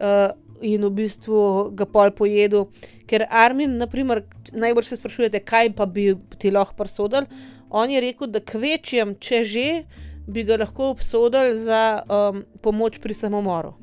Uh, 0.00 0.34
In 0.64 0.80
v 0.86 0.88
bistvu 0.88 1.68
ga 1.76 1.84
pol 1.84 2.08
pojedel, 2.16 2.70
ker 3.04 3.26
Armin, 3.28 3.74
naprimer, 3.76 4.22
najbolj 4.56 4.86
se 4.88 4.96
sprašujete, 4.96 5.42
kaj 5.44 5.74
pa 5.76 5.84
bi 5.84 6.14
ti 6.40 6.48
lahko 6.48 6.72
presodili. 6.78 7.28
On 7.68 7.90
je 7.90 8.00
rekel, 8.00 8.30
da 8.32 8.40
kvečjem, 8.40 9.18
če 9.20 9.42
že, 9.44 9.66
bi 10.24 10.46
ga 10.48 10.56
lahko 10.56 10.88
obsodili 10.94 11.52
za 11.60 12.00
um, 12.08 12.40
pomoč 12.64 12.96
pri 13.04 13.14
samomoru. 13.14 13.74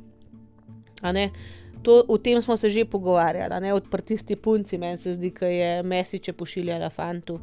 To, 1.83 2.03
o 2.07 2.17
tem 2.17 2.41
smo 2.41 2.57
se 2.57 2.69
že 2.69 2.85
pogovarjali, 2.85 3.61
ne 3.61 3.73
od 3.73 3.83
tisti 4.05 4.35
punci, 4.35 4.77
meni 4.77 4.97
se 4.97 5.15
zdi, 5.15 5.33
da 5.39 5.47
je 5.47 5.83
Mesiče 5.83 6.33
pošiljala 6.33 6.89
fantu, 6.89 7.39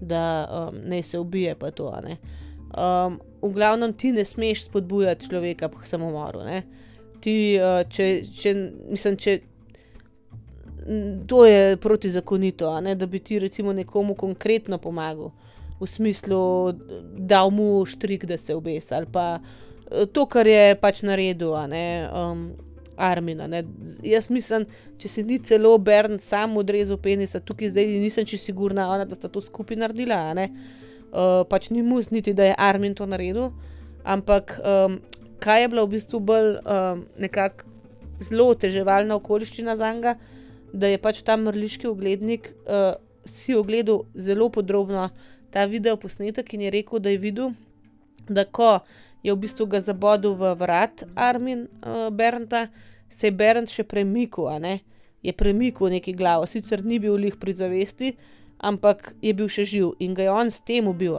da 0.00 0.48
um, 0.50 0.78
ne 0.88 1.02
se 1.02 1.18
ubije 1.18 1.54
pa 1.54 1.70
to. 1.70 1.92
Um, 2.00 3.20
v 3.42 3.52
glavnem 3.52 3.92
ti 3.92 4.12
ne 4.12 4.24
smeš 4.24 4.64
spodbujati 4.64 5.28
človeka 5.28 5.68
k 5.68 5.86
samomoru. 5.86 6.44
Ne? 6.44 6.62
Ti, 7.20 7.58
uh, 7.60 7.88
če, 7.88 8.22
če, 8.32 8.54
mislim, 8.90 9.16
če 9.16 9.40
to 11.26 11.44
je 11.46 11.76
protizakonito, 11.76 12.80
da 12.96 13.06
bi 13.06 13.18
ti 13.18 13.38
recimo 13.38 13.72
nekomu 13.72 14.14
konkretno 14.14 14.78
pomagal, 14.78 15.30
v 15.80 15.86
smislu, 15.86 16.72
da 17.16 17.48
mu 17.48 17.84
štrik, 17.86 18.24
da 18.24 18.36
se 18.36 18.54
obesa 18.54 18.96
ali 18.96 19.06
pa 19.12 19.40
to, 20.12 20.26
kar 20.26 20.46
je 20.46 20.74
pač 20.80 21.02
naredil. 21.02 21.52
Um, 21.52 22.50
Armina. 23.00 23.46
Ne. 23.50 23.64
Jaz 24.06 24.30
mislim, 24.30 24.66
če 25.00 25.08
si 25.08 25.24
ni 25.26 25.38
celo 25.44 25.72
Bern 25.78 26.18
sam 26.20 26.56
odrezal 26.60 27.00
penisa, 27.02 27.40
tukaj 27.40 27.72
zdaj 27.72 27.88
nisem 28.02 28.28
čisto 28.28 28.50
sigurna, 28.50 28.90
ona, 28.92 29.08
da 29.08 29.18
sta 29.18 29.28
to 29.32 29.42
skupaj 29.44 29.80
naredila. 29.80 30.20
Uh, 31.10 31.42
pač 31.50 31.70
ni 31.74 31.82
mus, 31.82 32.12
niti 32.14 32.34
da 32.36 32.50
je 32.50 32.54
Armin 32.58 32.94
to 32.94 33.06
naredil. 33.08 33.50
Ampak 34.04 34.56
um, 34.60 35.00
kaj 35.40 35.62
je 35.62 35.68
bila 35.72 35.84
v 35.84 35.96
bistvu 35.96 36.20
bolj 36.20 36.54
um, 36.60 37.04
nekako 37.18 37.68
zelo 38.20 38.52
teževalna 38.54 39.16
okoliščina 39.16 39.76
za 39.76 39.92
njega, 39.92 40.14
da 40.72 40.86
je 40.86 41.00
pač 41.02 41.22
ta 41.26 41.36
mrliški 41.40 41.88
oglednik 41.88 42.52
uh, 42.52 42.94
si 43.24 43.54
ogledal 43.56 44.04
zelo 44.14 44.48
podrobno 44.48 45.08
ta 45.50 45.64
video 45.64 45.96
posnetek 45.96 46.54
in 46.54 46.68
je 46.68 46.70
rekel, 46.70 46.98
da 46.98 47.10
je 47.10 47.18
videl, 47.18 47.50
da 48.28 48.44
ko 48.44 48.78
je 49.22 49.32
v 49.32 49.40
bistvu 49.40 49.66
ga 49.66 49.80
zabodel 49.80 50.36
v 50.38 50.54
vrat 50.60 51.04
Armin 51.14 51.66
uh, 51.66 52.08
Bernta 52.12 52.68
se 53.10 53.26
je 53.26 53.36
Bernd 53.36 53.70
še 53.70 53.84
premikal, 53.84 54.62
je 55.22 55.32
premikal 55.32 55.90
neki 55.90 56.14
glavo, 56.16 56.46
sicer 56.46 56.84
ni 56.84 56.98
bil 56.98 57.18
lih 57.20 57.36
pri 57.36 57.52
zavesti, 57.52 58.14
ampak 58.58 59.14
je 59.22 59.34
bil 59.34 59.48
še 59.48 59.64
živ 59.64 59.96
in 60.00 60.14
ga 60.14 60.28
je 60.28 60.30
on 60.32 60.50
s 60.50 60.62
tem 60.64 60.88
ubil. 60.88 61.18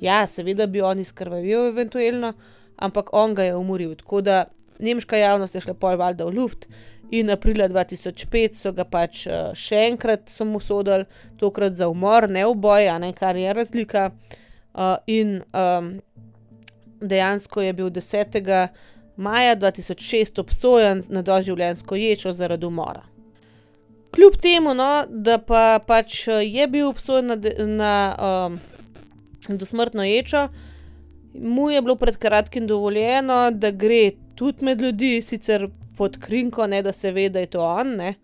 Ja, 0.00 0.24
seveda 0.26 0.66
bi 0.66 0.82
on 0.82 1.00
izkrvavil, 1.00 1.70
eventualno, 1.72 2.34
ampak 2.76 3.14
on 3.14 3.34
ga 3.34 3.48
je 3.48 3.56
umoril. 3.56 3.94
Tako 3.96 4.20
da 4.20 4.44
nemška 4.78 5.16
javnost 5.16 5.54
je 5.54 5.64
šla 5.64 5.74
pol 5.74 5.96
valjda 5.96 6.26
v 6.26 6.34
luft. 6.34 6.68
In 7.14 7.30
aprila 7.30 7.68
2005 7.68 8.56
so 8.58 8.72
ga 8.74 8.84
pač 8.84 9.26
uh, 9.28 9.52
še 9.54 9.84
enkrat 9.90 10.30
sodili, 10.30 11.06
tokrat 11.38 11.72
za 11.76 11.88
umor, 11.88 12.28
ne 12.28 12.46
uboj, 12.46 12.88
ne, 12.98 13.12
kar 13.14 13.36
je 13.36 13.52
razlika. 13.52 14.10
Uh, 14.74 14.96
in 15.06 15.42
um, 15.54 16.00
dejansko 17.00 17.62
je 17.62 17.72
bil 17.72 17.90
10 17.90 18.40
maja 19.16 19.56
2006 19.56 20.40
obsojen 20.40 21.02
na 21.08 21.22
doživljenjsko 21.22 21.96
ječo 21.96 22.32
zaradi 22.32 22.66
umora. 22.66 23.02
Kljub 24.14 24.36
temu, 24.36 24.74
no, 24.74 25.04
da 25.08 25.38
pa 25.38 25.78
pač 25.86 26.26
je 26.42 26.66
bil 26.68 26.88
obsojen 26.88 27.26
na, 27.26 27.36
na 27.66 28.16
um, 28.46 28.58
dosmrtno 29.48 30.04
ječo, 30.04 30.48
mu 31.34 31.70
je 31.70 31.82
bilo 31.82 31.96
pred 31.96 32.16
kratkim 32.16 32.66
dovoljeno, 32.66 33.50
da 33.50 33.70
gre 33.70 34.10
tudi 34.34 34.64
med 34.64 34.80
ljudi, 34.80 35.22
sicer 35.22 35.68
pod 35.96 36.18
krinko, 36.18 36.66
ne 36.66 36.82
da 36.82 36.92
se 36.92 37.12
ve, 37.12 37.28
da 37.28 37.40
je 37.40 37.46
to 37.46 37.62
on, 37.66 37.96
ne, 37.96 38.14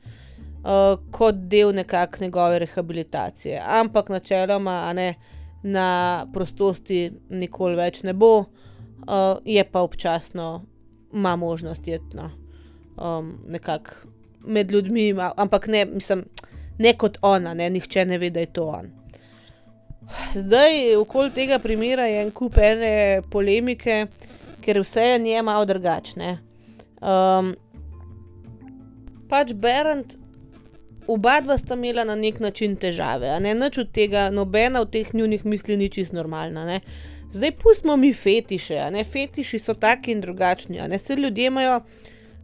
uh, 0.63 0.99
kot 1.11 1.35
del 1.35 1.75
nekakšne 1.75 2.27
njegove 2.27 2.59
rehabilitacije. 2.59 3.63
Ampak 3.67 4.09
načeloma, 4.09 4.93
ne, 4.93 5.15
na 5.63 6.27
prostosti 6.33 7.11
nikoli 7.31 7.77
več 7.77 8.03
ne 8.03 8.15
bo, 8.15 8.39
uh, 8.39 9.39
je 9.45 9.65
pa 9.65 9.81
občasno 9.81 10.63
ima 11.13 11.37
možnost 11.37 11.89
iti 11.89 12.17
no, 12.17 12.31
um, 12.97 13.39
nekako 13.49 13.91
med 14.47 14.71
ljudmi, 14.71 15.15
ampak 15.37 15.67
ne, 15.67 15.85
mislim, 15.85 16.25
ne 16.79 16.93
kot 16.97 17.19
ona, 17.23 17.55
ne, 17.55 17.71
nihče 17.71 18.05
ne 18.05 18.19
ve, 18.19 18.31
da 18.31 18.41
je 18.41 18.47
to 18.47 18.67
on. 18.67 18.91
Zdaj, 20.35 20.97
okoli 20.97 21.31
tega 21.31 21.59
primera 21.59 22.07
je 22.07 22.23
en 22.23 22.31
kup 22.31 22.57
ene 22.59 23.23
polemike, 23.31 24.07
ker 24.61 24.81
vse 24.81 25.05
je 25.05 25.19
nje 25.19 25.43
malo 25.43 25.65
drugačne. 25.65 26.39
Um, 27.01 27.53
pač 29.31 29.53
Berend, 29.55 30.17
oba 31.11 31.41
dva 31.41 31.57
sta 31.59 31.75
imela 31.79 32.05
na 32.05 32.17
nek 32.19 32.41
način 32.41 32.77
težave, 32.77 33.33
ne 33.41 33.55
nič 33.55 33.79
od 33.85 33.93
tega, 33.95 34.29
nobena 34.35 34.83
od 34.83 34.91
teh 34.91 35.15
njunih 35.15 35.47
misli 35.47 35.77
ni 35.77 35.89
čist 35.89 36.13
normalna. 36.13 36.65
Ne? 36.67 36.81
Zdaj 37.33 37.53
pustimo 37.53 37.97
mi 37.97 38.13
fetiše, 38.13 38.91
ne 38.91 39.05
fetiši 39.05 39.59
so 39.59 39.75
taki 39.75 40.13
in 40.13 40.21
drugačni. 40.21 40.81
Ne 40.89 40.99
se 40.99 41.17
ljudje 41.17 41.47
imajo 41.47 41.81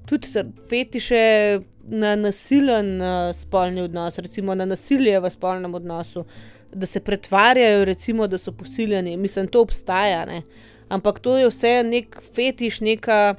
tudi 0.06 0.28
fetiše 0.68 1.60
na 1.82 2.16
nasilen 2.16 3.02
uh, 3.02 3.36
spolni 3.36 3.80
odnos, 3.80 4.18
recimo 4.18 4.54
na 4.54 4.64
nasilje 4.64 5.20
v 5.20 5.30
spolnem 5.30 5.74
odnosu, 5.74 6.24
da 6.72 6.86
se 6.86 7.00
pretvarjajo, 7.00 7.84
recimo, 7.84 8.26
da 8.26 8.38
so 8.38 8.52
posiljeni. 8.52 9.16
Mislim, 9.16 9.48
to 9.48 9.62
obstaja, 9.62 10.24
ne? 10.24 10.42
ampak 10.88 11.18
to 11.18 11.38
je 11.38 11.48
vse 11.48 11.82
nek 11.82 12.18
fetiš, 12.34 12.80
neka. 12.80 13.34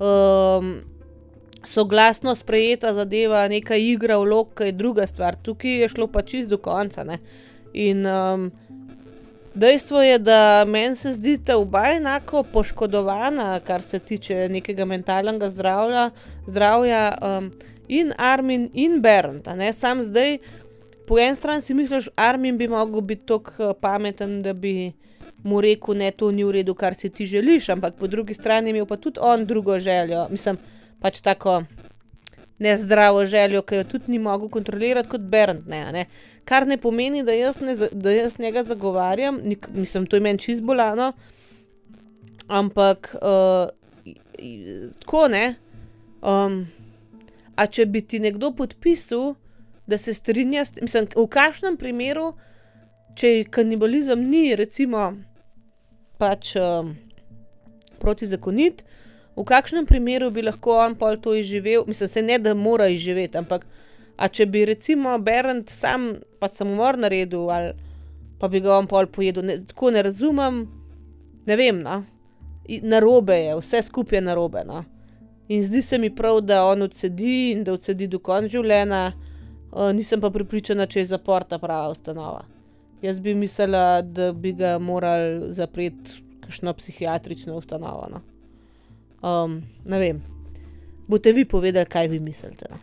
Um, 0.00 0.80
Soglasno 1.64 2.32
sprejeta 2.34 2.94
zadeva, 2.96 3.42
neka 3.48 3.76
igra, 3.76 4.16
vlog, 4.16 4.62
je 4.64 4.72
druga 4.72 5.04
stvar, 5.06 5.36
tukaj 5.36 5.74
je 5.82 5.88
šlo 5.92 6.06
pa 6.08 6.22
čist 6.22 6.48
do 6.48 6.56
konca. 6.56 7.04
Ne? 7.04 7.18
In 7.76 8.06
um, 8.06 8.46
Dejstvo 9.60 10.02
je, 10.02 10.18
da 10.18 10.64
meni 10.64 10.94
se 10.94 11.12
zdi, 11.12 11.36
da 11.36 11.58
oba 11.58 11.82
enako 11.90 12.42
poškodovana, 12.42 13.60
kar 13.60 13.82
se 13.82 13.98
tiče 13.98 14.48
nekega 14.48 14.84
mentalnega 14.84 15.50
zdravja, 15.50 16.10
zdravja 16.46 17.18
um, 17.22 17.50
in 17.88 18.12
Armin 18.18 18.70
in 18.74 19.02
Bernd. 19.02 19.44
Sam 19.72 20.02
zdaj, 20.02 20.38
po 21.06 21.18
eni 21.18 21.36
strani 21.36 21.60
si 21.62 21.74
misliš, 21.74 22.08
Armin 22.16 22.56
bi 22.58 22.70
lahko 22.72 23.00
bil 23.00 23.20
tako 23.26 23.68
uh, 23.68 23.76
pameten, 23.80 24.40
da 24.42 24.52
bi 24.52 24.92
mu 25.44 25.60
rekel, 25.60 25.94
da 25.94 26.10
to 26.10 26.30
ni 26.30 26.44
v 26.44 26.56
redu, 26.62 26.74
kar 26.74 26.94
si 26.94 27.10
ti 27.12 27.26
želiš, 27.26 27.68
ampak 27.68 28.00
po 28.00 28.06
drugi 28.06 28.34
strani 28.34 28.70
ima 28.70 28.86
pa 28.86 28.96
tudi 28.96 29.20
on 29.20 29.44
drugo 29.46 29.78
željo. 29.78 30.26
Mislim, 30.30 30.56
pač 31.00 31.20
tako 31.20 31.62
nezdravo 32.60 33.24
željo, 33.26 33.62
ki 33.62 33.80
jo 33.80 33.84
tudi 33.84 34.12
ni 34.12 34.18
mogel 34.18 34.48
kontrolirati 34.48 35.08
kot 35.08 35.20
Bernd. 35.20 35.68
Ne, 35.68 35.84
ne. 35.92 36.04
Kar 36.44 36.66
ne 36.66 36.76
pomeni, 36.76 37.22
da 37.24 37.32
jaz, 37.32 37.60
ne, 37.60 37.76
da 37.92 38.12
jaz 38.12 38.38
njega 38.38 38.62
zagovarjam, 38.62 39.40
Nik, 39.44 39.68
mislim, 39.74 40.06
to 40.06 40.16
je 40.16 40.20
meni 40.20 40.38
čist 40.38 40.62
bolano, 40.62 41.12
ampak 42.48 43.14
uh, 43.22 43.68
tako 45.00 45.28
ne. 45.28 45.54
Um, 46.22 46.66
a 47.56 47.66
če 47.66 47.86
bi 47.86 48.02
ti 48.02 48.20
nekdo 48.20 48.52
podpisal, 48.56 49.34
da 49.86 49.98
se 49.98 50.14
strinja 50.14 50.64
s 50.64 50.76
tem, 50.76 50.84
mislim, 50.84 51.08
v 51.16 51.26
kakšnem 51.28 51.76
primeru, 51.80 52.32
če 53.16 53.44
kanibalizem 53.50 54.20
ni, 54.30 54.50
recimo, 54.56 55.10
pač 56.20 56.54
um, 56.60 56.94
protizakonit, 58.00 58.84
v 59.36 59.44
kakšnem 59.44 59.86
primeru 59.86 60.30
bi 60.30 60.42
lahko 60.42 60.78
on 60.84 60.96
pol 60.98 61.16
to 61.16 61.34
izživel, 61.34 61.84
mislim, 61.86 62.08
se 62.08 62.22
ne 62.22 62.38
da 62.38 62.54
mora 62.54 62.88
izživeti, 62.88 63.38
ampak 63.38 63.66
a 64.16 64.28
če 64.28 64.46
bi 64.46 64.64
recimo 64.68 65.18
Berend 65.18 65.70
sam 65.72 66.12
pa 66.40 66.48
samomor 66.48 66.98
naredil 66.98 67.48
ali 67.50 67.72
pa 68.40 68.48
bi 68.48 68.60
ga 68.60 68.78
on 68.78 68.88
pol 68.88 69.06
pojedel, 69.06 69.44
ne, 69.44 69.58
tako 69.68 69.90
ne 69.90 70.02
razumem, 70.02 70.62
ne 71.46 71.56
vem, 71.56 71.82
no. 71.84 72.02
Na 72.82 73.00
robe 73.00 73.36
je, 73.36 73.56
vse 73.58 73.82
skupaj 73.82 74.16
je 74.16 74.22
na 74.22 74.34
robe. 74.34 74.62
No. 74.64 74.84
In 75.50 75.64
zdi 75.64 75.82
se 75.82 75.98
mi 75.98 76.08
prav, 76.14 76.40
da 76.40 76.62
on 76.64 76.82
odsedi 76.86 77.50
in 77.50 77.64
da 77.64 77.74
odsedi 77.74 78.06
do 78.06 78.20
konca 78.22 78.48
življenja, 78.48 79.00
uh, 79.10 79.90
nisem 79.96 80.22
pa 80.22 80.30
pripričana, 80.30 80.86
če 80.86 81.02
je 81.02 81.10
zapor 81.10 81.44
ta 81.44 81.58
prava 81.58 81.90
ustanova. 81.92 82.44
Jaz 83.02 83.20
bi 83.20 83.34
mislila, 83.34 84.00
da 84.02 84.30
bi 84.32 84.52
ga 84.56 84.78
morali 84.78 85.52
zapreti 85.56 86.22
kakšno 86.44 86.72
psihiatrično 86.78 87.56
ustanovo. 87.58 88.06
No. 88.12 88.22
Um, 89.22 89.62
ne 89.84 89.98
vem. 89.98 90.22
Boste 91.08 91.32
vi 91.32 91.44
povedali, 91.44 91.86
kaj 91.86 92.08
vi 92.08 92.20
mislite? 92.20 92.66
No? 92.70 92.78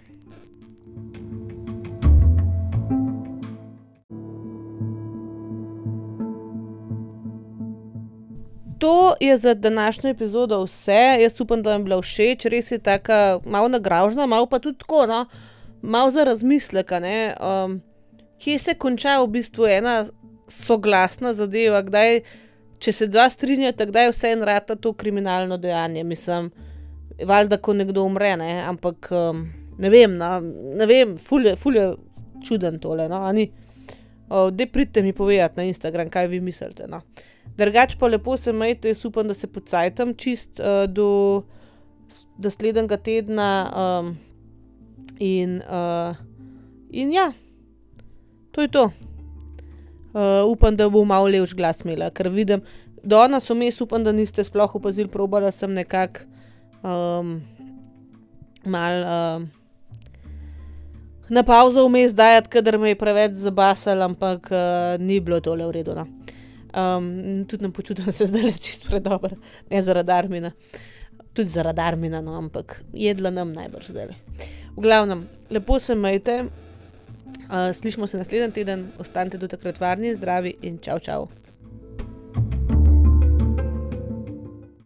To 8.77 9.15
je 9.19 9.37
za 9.37 9.53
današnjo 9.53 10.09
epizodo 10.09 10.63
vse. 10.63 11.17
Jaz 11.21 11.41
upam, 11.41 11.63
da 11.63 11.71
vam 11.71 11.81
je 11.81 11.83
bila 11.83 12.01
všeč, 12.01 12.45
res 12.45 12.71
je 12.71 12.77
tako 12.79 13.41
malo 13.49 13.67
nagražena, 13.67 14.25
malo 14.25 14.45
pa 14.45 14.59
tudi 14.59 14.77
tako, 14.77 15.05
no? 15.05 15.25
malo 15.81 16.11
za 16.11 16.23
razmislek. 16.23 16.91
Um, 16.91 17.81
kje 18.37 18.57
se 18.59 18.73
konča 18.73 19.21
v 19.21 19.27
bistvu 19.27 19.65
ena 19.65 20.05
soglasna 20.47 21.33
zadeva, 21.33 21.81
kdaj 21.81 22.21
če 22.79 22.93
se 22.93 23.07
dva 23.07 23.27
strinjata, 23.29 23.85
da 23.85 24.05
je 24.05 24.11
vse 24.11 24.31
en 24.35 24.43
rata 24.45 24.75
to 24.75 24.93
kriminalno 24.93 25.57
dejanje. 25.57 26.03
Mislim, 26.03 26.51
valjda, 27.25 27.57
ko 27.57 27.73
nekdo 27.73 28.03
umre, 28.05 28.35
ne? 28.37 28.51
ampak 28.67 29.09
um, 29.11 29.47
ne 29.77 29.89
vem, 29.89 30.17
no? 30.17 30.39
ne 30.77 30.85
vem, 30.89 31.17
fulje, 31.17 31.55
fulje 31.55 31.89
čuden 32.45 32.79
tole. 32.79 33.09
No? 33.09 33.23
De 34.51 34.67
pridite 34.67 35.01
mi 35.01 35.13
povedati 35.13 35.57
na 35.57 35.63
Instagram, 35.63 36.09
kaj 36.09 36.27
vi 36.27 36.41
mislite. 36.41 36.87
No? 36.87 37.01
Drugač 37.57 37.95
pa 37.99 38.07
lepo 38.07 38.37
se 38.37 38.53
majte, 38.53 38.91
jaz 38.91 39.05
upam, 39.05 39.27
da 39.27 39.33
se 39.33 39.47
pocajtam 39.47 40.13
čist 40.13 40.59
uh, 40.59 40.85
do 40.85 41.43
naslednjega 42.37 42.97
tedna. 42.97 43.51
Um, 43.73 44.15
In, 45.19 45.61
uh, 45.65 46.13
in 46.91 47.11
ja, 47.11 47.33
to 48.51 48.61
je 48.61 48.67
to. 48.67 48.91
Uh, 50.17 50.47
upam, 50.49 50.73
da 50.73 50.87
bo 50.89 51.03
malo 51.05 51.29
lepš 51.29 51.53
glas 51.53 51.83
imela, 51.85 52.07
ker 52.09 52.31
vidim, 52.33 52.63
da 53.03 53.27
nas 53.29 53.49
vmes, 53.49 53.77
upam, 53.83 54.01
da 54.01 54.11
niste 54.11 54.41
sploh 54.43 54.71
opazili, 54.79 55.11
probala 55.13 55.51
sem 55.53 55.75
nekako 55.77 56.25
um, 56.81 57.37
mal. 58.65 59.03
Uh, 59.05 59.47
Na 61.29 61.43
pauzo 61.43 61.83
vmes 61.83 62.13
dajati, 62.15 62.47
ker 62.49 62.77
me 62.79 62.93
je 62.93 62.95
preveč 62.95 63.33
zabasal, 63.35 63.99
ampak 64.05 64.47
uh, 64.47 64.95
ni 64.99 65.19
bilo 65.19 65.41
tole 65.43 65.65
v 65.67 65.73
redu. 65.75 65.95
No. 65.95 66.05
Um, 66.71 67.43
tudi 67.43 67.65
ne 67.65 67.71
počutim 67.71 68.11
se 68.11 68.25
zdaj 68.31 68.53
čist 68.63 68.87
predober, 68.87 69.35
ne 69.71 69.81
zaradi 69.81 70.11
armina, 70.11 70.51
tudi 71.33 71.49
zaradi 71.49 71.81
armina, 71.81 72.21
no, 72.21 72.37
ampak 72.39 72.79
jedla 72.93 73.31
nam 73.31 73.51
najbrž 73.55 73.91
zdaj. 73.91 74.15
V 74.77 74.81
glavnem, 74.81 75.25
lepo 75.51 75.79
se 75.79 75.95
majte, 75.95 76.45
uh, 77.49 77.73
slišmo 77.73 78.07
se 78.07 78.17
naslednji 78.17 78.51
teden, 78.51 78.87
ostanite 78.99 79.37
do 79.37 79.47
takrat 79.47 79.79
varni, 79.79 80.15
zdravi 80.15 80.55
in 80.61 80.79
čau, 80.79 80.99
čau. 80.99 81.27